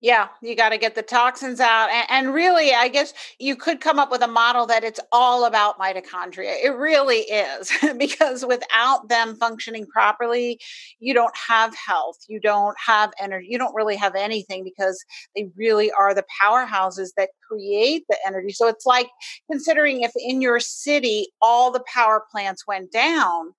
Yeah, 0.00 0.28
you 0.40 0.54
got 0.54 0.68
to 0.68 0.78
get 0.78 0.94
the 0.94 1.02
toxins 1.02 1.58
out. 1.58 1.90
And, 1.90 2.06
and, 2.08 2.34
really, 2.34 2.72
I 2.72 2.86
guess 2.86 3.12
you 3.40 3.56
could 3.56 3.80
come 3.80 3.98
up 3.98 4.12
with 4.12 4.22
a 4.22 4.28
model 4.28 4.64
that 4.66 4.84
it's 4.84 5.00
all 5.10 5.44
about 5.44 5.76
mitochondria. 5.76 6.54
It 6.62 6.76
really 6.76 7.22
is, 7.22 7.72
because 7.98 8.46
without 8.46 9.08
them 9.08 9.34
functioning 9.34 9.86
properly, 9.86 10.60
you 11.00 11.14
don't 11.14 11.36
have 11.36 11.74
health, 11.74 12.18
you 12.28 12.38
don't 12.38 12.76
have 12.78 13.10
energy, 13.18 13.48
you 13.50 13.58
don't 13.58 13.74
really 13.74 13.96
have 13.96 14.14
anything 14.14 14.62
because 14.62 15.04
they 15.34 15.50
really 15.56 15.90
are 15.90 16.14
the 16.14 16.24
powerhouses 16.40 17.08
that 17.16 17.30
create 17.50 18.04
the 18.08 18.18
energy. 18.24 18.50
So 18.50 18.68
it's 18.68 18.86
like 18.86 19.08
considering 19.50 20.02
if 20.02 20.12
in 20.14 20.40
your 20.40 20.60
city 20.60 21.26
all 21.42 21.72
the 21.72 21.82
power 21.92 22.22
plants 22.30 22.68
went 22.68 22.92
down, 22.92 23.52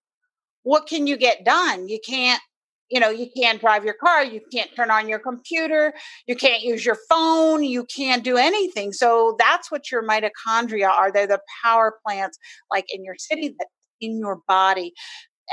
what 0.63 0.87
can 0.87 1.05
you 1.05 1.17
get 1.17 1.43
done? 1.43 1.89
You 1.89 1.99
can't 2.05 2.41
you 2.89 2.99
know, 2.99 3.09
you 3.09 3.27
can't 3.35 3.59
drive 3.59 3.85
your 3.85 3.93
car, 3.93 4.23
you 4.23 4.41
can't 4.51 4.73
turn 4.75 4.89
on 4.91 5.07
your 5.07 5.19
computer, 5.19 5.93
you 6.27 6.35
can't 6.35 6.63
use 6.63 6.85
your 6.85 6.97
phone, 7.09 7.63
you 7.63 7.85
can't 7.85 8.23
do 8.23 8.37
anything. 8.37 8.93
So 8.93 9.35
that's 9.39 9.71
what 9.71 9.91
your 9.91 10.03
mitochondria 10.03 10.89
are. 10.89 11.11
They're 11.11 11.27
the 11.27 11.41
power 11.63 11.95
plants 12.05 12.37
like 12.71 12.85
in 12.89 13.03
your 13.03 13.15
city 13.17 13.55
that 13.59 13.67
in 14.01 14.17
your 14.17 14.39
body. 14.47 14.93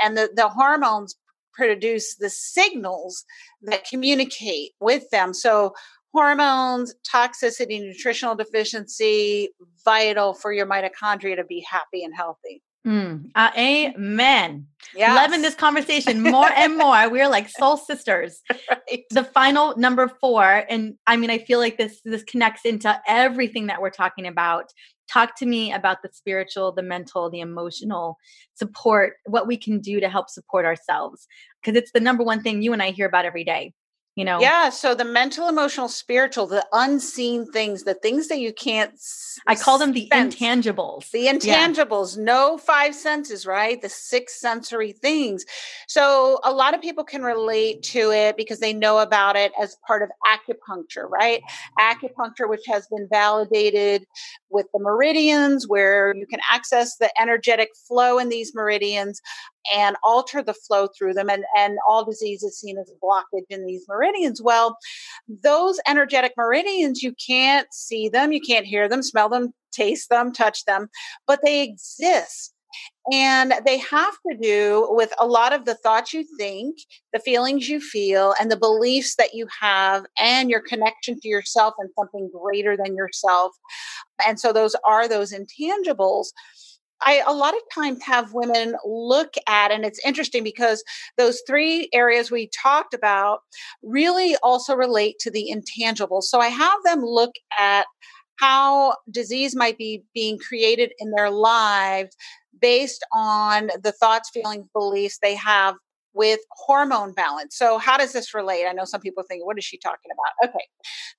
And 0.03 0.17
the, 0.17 0.29
the 0.35 0.49
hormones 0.49 1.15
produce 1.53 2.15
the 2.15 2.29
signals 2.29 3.25
that 3.63 3.85
communicate 3.85 4.71
with 4.79 5.09
them. 5.09 5.33
So 5.33 5.73
hormones, 6.13 6.93
toxicity, 7.11 7.81
nutritional 7.81 8.35
deficiency, 8.35 9.49
vital 9.83 10.33
for 10.33 10.51
your 10.53 10.65
mitochondria 10.65 11.35
to 11.35 11.43
be 11.43 11.65
happy 11.69 12.03
and 12.03 12.15
healthy. 12.15 12.61
Mm, 12.87 13.31
uh, 13.35 13.51
amen. 13.57 14.65
Yes. 14.95 15.13
Loving 15.13 15.41
this 15.41 15.55
conversation 15.55 16.21
more 16.23 16.49
and 16.55 16.77
more. 16.77 17.09
We're 17.09 17.27
like 17.27 17.49
soul 17.49 17.75
sisters. 17.75 18.41
Right. 18.49 19.03
The 19.09 19.25
final 19.25 19.77
number 19.77 20.07
four, 20.21 20.63
and 20.69 20.95
I 21.05 21.17
mean, 21.17 21.29
I 21.29 21.39
feel 21.39 21.59
like 21.59 21.77
this 21.77 21.99
this 22.05 22.23
connects 22.23 22.63
into 22.63 22.97
everything 23.05 23.67
that 23.67 23.81
we're 23.81 23.89
talking 23.89 24.25
about. 24.25 24.71
Talk 25.11 25.37
to 25.39 25.45
me 25.45 25.73
about 25.73 26.01
the 26.01 26.09
spiritual, 26.13 26.71
the 26.71 26.81
mental, 26.81 27.29
the 27.29 27.41
emotional 27.41 28.17
support, 28.55 29.15
what 29.25 29.47
we 29.47 29.57
can 29.57 29.79
do 29.79 29.99
to 29.99 30.07
help 30.07 30.29
support 30.29 30.65
ourselves. 30.65 31.27
Because 31.61 31.77
it's 31.77 31.91
the 31.91 31.99
number 31.99 32.23
one 32.23 32.41
thing 32.41 32.61
you 32.61 32.71
and 32.71 32.81
I 32.81 32.91
hear 32.91 33.07
about 33.07 33.25
every 33.25 33.43
day. 33.43 33.73
You 34.17 34.25
know? 34.25 34.39
Yeah 34.41 34.69
so 34.69 34.95
the 34.95 35.05
mental 35.05 35.47
emotional 35.47 35.87
spiritual 35.87 36.47
the 36.47 36.65
unseen 36.73 37.49
things 37.51 37.83
the 37.83 37.93
things 37.93 38.27
that 38.27 38.39
you 38.39 38.51
can't 38.51 38.91
i 39.45 39.55
call 39.55 39.77
them 39.77 39.93
the 39.93 40.09
sense. 40.11 40.35
intangibles. 40.35 41.11
The 41.11 41.27
intangibles 41.27 42.17
yeah. 42.17 42.23
no 42.23 42.57
five 42.57 42.95
senses 42.95 43.45
right? 43.45 43.81
The 43.81 43.89
six 43.89 44.39
sensory 44.39 44.91
things. 44.91 45.45
So 45.87 46.39
a 46.43 46.51
lot 46.51 46.73
of 46.73 46.81
people 46.81 47.03
can 47.03 47.21
relate 47.21 47.83
to 47.83 48.11
it 48.11 48.35
because 48.35 48.59
they 48.59 48.73
know 48.73 48.97
about 48.97 49.35
it 49.35 49.51
as 49.61 49.77
part 49.85 50.01
of 50.01 50.09
acupuncture 50.25 51.09
right? 51.09 51.41
Acupuncture 51.79 52.49
which 52.49 52.65
has 52.67 52.87
been 52.87 53.07
validated 53.09 54.05
with 54.49 54.67
the 54.73 54.79
meridians 54.79 55.67
where 55.67 56.13
you 56.15 56.25
can 56.27 56.39
access 56.51 56.97
the 56.97 57.11
energetic 57.19 57.69
flow 57.87 58.17
in 58.17 58.29
these 58.29 58.53
meridians 58.55 59.21
and 59.75 59.95
alter 60.03 60.41
the 60.41 60.53
flow 60.53 60.87
through 60.97 61.13
them 61.13 61.29
and, 61.29 61.43
and 61.57 61.77
all 61.87 62.05
disease 62.05 62.43
is 62.43 62.59
seen 62.59 62.77
as 62.77 62.89
a 62.89 63.05
blockage 63.05 63.45
in 63.49 63.65
these 63.65 63.85
meridians. 63.87 64.41
Well 64.41 64.77
those 65.43 65.79
energetic 65.87 66.33
meridians 66.37 67.03
you 67.03 67.13
can't 67.25 67.67
see 67.73 68.09
them 68.09 68.31
you 68.31 68.41
can't 68.41 68.65
hear 68.65 68.87
them 68.87 69.03
smell 69.03 69.29
them 69.29 69.53
taste 69.71 70.09
them 70.09 70.31
touch 70.31 70.65
them 70.65 70.87
but 71.25 71.39
they 71.43 71.63
exist 71.63 72.53
and 73.11 73.53
they 73.65 73.77
have 73.77 74.15
to 74.29 74.37
do 74.41 74.87
with 74.91 75.13
a 75.19 75.25
lot 75.25 75.53
of 75.53 75.65
the 75.65 75.75
thoughts 75.75 76.13
you 76.13 76.25
think, 76.37 76.77
the 77.13 77.19
feelings 77.19 77.69
you 77.69 77.79
feel, 77.79 78.33
and 78.39 78.51
the 78.51 78.57
beliefs 78.57 79.15
that 79.15 79.33
you 79.33 79.47
have, 79.61 80.05
and 80.19 80.49
your 80.49 80.61
connection 80.61 81.19
to 81.19 81.27
yourself 81.27 81.73
and 81.79 81.89
something 81.97 82.29
greater 82.33 82.75
than 82.75 82.95
yourself. 82.95 83.53
And 84.25 84.39
so, 84.39 84.51
those 84.51 84.75
are 84.85 85.07
those 85.07 85.33
intangibles. 85.33 86.27
I 87.01 87.23
a 87.27 87.33
lot 87.33 87.53
of 87.53 87.61
times 87.73 88.03
have 88.03 88.33
women 88.33 88.75
look 88.83 89.35
at, 89.47 89.71
and 89.71 89.85
it's 89.85 90.03
interesting 90.05 90.43
because 90.43 90.83
those 91.17 91.41
three 91.47 91.89
areas 91.93 92.31
we 92.31 92.49
talked 92.61 92.93
about 92.93 93.39
really 93.83 94.35
also 94.43 94.75
relate 94.75 95.19
to 95.19 95.31
the 95.31 95.53
intangibles. 95.53 96.23
So 96.23 96.39
I 96.39 96.47
have 96.47 96.83
them 96.83 97.01
look 97.01 97.31
at 97.57 97.85
how 98.37 98.95
disease 99.11 99.55
might 99.55 99.77
be 99.77 100.03
being 100.13 100.37
created 100.37 100.91
in 100.99 101.11
their 101.11 101.29
lives 101.29 102.15
based 102.59 103.05
on 103.13 103.69
the 103.81 103.91
thoughts, 103.91 104.29
feelings, 104.29 104.67
beliefs 104.73 105.19
they 105.21 105.35
have 105.35 105.75
with 106.17 106.39
hormone 106.51 107.13
balance. 107.13 107.55
So, 107.55 107.77
how 107.77 107.95
does 107.95 108.11
this 108.11 108.33
relate? 108.33 108.65
I 108.67 108.73
know 108.73 108.85
some 108.85 108.99
people 108.99 109.23
think, 109.29 109.45
what 109.45 109.57
is 109.57 109.63
she 109.63 109.77
talking 109.77 110.11
about? 110.11 110.49
Okay. 110.49 110.65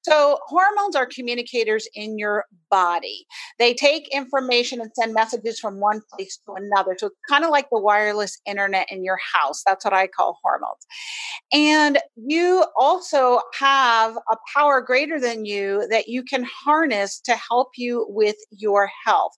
So, 0.02 0.38
hormones 0.46 0.96
are 0.96 1.06
communicators 1.06 1.88
in 1.94 2.18
your 2.18 2.44
body. 2.70 3.24
They 3.58 3.72
take 3.72 4.08
information 4.08 4.80
and 4.80 4.90
send 4.98 5.14
messages 5.14 5.60
from 5.60 5.80
one 5.80 6.02
place 6.12 6.38
to 6.46 6.54
another. 6.54 6.96
So, 6.98 7.06
it's 7.06 7.16
kind 7.28 7.44
of 7.44 7.50
like 7.50 7.68
the 7.70 7.80
wireless 7.80 8.40
internet 8.44 8.88
in 8.90 9.04
your 9.04 9.18
house. 9.32 9.62
That's 9.64 9.84
what 9.84 9.94
I 9.94 10.08
call 10.08 10.38
hormones. 10.42 10.84
And 11.52 11.98
you 12.16 12.66
also 12.76 13.40
have 13.54 14.16
a 14.16 14.36
power 14.54 14.80
greater 14.82 15.20
than 15.20 15.44
you 15.44 15.86
that 15.90 16.08
you 16.08 16.22
can 16.22 16.44
harness 16.44 17.20
to 17.20 17.36
help 17.36 17.68
you 17.76 18.06
with 18.08 18.36
your 18.50 18.90
health. 19.06 19.32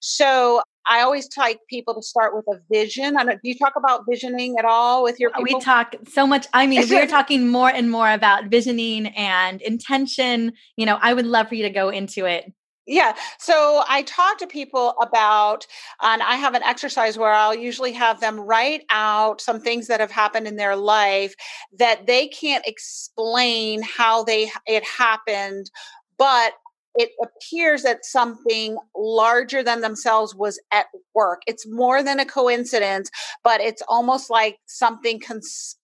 So, 0.00 0.62
I 0.88 1.00
always 1.00 1.28
like 1.36 1.58
people 1.68 1.94
to 1.94 2.02
start 2.02 2.34
with 2.34 2.44
a 2.48 2.60
vision. 2.72 3.16
I 3.16 3.24
do 3.24 3.38
you 3.42 3.58
talk 3.58 3.74
about 3.76 4.04
visioning 4.08 4.56
at 4.58 4.64
all 4.64 5.02
with 5.02 5.18
your 5.18 5.30
people? 5.30 5.58
We 5.58 5.60
talk 5.60 5.94
so 6.08 6.26
much. 6.26 6.46
I 6.52 6.66
mean, 6.66 6.88
we're 6.88 7.06
talking 7.18 7.48
more 7.48 7.70
and 7.70 7.90
more 7.90 8.10
about 8.10 8.46
visioning 8.46 9.06
and 9.08 9.60
intention. 9.62 10.52
You 10.76 10.86
know, 10.86 10.98
I 11.00 11.14
would 11.14 11.26
love 11.26 11.48
for 11.48 11.54
you 11.54 11.64
to 11.64 11.70
go 11.70 11.88
into 11.88 12.26
it. 12.26 12.52
Yeah. 12.86 13.16
So 13.40 13.82
I 13.88 14.02
talk 14.02 14.38
to 14.38 14.46
people 14.46 14.94
about, 15.02 15.66
and 16.02 16.22
I 16.22 16.36
have 16.36 16.54
an 16.54 16.62
exercise 16.62 17.18
where 17.18 17.32
I'll 17.32 17.54
usually 17.54 17.90
have 17.92 18.20
them 18.20 18.38
write 18.38 18.84
out 18.90 19.40
some 19.40 19.60
things 19.60 19.88
that 19.88 19.98
have 19.98 20.12
happened 20.12 20.46
in 20.46 20.54
their 20.54 20.76
life 20.76 21.34
that 21.78 22.06
they 22.06 22.28
can't 22.28 22.64
explain 22.64 23.82
how 23.82 24.22
they 24.22 24.50
it 24.66 24.84
happened, 24.84 25.68
but 26.16 26.52
it 26.96 27.10
appears 27.22 27.82
that 27.82 28.04
something 28.04 28.76
larger 28.96 29.62
than 29.62 29.80
themselves 29.80 30.34
was 30.34 30.60
at 30.72 30.86
work. 31.14 31.42
It's 31.46 31.66
more 31.68 32.02
than 32.02 32.18
a 32.18 32.26
coincidence, 32.26 33.10
but 33.44 33.60
it's 33.60 33.82
almost 33.88 34.30
like 34.30 34.58
something 34.66 35.20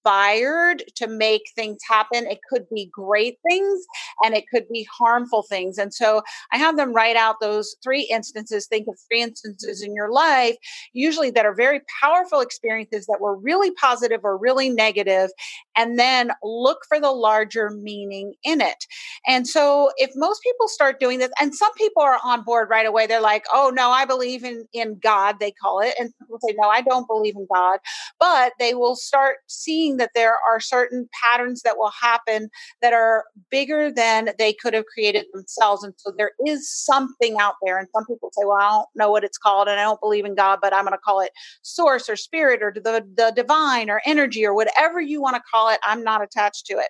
conspired 0.05 0.85
to 0.97 1.07
make 1.07 1.43
things 1.55 1.79
happen. 1.89 2.27
It 2.27 2.41
could 2.49 2.67
be 2.75 2.91
great 2.93 3.39
things 3.49 3.85
and 4.25 4.35
it 4.35 4.45
could 4.53 4.69
be 4.69 4.87
harmful 4.93 5.43
things. 5.43 5.79
And 5.79 5.93
so 5.93 6.23
I 6.53 6.59
have 6.59 6.77
them 6.77 6.93
write 6.93 7.17
out 7.17 7.37
those 7.41 7.77
three 7.83 8.03
instances. 8.11 8.67
Think 8.67 8.89
of 8.89 8.99
three 9.09 9.23
instances 9.23 9.83
in 9.83 9.95
your 9.95 10.11
life, 10.11 10.57
usually 10.93 11.31
that 11.31 11.47
are 11.47 11.55
very 11.55 11.81
powerful 12.01 12.41
experiences 12.41 13.07
that 13.07 13.21
were 13.21 13.37
really 13.37 13.71
positive 13.73 14.21
or 14.25 14.37
really 14.37 14.71
negative, 14.71 15.31
and 15.77 15.99
then 15.99 16.33
look 16.43 16.81
for 16.89 17.01
the 17.01 17.11
larger 17.11 17.71
meaning 17.71 18.35
in 18.45 18.61
it. 18.61 18.87
And 19.27 19.47
so 19.47 19.91
if 19.97 20.11
most 20.17 20.43
people 20.43 20.69
start 20.69 21.01
doing 21.01 21.19
this. 21.19 21.31
And 21.41 21.55
some 21.55 21.73
people 21.75 22.03
are 22.03 22.19
on 22.25 22.43
board 22.43 22.69
right 22.71 22.87
away. 22.87 23.07
They're 23.07 23.21
like, 23.21 23.45
oh, 23.53 23.73
no, 23.75 23.91
I 23.91 24.05
believe 24.05 24.45
in, 24.45 24.67
in 24.73 24.99
God, 24.99 25.37
they 25.41 25.51
call 25.51 25.81
it. 25.81 25.95
And 25.99 26.13
people 26.21 26.39
say, 26.47 26.55
no, 26.57 26.69
I 26.69 26.81
don't 26.81 27.07
believe 27.07 27.37
in 27.37 27.47
God. 27.53 27.81
But 28.19 28.53
they 28.59 28.75
will 28.75 28.97
start 28.97 29.37
seeing 29.47 29.92
that 29.99 30.11
there 30.15 30.37
are 30.47 30.61
certain 30.61 31.09
patterns 31.23 31.63
that 31.63 31.79
will 31.79 31.91
happen 31.91 32.51
that 32.81 32.93
are 32.93 33.25
bigger 33.51 33.91
than 33.91 34.31
they 34.39 34.53
could 34.53 34.75
have 34.75 34.87
created 34.87 35.27
themselves. 35.33 35.85
And 35.85 35.95
so 35.97 36.13
there 36.17 36.33
is 36.47 36.71
something 36.71 37.37
out 37.39 37.55
there. 37.63 37.79
And 37.79 37.89
some 37.95 38.07
people 38.07 38.31
say, 38.33 38.45
well, 38.45 38.59
I 38.59 38.71
don't 38.71 38.89
know 38.95 39.11
what 39.11 39.25
it's 39.25 39.39
called 39.39 39.69
and 39.69 39.79
I 39.79 39.85
don't 39.85 40.01
believe 40.01 40.25
in 40.25 40.35
God, 40.35 40.59
but 40.63 40.75
I'm 40.75 40.85
going 40.85 40.93
to 40.93 40.99
call 40.99 41.21
it 41.21 41.33
source 41.63 42.09
or 42.09 42.17
spirit 42.17 42.63
or 42.63 42.73
the, 42.75 43.05
the 43.17 43.33
divine 43.35 43.91
or 43.91 44.01
energy 44.07 44.45
or 44.45 44.55
whatever 44.55 45.01
you 45.01 45.21
want 45.21 45.37
to 45.37 45.43
call 45.51 45.71
it. 45.71 45.79
I'm 45.85 46.03
not 46.03 46.23
attached 46.23 46.67
to 46.67 46.75
it. 46.75 46.89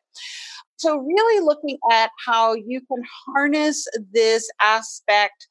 So, 0.83 0.97
really 0.97 1.45
looking 1.45 1.79
at 1.93 2.11
how 2.27 2.55
you 2.55 2.81
can 2.81 3.05
harness 3.27 3.87
this 4.13 4.51
aspect 4.61 5.47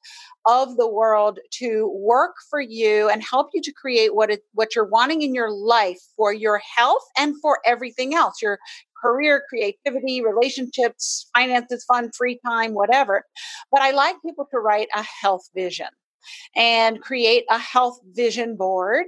of 0.46 0.76
the 0.76 0.90
world 0.90 1.40
to 1.60 1.88
work 1.96 2.36
for 2.50 2.60
you 2.60 3.08
and 3.10 3.24
help 3.24 3.48
you 3.54 3.62
to 3.62 3.72
create 3.72 4.14
what 4.14 4.30
it, 4.30 4.42
what 4.56 4.76
you're 4.76 4.90
wanting 4.90 5.22
in 5.22 5.34
your 5.34 5.50
life 5.50 6.02
for 6.18 6.34
your 6.34 6.62
health 6.76 7.04
and 7.18 7.34
for 7.42 7.60
everything 7.66 8.14
else 8.14 8.42
your 8.42 8.60
career 9.02 9.42
creativity 9.48 10.22
relationships 10.22 11.30
finances 11.34 11.86
fun 11.86 12.12
free 12.18 12.38
time 12.46 12.74
whatever. 12.74 13.24
But 13.72 13.82
i 13.82 13.92
like 13.92 14.18
people 14.26 14.48
to 14.52 14.60
write 14.60 14.90
a 14.94 15.06
health 15.22 15.50
vision 15.56 15.88
and 16.56 17.02
create 17.02 17.46
a 17.50 17.58
health 17.58 18.00
vision 18.14 18.56
board 18.56 19.06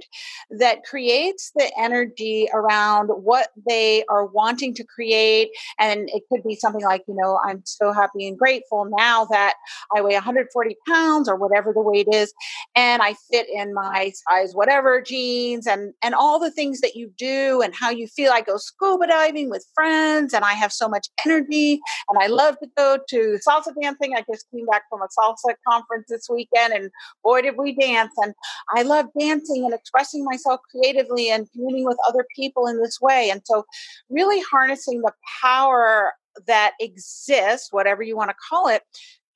that 0.50 0.84
creates 0.84 1.52
the 1.54 1.70
energy 1.78 2.48
around 2.52 3.08
what 3.08 3.48
they 3.68 4.04
are 4.08 4.26
wanting 4.26 4.74
to 4.74 4.84
create. 4.84 5.50
And 5.78 6.08
it 6.12 6.22
could 6.30 6.42
be 6.42 6.54
something 6.54 6.82
like, 6.82 7.04
you 7.08 7.14
know, 7.14 7.38
I'm 7.44 7.62
so 7.64 7.92
happy 7.92 8.26
and 8.26 8.38
grateful 8.38 8.86
now 8.96 9.24
that 9.26 9.54
I 9.94 10.00
weigh 10.00 10.14
140 10.14 10.76
pounds 10.88 11.28
or 11.28 11.36
whatever 11.36 11.72
the 11.72 11.80
weight 11.80 12.08
is, 12.12 12.32
and 12.74 13.02
I 13.02 13.14
fit 13.30 13.46
in 13.52 13.74
my 13.74 14.12
size 14.28 14.54
whatever 14.54 15.00
jeans 15.00 15.66
and 15.66 15.92
and 16.02 16.14
all 16.14 16.38
the 16.38 16.50
things 16.50 16.80
that 16.80 16.94
you 16.94 17.10
do 17.16 17.62
and 17.62 17.74
how 17.74 17.90
you 17.90 18.06
feel. 18.06 18.32
I 18.32 18.40
go 18.40 18.56
scuba 18.56 19.06
diving 19.06 19.50
with 19.50 19.66
friends 19.74 20.34
and 20.34 20.44
I 20.44 20.52
have 20.52 20.72
so 20.72 20.88
much 20.88 21.08
energy 21.24 21.80
and 22.08 22.18
I 22.18 22.26
love 22.26 22.58
to 22.60 22.68
go 22.76 22.98
to 23.08 23.38
salsa 23.46 23.72
dancing. 23.80 24.14
I 24.16 24.24
just 24.30 24.46
came 24.50 24.66
back 24.66 24.82
from 24.90 25.00
a 25.02 25.06
salsa 25.06 25.54
conference 25.68 26.06
this 26.08 26.28
weekend 26.30 26.72
and 26.72 26.90
boy, 27.22 27.42
did 27.42 27.56
we 27.56 27.74
dance. 27.74 28.12
And 28.18 28.34
I 28.74 28.82
love 28.82 29.06
dancing 29.18 29.64
and 29.64 29.74
expressing 29.74 30.24
myself 30.24 30.60
creatively 30.70 31.30
and 31.30 31.50
communing 31.52 31.84
with 31.84 31.98
other 32.08 32.26
people 32.34 32.66
in 32.66 32.80
this 32.80 33.00
way. 33.00 33.30
And 33.30 33.42
so, 33.44 33.64
really 34.08 34.40
harnessing 34.50 35.02
the 35.02 35.12
power 35.42 36.12
that 36.46 36.72
exists, 36.80 37.68
whatever 37.72 38.02
you 38.02 38.16
want 38.16 38.30
to 38.30 38.36
call 38.50 38.68
it, 38.68 38.82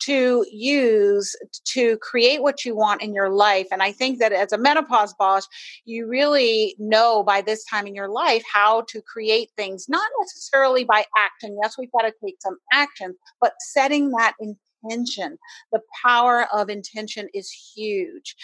to 0.00 0.46
use 0.50 1.34
to 1.64 1.98
create 1.98 2.42
what 2.42 2.64
you 2.64 2.76
want 2.76 3.02
in 3.02 3.14
your 3.14 3.30
life. 3.30 3.66
And 3.70 3.82
I 3.82 3.92
think 3.92 4.18
that 4.20 4.32
as 4.32 4.52
a 4.52 4.58
menopause 4.58 5.14
boss, 5.14 5.48
you 5.84 6.06
really 6.06 6.74
know 6.78 7.22
by 7.22 7.40
this 7.40 7.64
time 7.64 7.86
in 7.86 7.94
your 7.94 8.08
life 8.08 8.42
how 8.50 8.84
to 8.88 9.02
create 9.02 9.50
things, 9.56 9.88
not 9.88 10.08
necessarily 10.20 10.84
by 10.84 11.04
action. 11.16 11.58
Yes, 11.62 11.76
we've 11.78 11.92
got 11.92 12.02
to 12.02 12.12
take 12.24 12.36
some 12.40 12.58
action, 12.72 13.14
but 13.40 13.54
setting 13.60 14.10
that 14.12 14.34
in 14.40 14.56
intention. 14.90 15.38
The 15.72 15.80
power 16.04 16.46
of 16.52 16.68
intention 16.68 17.28
is 17.34 17.50
huge. 17.50 18.36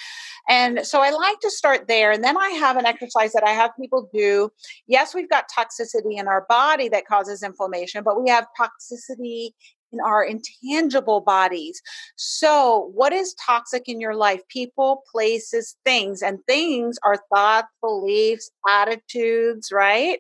And 0.48 0.86
so 0.86 1.00
I 1.00 1.10
like 1.10 1.40
to 1.40 1.50
start 1.50 1.88
there. 1.88 2.12
And 2.12 2.22
then 2.22 2.36
I 2.36 2.50
have 2.50 2.76
an 2.76 2.86
exercise 2.86 3.32
that 3.32 3.44
I 3.44 3.50
have 3.50 3.70
people 3.80 4.08
do. 4.12 4.50
Yes, 4.86 5.14
we've 5.14 5.30
got 5.30 5.46
toxicity 5.56 6.18
in 6.18 6.28
our 6.28 6.46
body 6.48 6.88
that 6.90 7.06
causes 7.06 7.42
inflammation, 7.42 8.04
but 8.04 8.22
we 8.22 8.28
have 8.30 8.46
toxicity 8.58 9.50
in 9.94 10.00
our 10.00 10.24
intangible 10.24 11.20
bodies. 11.20 11.80
So, 12.16 12.90
what 12.94 13.12
is 13.12 13.34
toxic 13.46 13.88
in 13.88 14.00
your 14.00 14.14
life? 14.14 14.40
People, 14.48 15.02
places, 15.10 15.76
things. 15.84 16.22
And 16.22 16.38
things 16.46 16.98
are 17.04 17.22
thoughts, 17.32 17.68
beliefs, 17.80 18.50
attitudes, 18.68 19.70
right? 19.72 20.18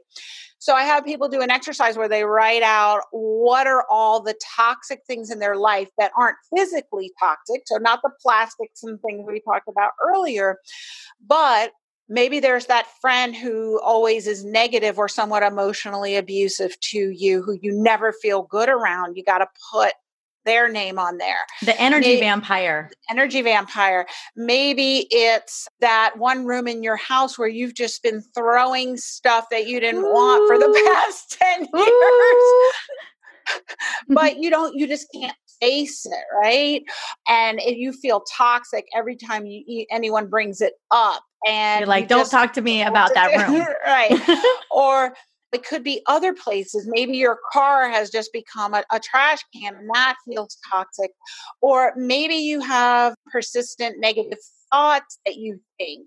So, 0.58 0.74
I 0.74 0.84
have 0.84 1.04
people 1.04 1.28
do 1.28 1.42
an 1.42 1.50
exercise 1.50 1.96
where 1.96 2.08
they 2.08 2.24
write 2.24 2.62
out 2.62 3.02
what 3.10 3.66
are 3.66 3.84
all 3.90 4.22
the 4.22 4.34
toxic 4.56 5.00
things 5.06 5.30
in 5.30 5.38
their 5.38 5.56
life 5.56 5.88
that 5.98 6.12
aren't 6.16 6.36
physically 6.56 7.12
toxic. 7.20 7.62
So, 7.66 7.76
not 7.76 8.00
the 8.02 8.10
plastics 8.22 8.82
and 8.82 9.00
things 9.00 9.24
we 9.26 9.40
talked 9.40 9.68
about 9.68 9.90
earlier, 10.14 10.58
but 11.26 11.72
maybe 12.08 12.40
there's 12.40 12.66
that 12.66 12.86
friend 13.00 13.34
who 13.34 13.80
always 13.80 14.26
is 14.26 14.44
negative 14.44 14.98
or 14.98 15.08
somewhat 15.08 15.42
emotionally 15.42 16.16
abusive 16.16 16.78
to 16.80 17.10
you 17.10 17.42
who 17.42 17.58
you 17.62 17.72
never 17.72 18.12
feel 18.12 18.42
good 18.42 18.68
around 18.68 19.16
you 19.16 19.24
got 19.24 19.38
to 19.38 19.46
put 19.72 19.92
their 20.44 20.68
name 20.68 20.98
on 20.98 21.18
there. 21.18 21.36
The 21.62 21.78
energy 21.80 22.08
maybe, 22.08 22.20
vampire. 22.20 22.90
Energy 23.10 23.42
vampire. 23.42 24.06
Maybe 24.36 25.06
it's 25.10 25.66
that 25.80 26.14
one 26.18 26.44
room 26.44 26.68
in 26.68 26.82
your 26.82 26.96
house 26.96 27.38
where 27.38 27.48
you've 27.48 27.74
just 27.74 28.02
been 28.02 28.22
throwing 28.34 28.96
stuff 28.96 29.46
that 29.50 29.66
you 29.66 29.80
didn't 29.80 30.04
Ooh. 30.04 30.12
want 30.12 30.46
for 30.46 30.58
the 30.58 30.82
past 30.86 31.36
10 31.40 31.66
years. 31.74 32.44
but 34.08 34.38
you 34.38 34.50
don't 34.50 34.74
you 34.76 34.86
just 34.86 35.06
can't 35.14 35.36
face 35.60 36.06
it, 36.06 36.24
right? 36.42 36.82
And 37.28 37.60
if 37.60 37.76
you 37.76 37.92
feel 37.92 38.22
toxic 38.36 38.86
every 38.94 39.16
time 39.16 39.46
you 39.46 39.86
anyone 39.90 40.28
brings 40.28 40.60
it 40.60 40.74
up 40.90 41.22
and 41.46 41.80
you're 41.80 41.88
like, 41.88 42.08
don't 42.08 42.30
talk 42.30 42.52
to 42.54 42.62
me 42.62 42.82
about 42.82 43.12
that 43.14 43.48
room. 43.48 43.66
right. 43.84 44.56
or 44.70 45.14
it 45.52 45.64
could 45.64 45.84
be 45.84 46.02
other 46.06 46.34
places. 46.34 46.86
Maybe 46.90 47.16
your 47.16 47.38
car 47.52 47.88
has 47.88 48.10
just 48.10 48.32
become 48.32 48.74
a, 48.74 48.82
a, 48.90 48.98
trash 48.98 49.40
can 49.54 49.76
and 49.76 49.88
that 49.94 50.16
feels 50.28 50.58
toxic. 50.70 51.12
Or 51.62 51.92
maybe 51.96 52.34
you 52.34 52.60
have 52.60 53.14
persistent 53.30 54.00
negative 54.00 54.38
thoughts 54.74 55.18
that 55.24 55.36
you 55.36 55.60
think, 55.78 56.06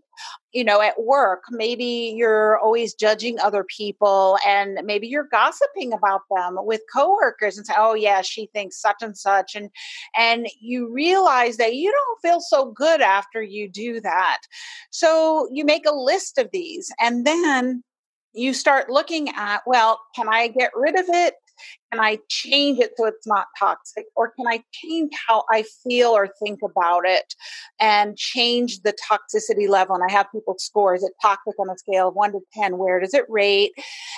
you 0.52 0.64
know, 0.64 0.82
at 0.82 1.02
work. 1.02 1.44
Maybe 1.50 2.14
you're 2.18 2.58
always 2.60 2.94
judging 2.94 3.40
other 3.40 3.64
people 3.64 4.38
and 4.46 4.80
maybe 4.84 5.08
you're 5.08 5.30
gossiping 5.32 5.94
about 5.94 6.22
them 6.30 6.58
with 6.60 6.82
coworkers 6.94 7.58
and 7.58 7.66
say, 7.66 7.74
oh 7.78 7.94
yeah, 7.94 8.22
she 8.22 8.50
thinks 8.54 8.82
such 8.82 8.98
and 9.02 9.18
such. 9.18 9.56
And 9.56 9.70
and 10.18 10.48
you 10.60 10.92
realize 10.92 11.58
that 11.58 11.76
you 11.76 11.92
don't 11.92 12.22
feel 12.22 12.42
so 12.42 12.72
good 12.72 13.02
after 13.02 13.42
you 13.42 13.70
do 13.70 14.02
that. 14.02 14.40
So 14.92 15.48
you 15.52 15.64
make 15.64 15.86
a 15.86 15.96
list 15.96 16.38
of 16.38 16.50
these 16.52 16.92
and 17.00 17.26
then 17.26 17.84
you 18.34 18.54
start 18.54 18.90
looking 18.90 19.30
at, 19.30 19.62
well, 19.66 20.00
can 20.14 20.28
I 20.28 20.50
get 20.50 20.72
rid 20.76 21.00
of 21.00 21.06
it? 21.08 21.36
Can 21.92 22.02
I 22.02 22.20
change 22.28 22.80
it 22.80 22.92
so 22.98 23.06
it's 23.06 23.26
not 23.26 23.48
toxic? 23.58 24.06
Or 24.16 24.32
can 24.32 24.46
I 24.48 24.64
change 24.74 25.12
how 25.28 25.46
I 25.52 25.64
feel 25.84 26.10
or 26.10 26.28
think 26.44 26.60
about 26.64 27.04
it 27.06 27.34
and 27.80 28.18
change 28.18 28.82
the 28.82 28.94
toxicity 28.94 29.70
level? 29.70 29.96
And 29.96 30.04
I 30.08 30.12
have 30.12 30.28
people 30.32 30.56
score 30.58 30.96
is 30.96 31.04
it 31.04 31.14
toxic 31.22 31.58
on 31.60 31.70
a 31.70 31.78
scale 31.78 32.10
of 32.10 32.16
one 32.16 32.32
to 32.34 32.40
10? 32.54 32.78
Where 32.78 33.00
does 33.00 33.14
it 33.14 33.26
rate? 33.30 33.72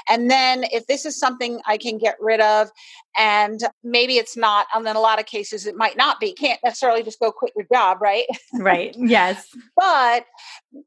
And 0.09 0.31
then 0.31 0.65
if 0.71 0.87
this 0.87 1.05
is 1.05 1.19
something 1.19 1.59
I 1.67 1.77
can 1.77 1.97
get 1.97 2.15
rid 2.19 2.41
of, 2.41 2.69
and 3.17 3.59
maybe 3.83 4.17
it's 4.17 4.37
not, 4.37 4.67
and 4.73 4.85
then 4.85 4.95
a 4.95 5.01
lot 5.01 5.19
of 5.19 5.25
cases 5.25 5.65
it 5.65 5.75
might 5.75 5.97
not 5.97 6.19
be, 6.19 6.33
can't 6.33 6.59
necessarily 6.63 7.03
just 7.03 7.19
go 7.19 7.31
quit 7.31 7.53
your 7.55 7.67
job, 7.71 8.01
right? 8.01 8.25
Right. 8.53 8.95
Yes. 9.09 9.47
but 9.75 10.25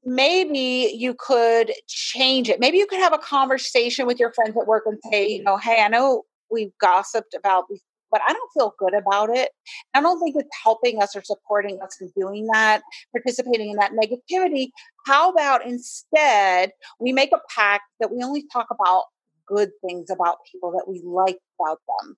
maybe 0.04 0.94
you 0.96 1.14
could 1.18 1.72
change 1.88 2.48
it. 2.48 2.60
Maybe 2.60 2.78
you 2.78 2.86
could 2.86 3.00
have 3.00 3.12
a 3.12 3.18
conversation 3.18 4.06
with 4.06 4.20
your 4.20 4.32
friends 4.32 4.56
at 4.56 4.66
work 4.66 4.84
and 4.86 4.98
say, 5.10 5.28
you 5.28 5.42
know, 5.42 5.56
hey, 5.56 5.82
I 5.82 5.88
know 5.88 6.22
we've 6.52 6.71
gossiped 6.80 7.34
about 7.34 7.64
but 8.12 8.20
I 8.28 8.32
don't 8.34 8.52
feel 8.52 8.74
good 8.78 8.94
about 8.94 9.34
it. 9.34 9.48
I 9.94 10.02
don't 10.02 10.20
think 10.20 10.36
it's 10.36 10.54
helping 10.62 11.02
us 11.02 11.16
or 11.16 11.22
supporting 11.24 11.80
us 11.80 11.96
in 11.98 12.12
doing 12.14 12.46
that, 12.52 12.82
participating 13.10 13.70
in 13.70 13.76
that 13.76 13.92
negativity. 13.92 14.68
How 15.06 15.30
about 15.30 15.66
instead 15.66 16.72
we 17.00 17.12
make 17.12 17.30
a 17.32 17.40
pact 17.48 17.84
that 18.00 18.12
we 18.12 18.22
only 18.22 18.44
talk 18.52 18.66
about 18.70 19.04
good 19.46 19.70
things 19.84 20.10
about 20.10 20.38
people 20.50 20.70
that 20.72 20.88
we 20.88 21.00
like 21.04 21.38
about 21.60 21.78
them 22.00 22.16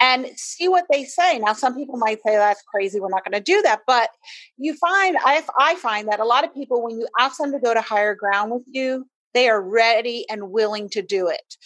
and 0.00 0.26
see 0.36 0.68
what 0.68 0.84
they 0.90 1.04
say. 1.04 1.38
Now, 1.38 1.52
some 1.52 1.74
people 1.74 1.96
might 1.96 2.18
say 2.26 2.36
that's 2.36 2.62
crazy. 2.62 3.00
We're 3.00 3.08
not 3.08 3.24
going 3.24 3.32
to 3.32 3.40
do 3.40 3.62
that. 3.62 3.80
But 3.86 4.10
you 4.58 4.74
find, 4.76 5.16
I, 5.24 5.42
I 5.58 5.76
find 5.76 6.08
that 6.08 6.20
a 6.20 6.24
lot 6.24 6.44
of 6.44 6.52
people, 6.52 6.82
when 6.82 6.98
you 6.98 7.08
ask 7.18 7.38
them 7.38 7.52
to 7.52 7.58
go 7.58 7.72
to 7.72 7.80
higher 7.80 8.14
ground 8.14 8.52
with 8.52 8.64
you, 8.66 9.06
they 9.36 9.48
are 9.48 9.62
ready 9.62 10.24
and 10.30 10.50
willing 10.50 10.88
to 10.90 11.02
do 11.02 11.28
it. 11.28 11.56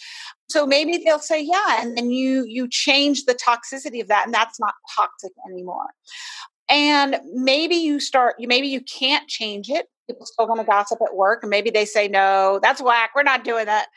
So 0.49 0.67
maybe 0.67 0.97
they'll 0.97 1.19
say 1.19 1.41
yeah 1.41 1.81
and 1.81 1.97
then 1.97 2.11
you 2.11 2.43
you 2.45 2.67
change 2.69 3.23
the 3.25 3.33
toxicity 3.33 4.01
of 4.01 4.09
that 4.09 4.25
and 4.25 4.33
that's 4.33 4.59
not 4.59 4.73
toxic 4.95 5.31
anymore. 5.49 5.87
And 6.69 7.19
maybe 7.33 7.75
you 7.75 7.99
start 7.99 8.35
you 8.37 8.47
maybe 8.47 8.67
you 8.67 8.81
can't 8.81 9.27
change 9.27 9.69
it. 9.69 9.87
People 10.07 10.25
still 10.25 10.45
going 10.45 10.59
to 10.59 10.65
gossip 10.65 10.99
at 11.01 11.15
work 11.15 11.43
and 11.43 11.49
maybe 11.49 11.69
they 11.69 11.85
say 11.85 12.09
no 12.09 12.59
that's 12.61 12.81
whack 12.81 13.11
we're 13.15 13.23
not 13.23 13.45
doing 13.45 13.65
that 13.65 13.87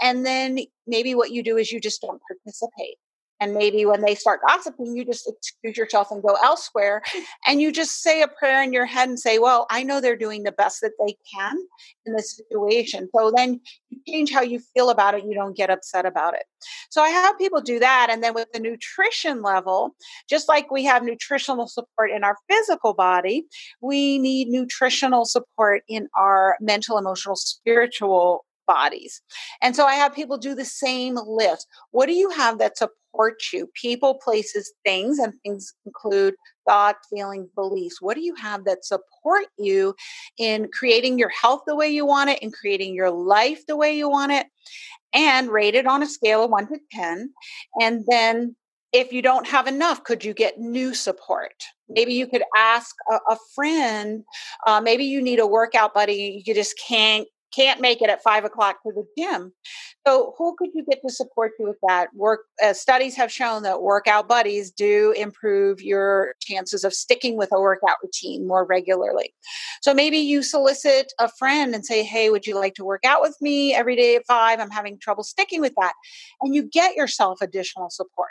and 0.00 0.24
then 0.24 0.58
maybe 0.86 1.14
what 1.14 1.30
you 1.30 1.42
do 1.42 1.58
is 1.58 1.70
you 1.70 1.80
just 1.80 2.00
don't 2.00 2.22
participate 2.26 2.96
and 3.40 3.54
maybe 3.54 3.86
when 3.86 4.00
they 4.00 4.14
start 4.14 4.40
gossiping, 4.46 4.96
you 4.96 5.04
just 5.04 5.28
excuse 5.28 5.76
yourself 5.76 6.10
and 6.10 6.22
go 6.22 6.36
elsewhere. 6.42 7.02
And 7.46 7.60
you 7.60 7.72
just 7.72 8.02
say 8.02 8.22
a 8.22 8.28
prayer 8.28 8.62
in 8.62 8.72
your 8.72 8.86
head 8.86 9.08
and 9.08 9.18
say, 9.18 9.38
Well, 9.38 9.66
I 9.70 9.82
know 9.82 10.00
they're 10.00 10.16
doing 10.16 10.42
the 10.42 10.52
best 10.52 10.80
that 10.80 10.92
they 11.04 11.16
can 11.32 11.56
in 12.06 12.14
this 12.14 12.36
situation. 12.36 13.08
So 13.14 13.32
then 13.34 13.60
you 13.90 13.98
change 14.06 14.32
how 14.32 14.42
you 14.42 14.60
feel 14.74 14.90
about 14.90 15.14
it. 15.14 15.24
You 15.24 15.34
don't 15.34 15.56
get 15.56 15.70
upset 15.70 16.06
about 16.06 16.34
it. 16.34 16.44
So 16.90 17.02
I 17.02 17.10
have 17.10 17.38
people 17.38 17.60
do 17.60 17.78
that. 17.78 18.08
And 18.10 18.22
then 18.22 18.34
with 18.34 18.48
the 18.52 18.60
nutrition 18.60 19.42
level, 19.42 19.94
just 20.28 20.48
like 20.48 20.70
we 20.70 20.84
have 20.84 21.04
nutritional 21.04 21.68
support 21.68 22.10
in 22.10 22.24
our 22.24 22.36
physical 22.50 22.94
body, 22.94 23.44
we 23.80 24.18
need 24.18 24.48
nutritional 24.48 25.24
support 25.24 25.82
in 25.88 26.08
our 26.16 26.56
mental, 26.60 26.98
emotional, 26.98 27.36
spiritual 27.36 28.44
bodies. 28.68 29.20
And 29.60 29.74
so 29.74 29.84
I 29.86 29.94
have 29.94 30.14
people 30.14 30.38
do 30.38 30.54
the 30.54 30.64
same 30.64 31.18
list. 31.26 31.66
What 31.90 32.06
do 32.06 32.12
you 32.12 32.30
have 32.30 32.58
that 32.58 32.78
supports 33.18 33.52
you. 33.52 33.68
People, 33.74 34.14
places, 34.14 34.72
things, 34.84 35.18
and 35.18 35.32
things 35.42 35.74
include 35.86 36.34
thoughts, 36.66 37.08
feelings, 37.10 37.48
beliefs. 37.54 38.00
What 38.00 38.14
do 38.14 38.20
you 38.20 38.34
have 38.36 38.64
that 38.64 38.84
support 38.84 39.46
you 39.58 39.94
in 40.38 40.68
creating 40.72 41.18
your 41.18 41.30
health 41.30 41.62
the 41.66 41.76
way 41.76 41.88
you 41.88 42.06
want 42.06 42.30
it, 42.30 42.38
in 42.40 42.50
creating 42.50 42.94
your 42.94 43.10
life 43.10 43.66
the 43.66 43.76
way 43.76 43.96
you 43.96 44.08
want 44.08 44.32
it, 44.32 44.46
and 45.12 45.48
rate 45.48 45.74
it 45.74 45.86
on 45.86 46.02
a 46.02 46.06
scale 46.06 46.44
of 46.44 46.50
one 46.50 46.68
to 46.68 46.78
10. 46.92 47.32
And 47.80 48.04
then 48.08 48.54
if 48.92 49.12
you 49.12 49.20
don't 49.20 49.46
have 49.46 49.66
enough, 49.66 50.04
could 50.04 50.24
you 50.24 50.32
get 50.32 50.58
new 50.58 50.94
support? 50.94 51.54
Maybe 51.88 52.14
you 52.14 52.26
could 52.26 52.42
ask 52.56 52.94
a, 53.10 53.32
a 53.32 53.36
friend. 53.54 54.24
Uh, 54.66 54.80
maybe 54.80 55.04
you 55.04 55.20
need 55.20 55.40
a 55.40 55.46
workout 55.46 55.92
buddy. 55.92 56.42
You 56.46 56.54
just 56.54 56.80
can't 56.86 57.26
can't 57.54 57.80
make 57.80 58.02
it 58.02 58.10
at 58.10 58.22
five 58.22 58.44
o'clock 58.44 58.82
to 58.82 58.92
the 58.92 59.04
gym. 59.16 59.52
So, 60.06 60.34
who 60.38 60.54
could 60.56 60.70
you 60.74 60.84
get 60.88 61.00
to 61.06 61.12
support 61.12 61.52
you 61.58 61.66
with 61.66 61.76
that? 61.86 62.08
Work 62.14 62.40
uh, 62.62 62.72
studies 62.72 63.16
have 63.16 63.30
shown 63.30 63.62
that 63.64 63.82
workout 63.82 64.28
buddies 64.28 64.70
do 64.70 65.12
improve 65.16 65.82
your 65.82 66.34
chances 66.40 66.84
of 66.84 66.94
sticking 66.94 67.36
with 67.36 67.50
a 67.52 67.60
workout 67.60 67.96
routine 68.02 68.46
more 68.46 68.64
regularly. 68.64 69.34
So, 69.82 69.92
maybe 69.92 70.18
you 70.18 70.42
solicit 70.42 71.12
a 71.18 71.28
friend 71.38 71.74
and 71.74 71.84
say, 71.84 72.02
"Hey, 72.04 72.30
would 72.30 72.46
you 72.46 72.54
like 72.54 72.74
to 72.74 72.84
work 72.84 73.04
out 73.04 73.20
with 73.20 73.36
me 73.40 73.74
every 73.74 73.96
day 73.96 74.16
at 74.16 74.26
five? 74.26 74.60
I'm 74.60 74.70
having 74.70 74.98
trouble 74.98 75.24
sticking 75.24 75.60
with 75.60 75.74
that," 75.80 75.92
and 76.40 76.54
you 76.54 76.62
get 76.62 76.96
yourself 76.96 77.40
additional 77.42 77.90
support. 77.90 78.30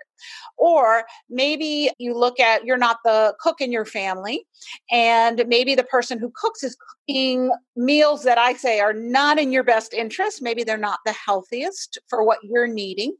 Or 0.58 1.06
maybe 1.30 1.92
you 2.00 2.16
look 2.16 2.40
at 2.40 2.66
you're 2.66 2.78
not 2.78 2.98
the 3.04 3.36
cook 3.40 3.62
in 3.62 3.72
your 3.72 3.86
family, 3.86 4.46
and 4.92 5.44
maybe 5.48 5.76
the 5.76 5.84
person 5.84 6.20
who 6.20 6.32
cooks 6.36 6.64
is 6.64 6.76
cooking 7.08 7.52
meals 7.76 8.24
that 8.24 8.38
I 8.38 8.54
say 8.54 8.80
are 8.80 8.94
not 8.94 9.40
in 9.40 9.52
your 9.52 9.64
best 9.64 9.94
interest. 9.94 10.42
Maybe 10.42 10.64
they're 10.64 10.78
not 10.78 11.00
the 11.06 11.14
healthiest 11.14 11.98
for 12.10 12.24
what 12.24 12.40
you're 12.44 12.68
needing. 12.68 13.16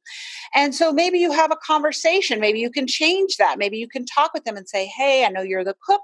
And 0.56 0.74
so 0.74 0.92
maybe 0.92 1.20
you 1.20 1.32
have 1.32 1.52
a 1.52 1.58
conversation. 1.58 2.40
Maybe 2.40 2.60
you 2.60 2.70
can 2.70 2.88
change 2.88 3.38
that. 3.38 3.58
Maybe 3.58 3.78
you 3.78 3.88
can 3.88 4.06
talk 4.06 4.34
with 4.34 4.44
them 4.44 4.58
and 4.58 4.68
say, 4.68 4.86
Hey, 4.86 5.26
I 5.26 5.30
know 5.30 5.42
you're 5.42 5.64
the 5.64 5.76
cook. 5.86 6.02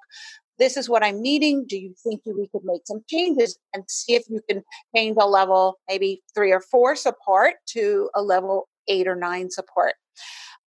This 0.60 0.78
is 0.78 0.88
what 0.88 1.04
I'm 1.04 1.22
needing. 1.22 1.66
Do 1.66 1.78
you 1.78 1.96
think 2.04 2.22
we 2.26 2.48
could 2.48 2.64
make 2.64 2.82
some 2.86 3.04
changes 3.10 3.58
and 3.74 3.84
see 3.88 4.14
if 4.14 4.24
you 4.30 4.40
can 4.48 4.62
change 4.96 5.18
a 5.20 5.26
level, 5.26 5.80
maybe 5.90 6.22
three 6.36 6.52
or 6.52 6.62
four 6.62 6.96
support 6.96 7.56
to 7.70 8.10
a 8.14 8.22
level 8.22 8.68
eight 8.88 9.08
or 9.08 9.16
nine 9.16 9.50
support? 9.50 9.96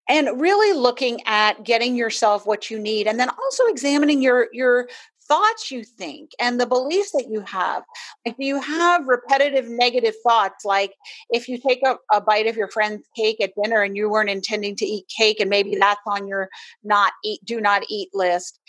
and 0.09 0.41
really 0.41 0.77
looking 0.77 1.21
at 1.25 1.63
getting 1.63 1.95
yourself 1.95 2.45
what 2.45 2.69
you 2.69 2.77
need 2.77 3.07
and 3.07 3.19
then 3.19 3.29
also 3.29 3.65
examining 3.67 4.21
your 4.21 4.47
your 4.51 4.89
thoughts 5.27 5.71
you 5.71 5.83
think 5.83 6.31
and 6.39 6.59
the 6.59 6.65
beliefs 6.65 7.11
that 7.11 7.27
you 7.29 7.41
have. 7.41 7.83
Like, 8.25 8.37
do 8.37 8.45
you 8.45 8.59
have 8.61 9.05
repetitive 9.07 9.67
negative 9.67 10.13
thoughts? 10.25 10.65
Like, 10.65 10.93
if 11.29 11.47
you 11.47 11.57
take 11.57 11.81
a, 11.85 11.97
a, 12.11 12.21
bite 12.21 12.47
of 12.47 12.55
your 12.55 12.69
friend's 12.69 13.07
cake 13.15 13.41
at 13.41 13.53
dinner 13.61 13.81
and 13.81 13.95
you 13.95 14.09
weren't 14.09 14.29
intending 14.29 14.75
to 14.77 14.85
eat 14.85 15.05
cake, 15.15 15.39
and 15.39 15.49
maybe 15.49 15.75
that's 15.75 16.01
on 16.07 16.27
your 16.27 16.49
not 16.83 17.13
eat, 17.23 17.39
do 17.43 17.59
not 17.59 17.83
eat 17.89 18.09
list, 18.13 18.59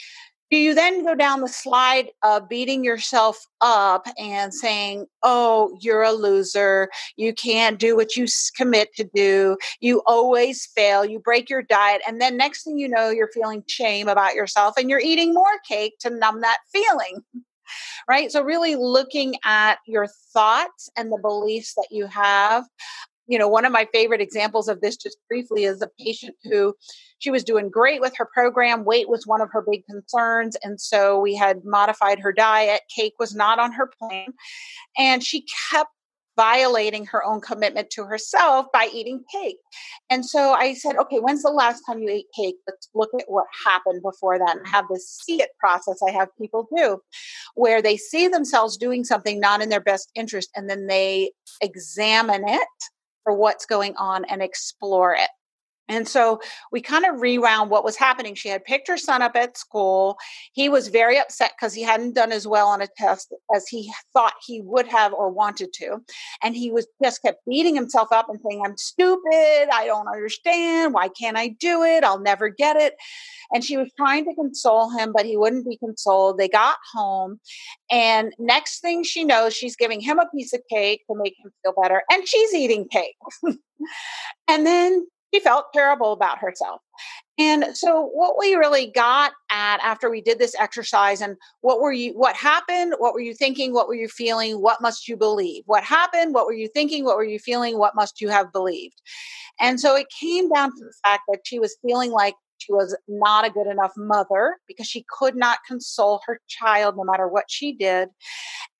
do 0.50 0.58
you 0.58 0.74
then 0.74 1.04
go 1.04 1.14
down 1.14 1.40
the 1.40 1.48
slide 1.48 2.10
of 2.22 2.48
beating 2.48 2.84
yourself 2.84 3.44
up 3.60 4.06
and 4.18 4.52
saying, 4.52 5.06
oh, 5.22 5.76
you're 5.80 6.02
a 6.02 6.12
loser. 6.12 6.90
You 7.16 7.32
can't 7.34 7.78
do 7.78 7.96
what 7.96 8.14
you 8.16 8.26
commit 8.56 8.94
to 8.96 9.08
do. 9.14 9.56
You 9.80 10.02
always 10.06 10.66
fail. 10.66 11.04
You 11.04 11.18
break 11.18 11.48
your 11.48 11.62
diet. 11.62 12.02
And 12.06 12.20
then 12.20 12.36
next 12.36 12.64
thing 12.64 12.78
you 12.78 12.88
know, 12.88 13.10
you're 13.10 13.30
feeling 13.32 13.64
shame 13.66 14.08
about 14.08 14.34
yourself 14.34 14.74
and 14.76 14.90
you're 14.90 15.00
eating 15.00 15.32
more 15.32 15.58
cake 15.66 15.94
to 16.00 16.10
numb 16.10 16.40
that 16.42 16.58
feeling. 16.72 17.24
Right. 18.06 18.30
So, 18.30 18.42
really 18.42 18.76
looking 18.76 19.36
at 19.42 19.78
your 19.86 20.06
thoughts 20.34 20.90
and 20.98 21.10
the 21.10 21.18
beliefs 21.18 21.74
that 21.76 21.88
you 21.90 22.06
have 22.06 22.64
you 23.26 23.38
know, 23.38 23.48
one 23.48 23.64
of 23.64 23.72
my 23.72 23.88
favorite 23.92 24.20
examples 24.20 24.68
of 24.68 24.80
this, 24.80 24.96
just 24.96 25.18
briefly, 25.28 25.64
is 25.64 25.80
a 25.80 25.88
patient 25.98 26.36
who 26.44 26.74
she 27.18 27.30
was 27.30 27.44
doing 27.44 27.70
great 27.70 28.00
with 28.00 28.14
her 28.16 28.28
program. 28.32 28.84
Weight 28.84 29.08
was 29.08 29.26
one 29.26 29.40
of 29.40 29.48
her 29.52 29.64
big 29.68 29.84
concerns. 29.86 30.56
And 30.62 30.80
so 30.80 31.18
we 31.20 31.34
had 31.34 31.64
modified 31.64 32.18
her 32.18 32.32
diet. 32.32 32.82
Cake 32.94 33.14
was 33.18 33.34
not 33.34 33.58
on 33.58 33.72
her 33.72 33.90
plan. 33.98 34.34
And 34.98 35.24
she 35.24 35.46
kept 35.70 35.90
violating 36.36 37.06
her 37.06 37.24
own 37.24 37.40
commitment 37.40 37.90
to 37.90 38.04
herself 38.04 38.66
by 38.72 38.88
eating 38.92 39.22
cake. 39.32 39.58
And 40.10 40.26
so 40.26 40.52
I 40.52 40.74
said, 40.74 40.96
okay, 40.96 41.18
when's 41.18 41.42
the 41.42 41.50
last 41.50 41.82
time 41.86 42.00
you 42.00 42.10
ate 42.10 42.26
cake? 42.36 42.56
Let's 42.66 42.88
look 42.94 43.10
at 43.18 43.26
what 43.28 43.46
happened 43.64 44.02
before 44.02 44.38
that 44.38 44.56
and 44.56 44.66
have 44.66 44.86
this 44.90 45.08
see 45.24 45.40
it 45.40 45.50
process 45.58 46.00
I 46.06 46.10
have 46.10 46.28
people 46.36 46.68
do 46.76 46.98
where 47.54 47.80
they 47.80 47.96
see 47.96 48.28
themselves 48.28 48.76
doing 48.76 49.04
something 49.04 49.38
not 49.38 49.62
in 49.62 49.68
their 49.68 49.80
best 49.80 50.10
interest 50.14 50.50
and 50.56 50.68
then 50.68 50.88
they 50.88 51.30
examine 51.62 52.48
it 52.48 52.68
for 53.24 53.34
what's 53.34 53.66
going 53.66 53.96
on 53.96 54.24
and 54.26 54.42
explore 54.42 55.14
it. 55.14 55.30
And 55.88 56.08
so 56.08 56.40
we 56.72 56.80
kind 56.80 57.04
of 57.04 57.20
rewound 57.20 57.70
what 57.70 57.84
was 57.84 57.96
happening. 57.96 58.34
She 58.34 58.48
had 58.48 58.64
picked 58.64 58.88
her 58.88 58.96
son 58.96 59.20
up 59.20 59.36
at 59.36 59.58
school. 59.58 60.16
He 60.52 60.68
was 60.68 60.88
very 60.88 61.18
upset 61.18 61.52
because 61.58 61.74
he 61.74 61.82
hadn't 61.82 62.14
done 62.14 62.32
as 62.32 62.46
well 62.46 62.68
on 62.68 62.80
a 62.80 62.88
test 62.96 63.34
as 63.54 63.68
he 63.68 63.92
thought 64.12 64.32
he 64.46 64.62
would 64.62 64.88
have 64.88 65.12
or 65.12 65.30
wanted 65.30 65.72
to. 65.74 65.98
And 66.42 66.56
he 66.56 66.70
was 66.70 66.86
just 67.02 67.22
kept 67.22 67.44
beating 67.46 67.74
himself 67.74 68.08
up 68.12 68.28
and 68.30 68.40
saying, 68.48 68.62
I'm 68.64 68.78
stupid. 68.78 69.68
I 69.72 69.84
don't 69.86 70.08
understand. 70.08 70.94
Why 70.94 71.08
can't 71.08 71.36
I 71.36 71.48
do 71.48 71.82
it? 71.82 72.02
I'll 72.02 72.20
never 72.20 72.48
get 72.48 72.76
it. 72.76 72.94
And 73.52 73.62
she 73.62 73.76
was 73.76 73.90
trying 73.96 74.24
to 74.24 74.34
console 74.34 74.90
him, 74.90 75.12
but 75.14 75.26
he 75.26 75.36
wouldn't 75.36 75.68
be 75.68 75.76
consoled. 75.76 76.38
They 76.38 76.48
got 76.48 76.76
home. 76.94 77.40
And 77.90 78.32
next 78.38 78.80
thing 78.80 79.04
she 79.04 79.22
knows, 79.22 79.54
she's 79.54 79.76
giving 79.76 80.00
him 80.00 80.18
a 80.18 80.28
piece 80.34 80.54
of 80.54 80.62
cake 80.70 81.02
to 81.10 81.16
make 81.16 81.34
him 81.44 81.52
feel 81.62 81.74
better. 81.80 82.02
And 82.10 82.26
she's 82.26 82.54
eating 82.54 82.88
cake. 82.88 83.16
and 84.48 84.66
then 84.66 85.06
she 85.34 85.40
felt 85.40 85.72
terrible 85.72 86.12
about 86.12 86.38
herself. 86.38 86.80
And 87.38 87.76
so 87.76 88.10
what 88.12 88.36
we 88.38 88.54
really 88.54 88.86
got 88.86 89.32
at 89.50 89.80
after 89.82 90.08
we 90.08 90.20
did 90.20 90.38
this 90.38 90.54
exercise 90.54 91.20
and 91.20 91.36
what 91.62 91.80
were 91.80 91.92
you 91.92 92.12
what 92.12 92.36
happened, 92.36 92.94
what 92.98 93.12
were 93.12 93.20
you 93.20 93.34
thinking, 93.34 93.74
what 93.74 93.88
were 93.88 93.96
you 93.96 94.08
feeling, 94.08 94.60
what 94.60 94.80
must 94.80 95.08
you 95.08 95.16
believe? 95.16 95.64
What 95.66 95.82
happened, 95.82 96.34
what 96.34 96.46
were 96.46 96.52
you 96.52 96.68
thinking, 96.68 97.04
what 97.04 97.16
were 97.16 97.24
you 97.24 97.40
feeling, 97.40 97.78
what 97.78 97.96
must 97.96 98.20
you 98.20 98.28
have 98.28 98.52
believed? 98.52 99.00
And 99.60 99.80
so 99.80 99.96
it 99.96 100.06
came 100.20 100.48
down 100.48 100.70
to 100.70 100.84
the 100.84 100.94
fact 101.04 101.22
that 101.28 101.40
she 101.44 101.58
was 101.58 101.76
feeling 101.84 102.12
like 102.12 102.34
she 102.58 102.72
was 102.72 102.96
not 103.08 103.44
a 103.44 103.50
good 103.50 103.66
enough 103.66 103.92
mother 103.96 104.56
because 104.68 104.86
she 104.86 105.04
could 105.18 105.34
not 105.34 105.58
console 105.66 106.20
her 106.26 106.40
child 106.46 106.96
no 106.96 107.02
matter 107.02 107.26
what 107.26 107.46
she 107.48 107.72
did. 107.72 108.08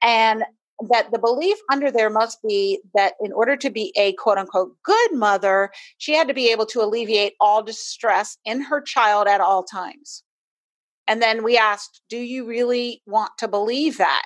And 0.01 0.45
that 0.91 1.11
the 1.13 1.19
belief 1.19 1.57
under 1.71 1.91
there 1.91 2.11
must 2.11 2.39
be 2.47 2.81
that 2.95 3.15
in 3.23 3.33
order 3.33 3.57
to 3.57 3.71
be 3.71 3.93
a 3.97 4.13
quote 4.15 4.39
unquote 4.39 4.77
good 4.83 5.13
mother, 5.13 5.71
she 5.99 6.15
had 6.15 6.29
to 6.29 6.35
be 6.35 6.51
able 6.51 6.67
to 6.67 6.83
alleviate 6.83 7.35
all 7.41 7.63
distress 7.63 8.39
in 8.45 8.61
her 8.61 8.81
child 8.81 9.29
at 9.29 9.41
all 9.41 9.63
times. 9.63 10.23
And 11.07 11.21
then 11.21 11.45
we 11.45 11.57
asked, 11.59 12.03
Do 12.09 12.19
you 12.19 12.47
really 12.47 13.03
want 13.07 13.33
to 13.39 13.49
believe 13.49 13.99
that? 13.99 14.25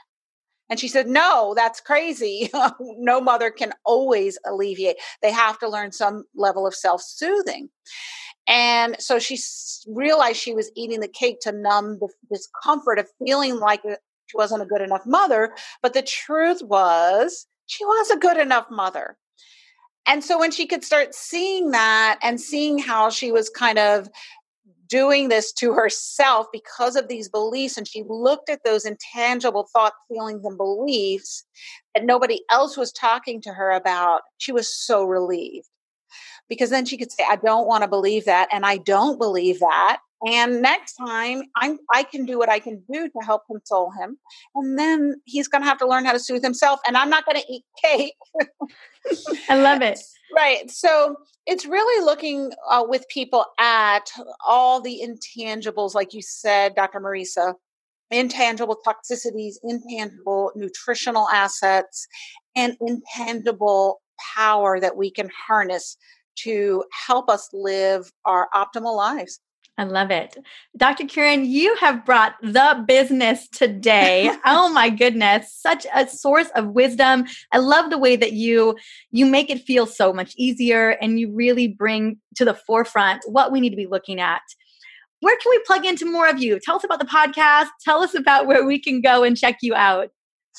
And 0.70 0.78
she 0.78 0.88
said, 0.88 1.06
No, 1.08 1.54
that's 1.56 1.80
crazy. 1.80 2.50
no 2.80 3.20
mother 3.20 3.50
can 3.50 3.72
always 3.84 4.38
alleviate. 4.46 4.96
They 5.22 5.32
have 5.32 5.58
to 5.60 5.68
learn 5.68 5.92
some 5.92 6.24
level 6.34 6.66
of 6.66 6.74
self 6.74 7.02
soothing. 7.02 7.68
And 8.46 8.96
so 8.98 9.18
she 9.18 9.38
realized 9.86 10.38
she 10.38 10.54
was 10.54 10.72
eating 10.74 11.00
the 11.00 11.08
cake 11.08 11.40
to 11.42 11.52
numb 11.52 11.98
the 12.00 12.08
discomfort 12.32 12.98
of 12.98 13.06
feeling 13.22 13.56
like 13.58 13.82
uh, 13.84 13.96
she 14.28 14.36
wasn't 14.36 14.62
a 14.62 14.66
good 14.66 14.80
enough 14.80 15.04
mother. 15.04 15.52
But 15.82 15.94
the 15.94 16.02
truth 16.02 16.62
was, 16.62 17.46
she 17.66 17.84
was 17.84 18.10
a 18.10 18.18
good 18.18 18.36
enough 18.36 18.66
mother. 18.70 19.18
And 20.06 20.24
so 20.24 20.38
when 20.38 20.50
she 20.50 20.66
could 20.66 20.84
start 20.84 21.14
seeing 21.14 21.72
that 21.72 22.18
and 22.22 22.40
seeing 22.40 22.78
how 22.78 23.10
she 23.10 23.32
was 23.32 23.50
kind 23.50 23.78
of 23.78 24.08
doing 24.86 25.28
this 25.28 25.52
to 25.52 25.74
herself 25.74 26.46
because 26.50 26.96
of 26.96 27.08
these 27.08 27.28
beliefs, 27.28 27.76
and 27.76 27.86
she 27.86 28.04
looked 28.08 28.48
at 28.48 28.64
those 28.64 28.86
intangible 28.86 29.68
thoughts, 29.72 29.96
feelings, 30.08 30.44
and 30.44 30.56
beliefs 30.56 31.44
that 31.94 32.06
nobody 32.06 32.40
else 32.50 32.76
was 32.76 32.90
talking 32.92 33.42
to 33.42 33.52
her 33.52 33.70
about, 33.70 34.22
she 34.38 34.50
was 34.50 34.66
so 34.66 35.04
relieved. 35.04 35.68
Because 36.48 36.70
then 36.70 36.86
she 36.86 36.96
could 36.96 37.12
say, 37.12 37.24
I 37.28 37.36
don't 37.36 37.66
want 37.66 37.82
to 37.82 37.88
believe 37.88 38.24
that, 38.24 38.48
and 38.50 38.64
I 38.64 38.78
don't 38.78 39.18
believe 39.18 39.60
that. 39.60 39.98
And 40.26 40.62
next 40.62 40.94
time, 40.94 41.42
I'm 41.56 41.78
I 41.94 42.02
can 42.02 42.26
do 42.26 42.38
what 42.38 42.48
I 42.48 42.58
can 42.58 42.82
do 42.90 43.08
to 43.08 43.18
help 43.24 43.42
console 43.46 43.92
him, 43.92 44.18
and 44.54 44.78
then 44.78 45.14
he's 45.26 45.46
going 45.46 45.62
to 45.62 45.68
have 45.68 45.78
to 45.78 45.86
learn 45.86 46.04
how 46.04 46.12
to 46.12 46.18
soothe 46.18 46.42
himself. 46.42 46.80
And 46.86 46.96
I'm 46.96 47.08
not 47.08 47.24
going 47.24 47.40
to 47.40 47.52
eat 47.52 47.62
cake. 47.84 48.14
I 49.48 49.60
love 49.60 49.80
it. 49.82 50.00
Right. 50.34 50.70
So 50.70 51.16
it's 51.46 51.66
really 51.66 52.04
looking 52.04 52.50
uh, 52.68 52.84
with 52.86 53.08
people 53.08 53.46
at 53.58 54.10
all 54.46 54.80
the 54.80 55.00
intangibles, 55.02 55.94
like 55.94 56.12
you 56.12 56.20
said, 56.20 56.74
Dr. 56.74 57.00
Mariza, 57.00 57.54
intangible 58.10 58.76
toxicities, 58.86 59.54
intangible 59.62 60.52
nutritional 60.54 61.28
assets, 61.28 62.06
and 62.56 62.76
intangible 62.80 64.00
power 64.36 64.80
that 64.80 64.96
we 64.96 65.10
can 65.10 65.30
harness 65.46 65.96
to 66.36 66.84
help 67.06 67.28
us 67.28 67.48
live 67.52 68.10
our 68.24 68.48
optimal 68.54 68.96
lives. 68.96 69.40
I 69.78 69.84
love 69.84 70.10
it. 70.10 70.36
Dr. 70.76 71.04
Kyrin, 71.04 71.46
you 71.46 71.76
have 71.76 72.04
brought 72.04 72.34
the 72.42 72.84
business 72.86 73.48
today. 73.48 74.28
oh 74.44 74.68
my 74.72 74.90
goodness, 74.90 75.54
such 75.54 75.86
a 75.94 76.08
source 76.08 76.48
of 76.56 76.70
wisdom. 76.70 77.26
I 77.52 77.58
love 77.58 77.90
the 77.90 77.98
way 77.98 78.16
that 78.16 78.32
you 78.32 78.76
you 79.12 79.24
make 79.24 79.50
it 79.50 79.62
feel 79.62 79.86
so 79.86 80.12
much 80.12 80.34
easier 80.36 80.90
and 81.00 81.20
you 81.20 81.32
really 81.32 81.68
bring 81.68 82.18
to 82.34 82.44
the 82.44 82.54
forefront 82.54 83.22
what 83.26 83.52
we 83.52 83.60
need 83.60 83.70
to 83.70 83.76
be 83.76 83.86
looking 83.86 84.18
at. 84.18 84.42
Where 85.20 85.36
can 85.36 85.50
we 85.50 85.62
plug 85.64 85.86
into 85.86 86.10
more 86.10 86.28
of 86.28 86.40
you? 86.40 86.58
Tell 86.58 86.76
us 86.76 86.84
about 86.84 86.98
the 86.98 87.06
podcast. 87.06 87.68
Tell 87.84 88.02
us 88.02 88.14
about 88.14 88.46
where 88.46 88.64
we 88.66 88.80
can 88.80 89.00
go 89.00 89.22
and 89.22 89.36
check 89.36 89.58
you 89.62 89.76
out. 89.76 90.10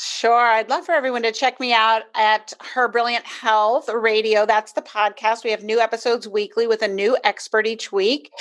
Sure. 0.02 0.40
I'd 0.40 0.70
love 0.70 0.86
for 0.86 0.94
everyone 0.94 1.24
to 1.24 1.32
check 1.34 1.60
me 1.60 1.74
out 1.74 2.04
at 2.16 2.54
Her 2.62 2.88
Brilliant 2.88 3.26
Health 3.26 3.90
Radio. 3.90 4.46
That's 4.46 4.72
the 4.72 4.82
podcast. 4.82 5.44
We 5.44 5.52
have 5.52 5.62
new 5.62 5.82
episodes 5.82 6.26
weekly 6.26 6.68
with 6.68 6.82
a 6.82 6.88
new 6.88 7.18
expert 7.26 7.68
each 7.68 7.92
week. 7.92 8.32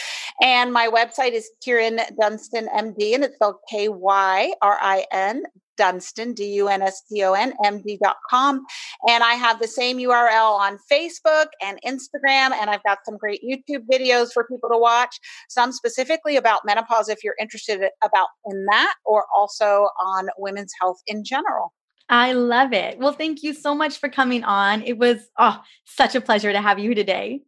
And 0.40 0.72
my 0.72 0.86
website 0.86 1.32
is 1.32 1.50
Kyrin 1.60 2.00
Dunston 2.16 2.68
MD, 2.68 3.12
and 3.12 3.24
it's 3.24 3.34
spelled 3.34 3.56
K 3.68 3.88
Y 3.88 4.52
R 4.62 4.78
I 4.80 5.04
N 5.10 5.42
Dunston, 5.78 6.34
D 6.34 6.44
U 6.54 6.68
N 6.68 6.82
S 6.82 7.02
T 7.08 7.22
O 7.24 7.32
N 7.32 7.54
M 7.64 7.80
D.com. 7.80 8.66
And 9.08 9.24
I 9.24 9.34
have 9.34 9.60
the 9.60 9.68
same 9.68 9.96
URL 9.98 10.58
on 10.58 10.78
Facebook 10.90 11.46
and 11.62 11.78
Instagram. 11.86 12.52
And 12.52 12.68
I've 12.68 12.82
got 12.82 12.98
some 13.06 13.16
great 13.16 13.40
YouTube 13.42 13.84
videos 13.90 14.32
for 14.34 14.44
people 14.44 14.68
to 14.68 14.76
watch, 14.76 15.18
some 15.48 15.72
specifically 15.72 16.36
about 16.36 16.66
menopause 16.66 17.08
if 17.08 17.24
you're 17.24 17.36
interested 17.40 17.80
about 18.04 18.28
in 18.50 18.66
that, 18.66 18.94
or 19.06 19.24
also 19.34 19.88
on 20.04 20.28
women's 20.36 20.72
health 20.78 21.00
in 21.06 21.24
general. 21.24 21.72
I 22.10 22.32
love 22.32 22.72
it. 22.72 22.98
Well, 22.98 23.12
thank 23.12 23.42
you 23.42 23.52
so 23.52 23.74
much 23.74 23.98
for 23.98 24.08
coming 24.08 24.42
on. 24.42 24.82
It 24.82 24.98
was 24.98 25.28
oh, 25.38 25.60
such 25.84 26.14
a 26.14 26.20
pleasure 26.20 26.52
to 26.52 26.60
have 26.60 26.78
you 26.78 26.94
today. 26.94 27.42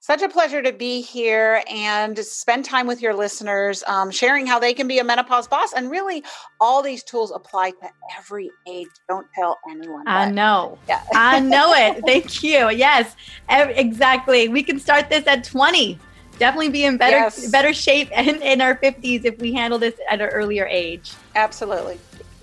Such 0.00 0.22
a 0.22 0.28
pleasure 0.28 0.62
to 0.62 0.72
be 0.72 1.00
here 1.00 1.62
and 1.70 2.18
spend 2.18 2.64
time 2.64 2.86
with 2.86 3.02
your 3.02 3.14
listeners, 3.14 3.84
um, 3.86 4.10
sharing 4.10 4.46
how 4.46 4.58
they 4.58 4.72
can 4.72 4.88
be 4.88 4.98
a 4.98 5.04
menopause 5.04 5.46
boss. 5.46 5.72
And 5.72 5.90
really, 5.90 6.24
all 6.60 6.82
these 6.82 7.02
tools 7.02 7.30
apply 7.30 7.70
to 7.70 7.90
every 8.16 8.50
age. 8.66 8.88
Don't 9.08 9.26
tell 9.34 9.58
anyone. 9.70 10.04
I 10.06 10.30
know. 10.30 10.78
Yeah. 10.88 11.02
I 11.14 11.40
know 11.40 11.74
it. 11.74 12.02
Thank 12.06 12.42
you. 12.42 12.70
Yes, 12.70 13.14
exactly. 13.48 14.48
We 14.48 14.62
can 14.62 14.78
start 14.78 15.10
this 15.10 15.26
at 15.26 15.44
20. 15.44 15.98
Definitely 16.38 16.70
be 16.70 16.84
in 16.84 16.96
better 16.96 17.16
yes. 17.16 17.50
better 17.50 17.74
shape 17.74 18.10
in, 18.16 18.40
in 18.42 18.60
our 18.62 18.76
50s 18.76 19.24
if 19.24 19.38
we 19.38 19.52
handle 19.52 19.78
this 19.78 19.94
at 20.10 20.20
an 20.20 20.28
earlier 20.28 20.66
age. 20.66 21.12
Absolutely. 21.34 21.98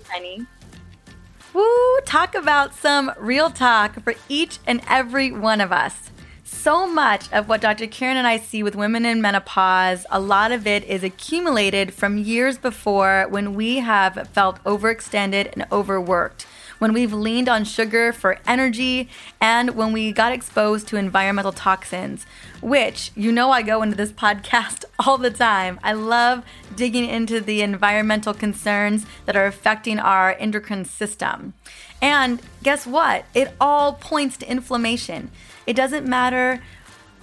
Honey. 0.08 0.46
Woo, 1.52 1.98
talk 2.04 2.34
about 2.34 2.74
some 2.74 3.10
real 3.18 3.50
talk 3.50 4.00
for 4.02 4.14
each 4.28 4.58
and 4.66 4.80
every 4.86 5.32
one 5.32 5.60
of 5.60 5.72
us 5.72 6.10
so 6.48 6.86
much 6.86 7.30
of 7.32 7.48
what 7.48 7.60
Dr. 7.60 7.86
Kyrin 7.86 8.16
and 8.16 8.26
I 8.26 8.38
see 8.38 8.62
with 8.62 8.74
women 8.74 9.04
in 9.04 9.20
menopause, 9.20 10.06
a 10.10 10.18
lot 10.18 10.50
of 10.50 10.66
it 10.66 10.82
is 10.84 11.04
accumulated 11.04 11.92
from 11.92 12.16
years 12.16 12.56
before 12.56 13.26
when 13.28 13.54
we 13.54 13.76
have 13.78 14.28
felt 14.32 14.62
overextended 14.64 15.52
and 15.52 15.66
overworked, 15.70 16.46
when 16.78 16.92
we've 16.92 17.12
leaned 17.12 17.48
on 17.48 17.64
sugar 17.64 18.12
for 18.12 18.38
energy, 18.46 19.08
and 19.40 19.76
when 19.76 19.92
we 19.92 20.10
got 20.10 20.32
exposed 20.32 20.88
to 20.88 20.96
environmental 20.96 21.52
toxins, 21.52 22.24
which 22.62 23.12
you 23.14 23.30
know 23.30 23.50
I 23.50 23.62
go 23.62 23.82
into 23.82 23.96
this 23.96 24.12
podcast 24.12 24.84
all 24.98 25.18
the 25.18 25.30
time. 25.30 25.78
I 25.82 25.92
love 25.92 26.44
digging 26.74 27.08
into 27.08 27.40
the 27.40 27.60
environmental 27.60 28.32
concerns 28.32 29.04
that 29.26 29.36
are 29.36 29.46
affecting 29.46 29.98
our 29.98 30.32
endocrine 30.38 30.86
system. 30.86 31.52
And 32.00 32.40
guess 32.62 32.86
what? 32.86 33.24
It 33.34 33.54
all 33.60 33.94
points 33.94 34.36
to 34.38 34.50
inflammation. 34.50 35.30
It 35.68 35.76
doesn't 35.76 36.06
matter 36.06 36.62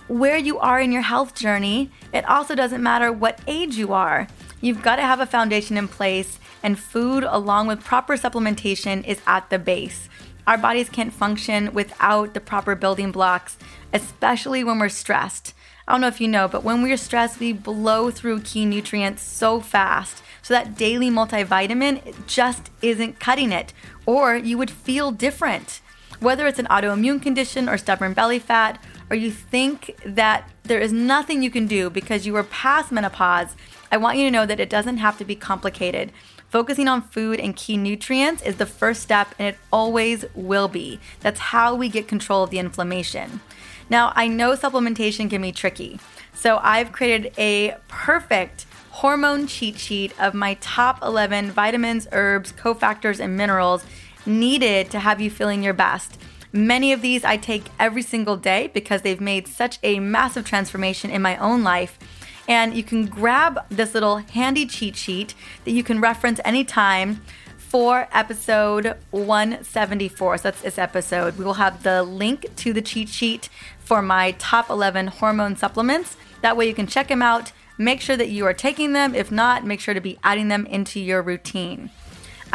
where 0.07 0.37
you 0.37 0.59
are 0.59 0.79
in 0.79 0.91
your 0.91 1.01
health 1.01 1.33
journey. 1.33 1.89
It 2.13 2.23
also 2.25 2.53
doesn't 2.53 2.83
matter 2.83 3.11
what 3.11 3.41
age 3.47 3.75
you 3.75 3.91
are. 3.91 4.27
You've 4.61 4.83
got 4.83 4.97
to 4.97 5.01
have 5.01 5.19
a 5.19 5.25
foundation 5.25 5.77
in 5.77 5.87
place, 5.87 6.37
and 6.61 6.77
food, 6.77 7.23
along 7.23 7.65
with 7.65 7.83
proper 7.83 8.15
supplementation, 8.17 9.03
is 9.03 9.19
at 9.25 9.49
the 9.49 9.57
base. 9.57 10.09
Our 10.45 10.59
bodies 10.59 10.89
can't 10.89 11.11
function 11.11 11.73
without 11.73 12.35
the 12.35 12.39
proper 12.39 12.75
building 12.75 13.11
blocks, 13.11 13.57
especially 13.91 14.63
when 14.63 14.77
we're 14.77 14.89
stressed. 14.89 15.55
I 15.87 15.93
don't 15.93 16.01
know 16.01 16.07
if 16.07 16.21
you 16.21 16.27
know, 16.27 16.47
but 16.47 16.63
when 16.63 16.83
we're 16.83 16.97
stressed, 16.97 17.39
we 17.39 17.51
blow 17.51 18.11
through 18.11 18.41
key 18.41 18.65
nutrients 18.65 19.23
so 19.23 19.59
fast. 19.59 20.21
So 20.43 20.53
that 20.53 20.77
daily 20.77 21.09
multivitamin 21.09 22.27
just 22.27 22.69
isn't 22.83 23.19
cutting 23.19 23.51
it, 23.51 23.73
or 24.05 24.35
you 24.35 24.59
would 24.59 24.69
feel 24.69 25.09
different. 25.09 25.81
Whether 26.19 26.47
it's 26.47 26.59
an 26.59 26.67
autoimmune 26.67 27.21
condition 27.21 27.67
or 27.67 27.77
stubborn 27.77 28.13
belly 28.13 28.39
fat, 28.39 28.81
or 29.09 29.15
you 29.15 29.31
think 29.31 29.95
that 30.05 30.49
there 30.63 30.79
is 30.79 30.91
nothing 30.91 31.43
you 31.43 31.51
can 31.51 31.67
do 31.67 31.89
because 31.89 32.25
you 32.25 32.35
are 32.35 32.43
past 32.43 32.91
menopause, 32.91 33.55
I 33.91 33.97
want 33.97 34.17
you 34.17 34.25
to 34.25 34.31
know 34.31 34.45
that 34.45 34.59
it 34.59 34.69
doesn't 34.69 34.97
have 34.97 35.17
to 35.19 35.25
be 35.25 35.35
complicated. 35.35 36.11
Focusing 36.49 36.87
on 36.87 37.01
food 37.01 37.39
and 37.39 37.55
key 37.55 37.77
nutrients 37.77 38.41
is 38.41 38.55
the 38.55 38.65
first 38.65 39.01
step, 39.01 39.35
and 39.37 39.47
it 39.47 39.57
always 39.71 40.25
will 40.33 40.67
be. 40.67 40.99
That's 41.19 41.39
how 41.39 41.75
we 41.75 41.89
get 41.89 42.07
control 42.07 42.43
of 42.43 42.49
the 42.49 42.59
inflammation. 42.59 43.41
Now, 43.89 44.13
I 44.15 44.27
know 44.27 44.55
supplementation 44.55 45.29
can 45.29 45.41
be 45.41 45.51
tricky, 45.51 45.99
so 46.33 46.59
I've 46.63 46.91
created 46.91 47.33
a 47.37 47.75
perfect 47.87 48.65
hormone 48.89 49.45
cheat 49.45 49.77
sheet 49.77 50.13
of 50.19 50.33
my 50.33 50.53
top 50.61 51.03
11 51.03 51.51
vitamins, 51.51 52.07
herbs, 52.13 52.53
cofactors, 52.53 53.19
and 53.19 53.35
minerals 53.35 53.85
needed 54.25 54.89
to 54.91 54.99
have 54.99 55.21
you 55.21 55.29
feeling 55.29 55.63
your 55.63 55.73
best. 55.73 56.17
Many 56.51 56.93
of 56.93 57.01
these 57.01 57.23
I 57.25 57.37
take 57.37 57.65
every 57.79 58.01
single 58.01 58.37
day 58.37 58.71
because 58.73 59.01
they've 59.01 59.19
made 59.19 59.47
such 59.47 59.77
a 59.83 59.99
massive 59.99 60.45
transformation 60.45 61.11
in 61.11 61.21
my 61.21 61.35
own 61.37 61.63
life. 61.63 61.99
And 62.47 62.75
you 62.75 62.83
can 62.83 63.07
grab 63.07 63.65
this 63.69 63.93
little 63.93 64.17
handy 64.17 64.65
cheat 64.65 64.95
sheet 64.95 65.33
that 65.65 65.71
you 65.71 65.83
can 65.83 65.99
reference 65.99 66.39
anytime 66.45 67.21
for 67.57 68.07
episode 68.13 68.95
174. 69.11 70.37
So 70.37 70.43
that's 70.43 70.61
this 70.61 70.77
episode. 70.77 71.37
We 71.37 71.43
will 71.43 71.55
have 71.55 71.83
the 71.83 72.03
link 72.03 72.55
to 72.57 72.71
the 72.71 72.81
cheat 72.81 73.09
sheet 73.09 73.49
for 73.79 74.01
my 74.01 74.31
top 74.37 74.69
11 74.69 75.07
hormone 75.07 75.55
supplements. 75.55 76.15
That 76.41 76.55
way 76.55 76.67
you 76.67 76.73
can 76.73 76.87
check 76.87 77.09
them 77.09 77.21
out. 77.21 77.51
Make 77.77 77.99
sure 77.99 78.15
that 78.15 78.29
you 78.29 78.45
are 78.45 78.53
taking 78.53 78.93
them. 78.93 79.13
If 79.13 79.31
not, 79.31 79.65
make 79.65 79.81
sure 79.81 79.93
to 79.93 79.99
be 79.99 80.17
adding 80.23 80.47
them 80.47 80.65
into 80.67 80.99
your 80.99 81.21
routine. 81.21 81.89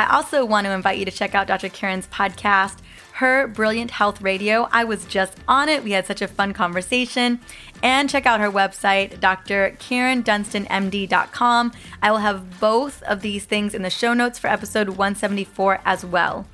I 0.00 0.16
also 0.16 0.46
want 0.46 0.64
to 0.64 0.72
invite 0.72 0.98
you 0.98 1.04
to 1.04 1.10
check 1.10 1.34
out 1.34 1.46
Dr. 1.46 1.68
Kyrin's 1.68 2.06
podcast 2.06 2.78
her 3.20 3.46
Brilliant 3.46 3.90
Health 3.90 4.22
Radio. 4.22 4.66
I 4.72 4.84
was 4.84 5.04
just 5.04 5.36
on 5.46 5.68
it. 5.68 5.84
We 5.84 5.90
had 5.90 6.06
such 6.06 6.22
a 6.22 6.26
fun 6.26 6.54
conversation. 6.54 7.38
And 7.82 8.08
check 8.08 8.24
out 8.24 8.40
her 8.40 8.50
website, 8.50 9.20
drkyrindunstonmd.com. 9.20 11.72
I 12.00 12.10
will 12.10 12.18
have 12.18 12.58
both 12.58 13.02
of 13.02 13.20
these 13.20 13.44
things 13.44 13.74
in 13.74 13.82
the 13.82 13.90
show 13.90 14.14
notes 14.14 14.38
for 14.38 14.46
episode 14.46 14.88
174 14.88 15.80
as 15.84 16.02
well. 16.02 16.46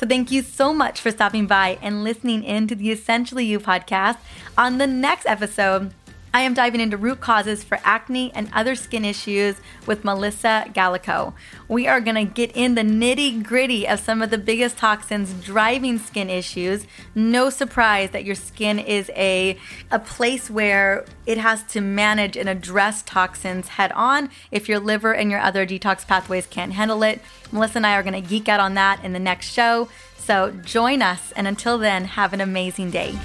So 0.00 0.08
thank 0.08 0.32
you 0.32 0.42
so 0.42 0.74
much 0.74 1.00
for 1.00 1.12
stopping 1.12 1.46
by 1.46 1.78
and 1.80 2.02
listening 2.02 2.42
in 2.42 2.66
to 2.66 2.74
the 2.74 2.90
Essentially 2.90 3.44
You 3.44 3.60
podcast. 3.60 4.16
On 4.56 4.78
the 4.78 4.88
next 4.88 5.26
episode, 5.26 5.94
I 6.32 6.42
am 6.42 6.54
diving 6.54 6.80
into 6.80 6.96
root 6.96 7.20
causes 7.20 7.64
for 7.64 7.80
acne 7.84 8.32
and 8.34 8.50
other 8.52 8.74
skin 8.74 9.04
issues 9.04 9.56
with 9.86 10.04
Melissa 10.04 10.66
Gallico. 10.74 11.32
We 11.68 11.86
are 11.86 12.00
going 12.00 12.14
to 12.14 12.32
get 12.32 12.52
in 12.54 12.74
the 12.74 12.82
nitty 12.82 13.42
gritty 13.42 13.88
of 13.88 14.00
some 14.00 14.20
of 14.20 14.30
the 14.30 14.38
biggest 14.38 14.76
toxins 14.76 15.32
driving 15.44 15.98
skin 15.98 16.28
issues. 16.28 16.86
No 17.14 17.50
surprise 17.50 18.10
that 18.10 18.24
your 18.24 18.34
skin 18.34 18.78
is 18.78 19.10
a, 19.16 19.58
a 19.90 19.98
place 19.98 20.50
where 20.50 21.06
it 21.26 21.38
has 21.38 21.62
to 21.64 21.80
manage 21.80 22.36
and 22.36 22.48
address 22.48 23.02
toxins 23.02 23.68
head 23.68 23.92
on 23.92 24.30
if 24.50 24.68
your 24.68 24.78
liver 24.78 25.14
and 25.14 25.30
your 25.30 25.40
other 25.40 25.66
detox 25.66 26.06
pathways 26.06 26.46
can't 26.46 26.72
handle 26.72 27.02
it. 27.02 27.20
Melissa 27.52 27.78
and 27.78 27.86
I 27.86 27.94
are 27.94 28.02
going 28.02 28.20
to 28.20 28.28
geek 28.28 28.48
out 28.48 28.60
on 28.60 28.74
that 28.74 29.02
in 29.02 29.12
the 29.12 29.18
next 29.18 29.50
show. 29.50 29.88
So 30.18 30.50
join 30.50 31.00
us, 31.00 31.32
and 31.32 31.46
until 31.46 31.78
then, 31.78 32.04
have 32.04 32.34
an 32.34 32.42
amazing 32.42 32.90
day. 32.90 33.18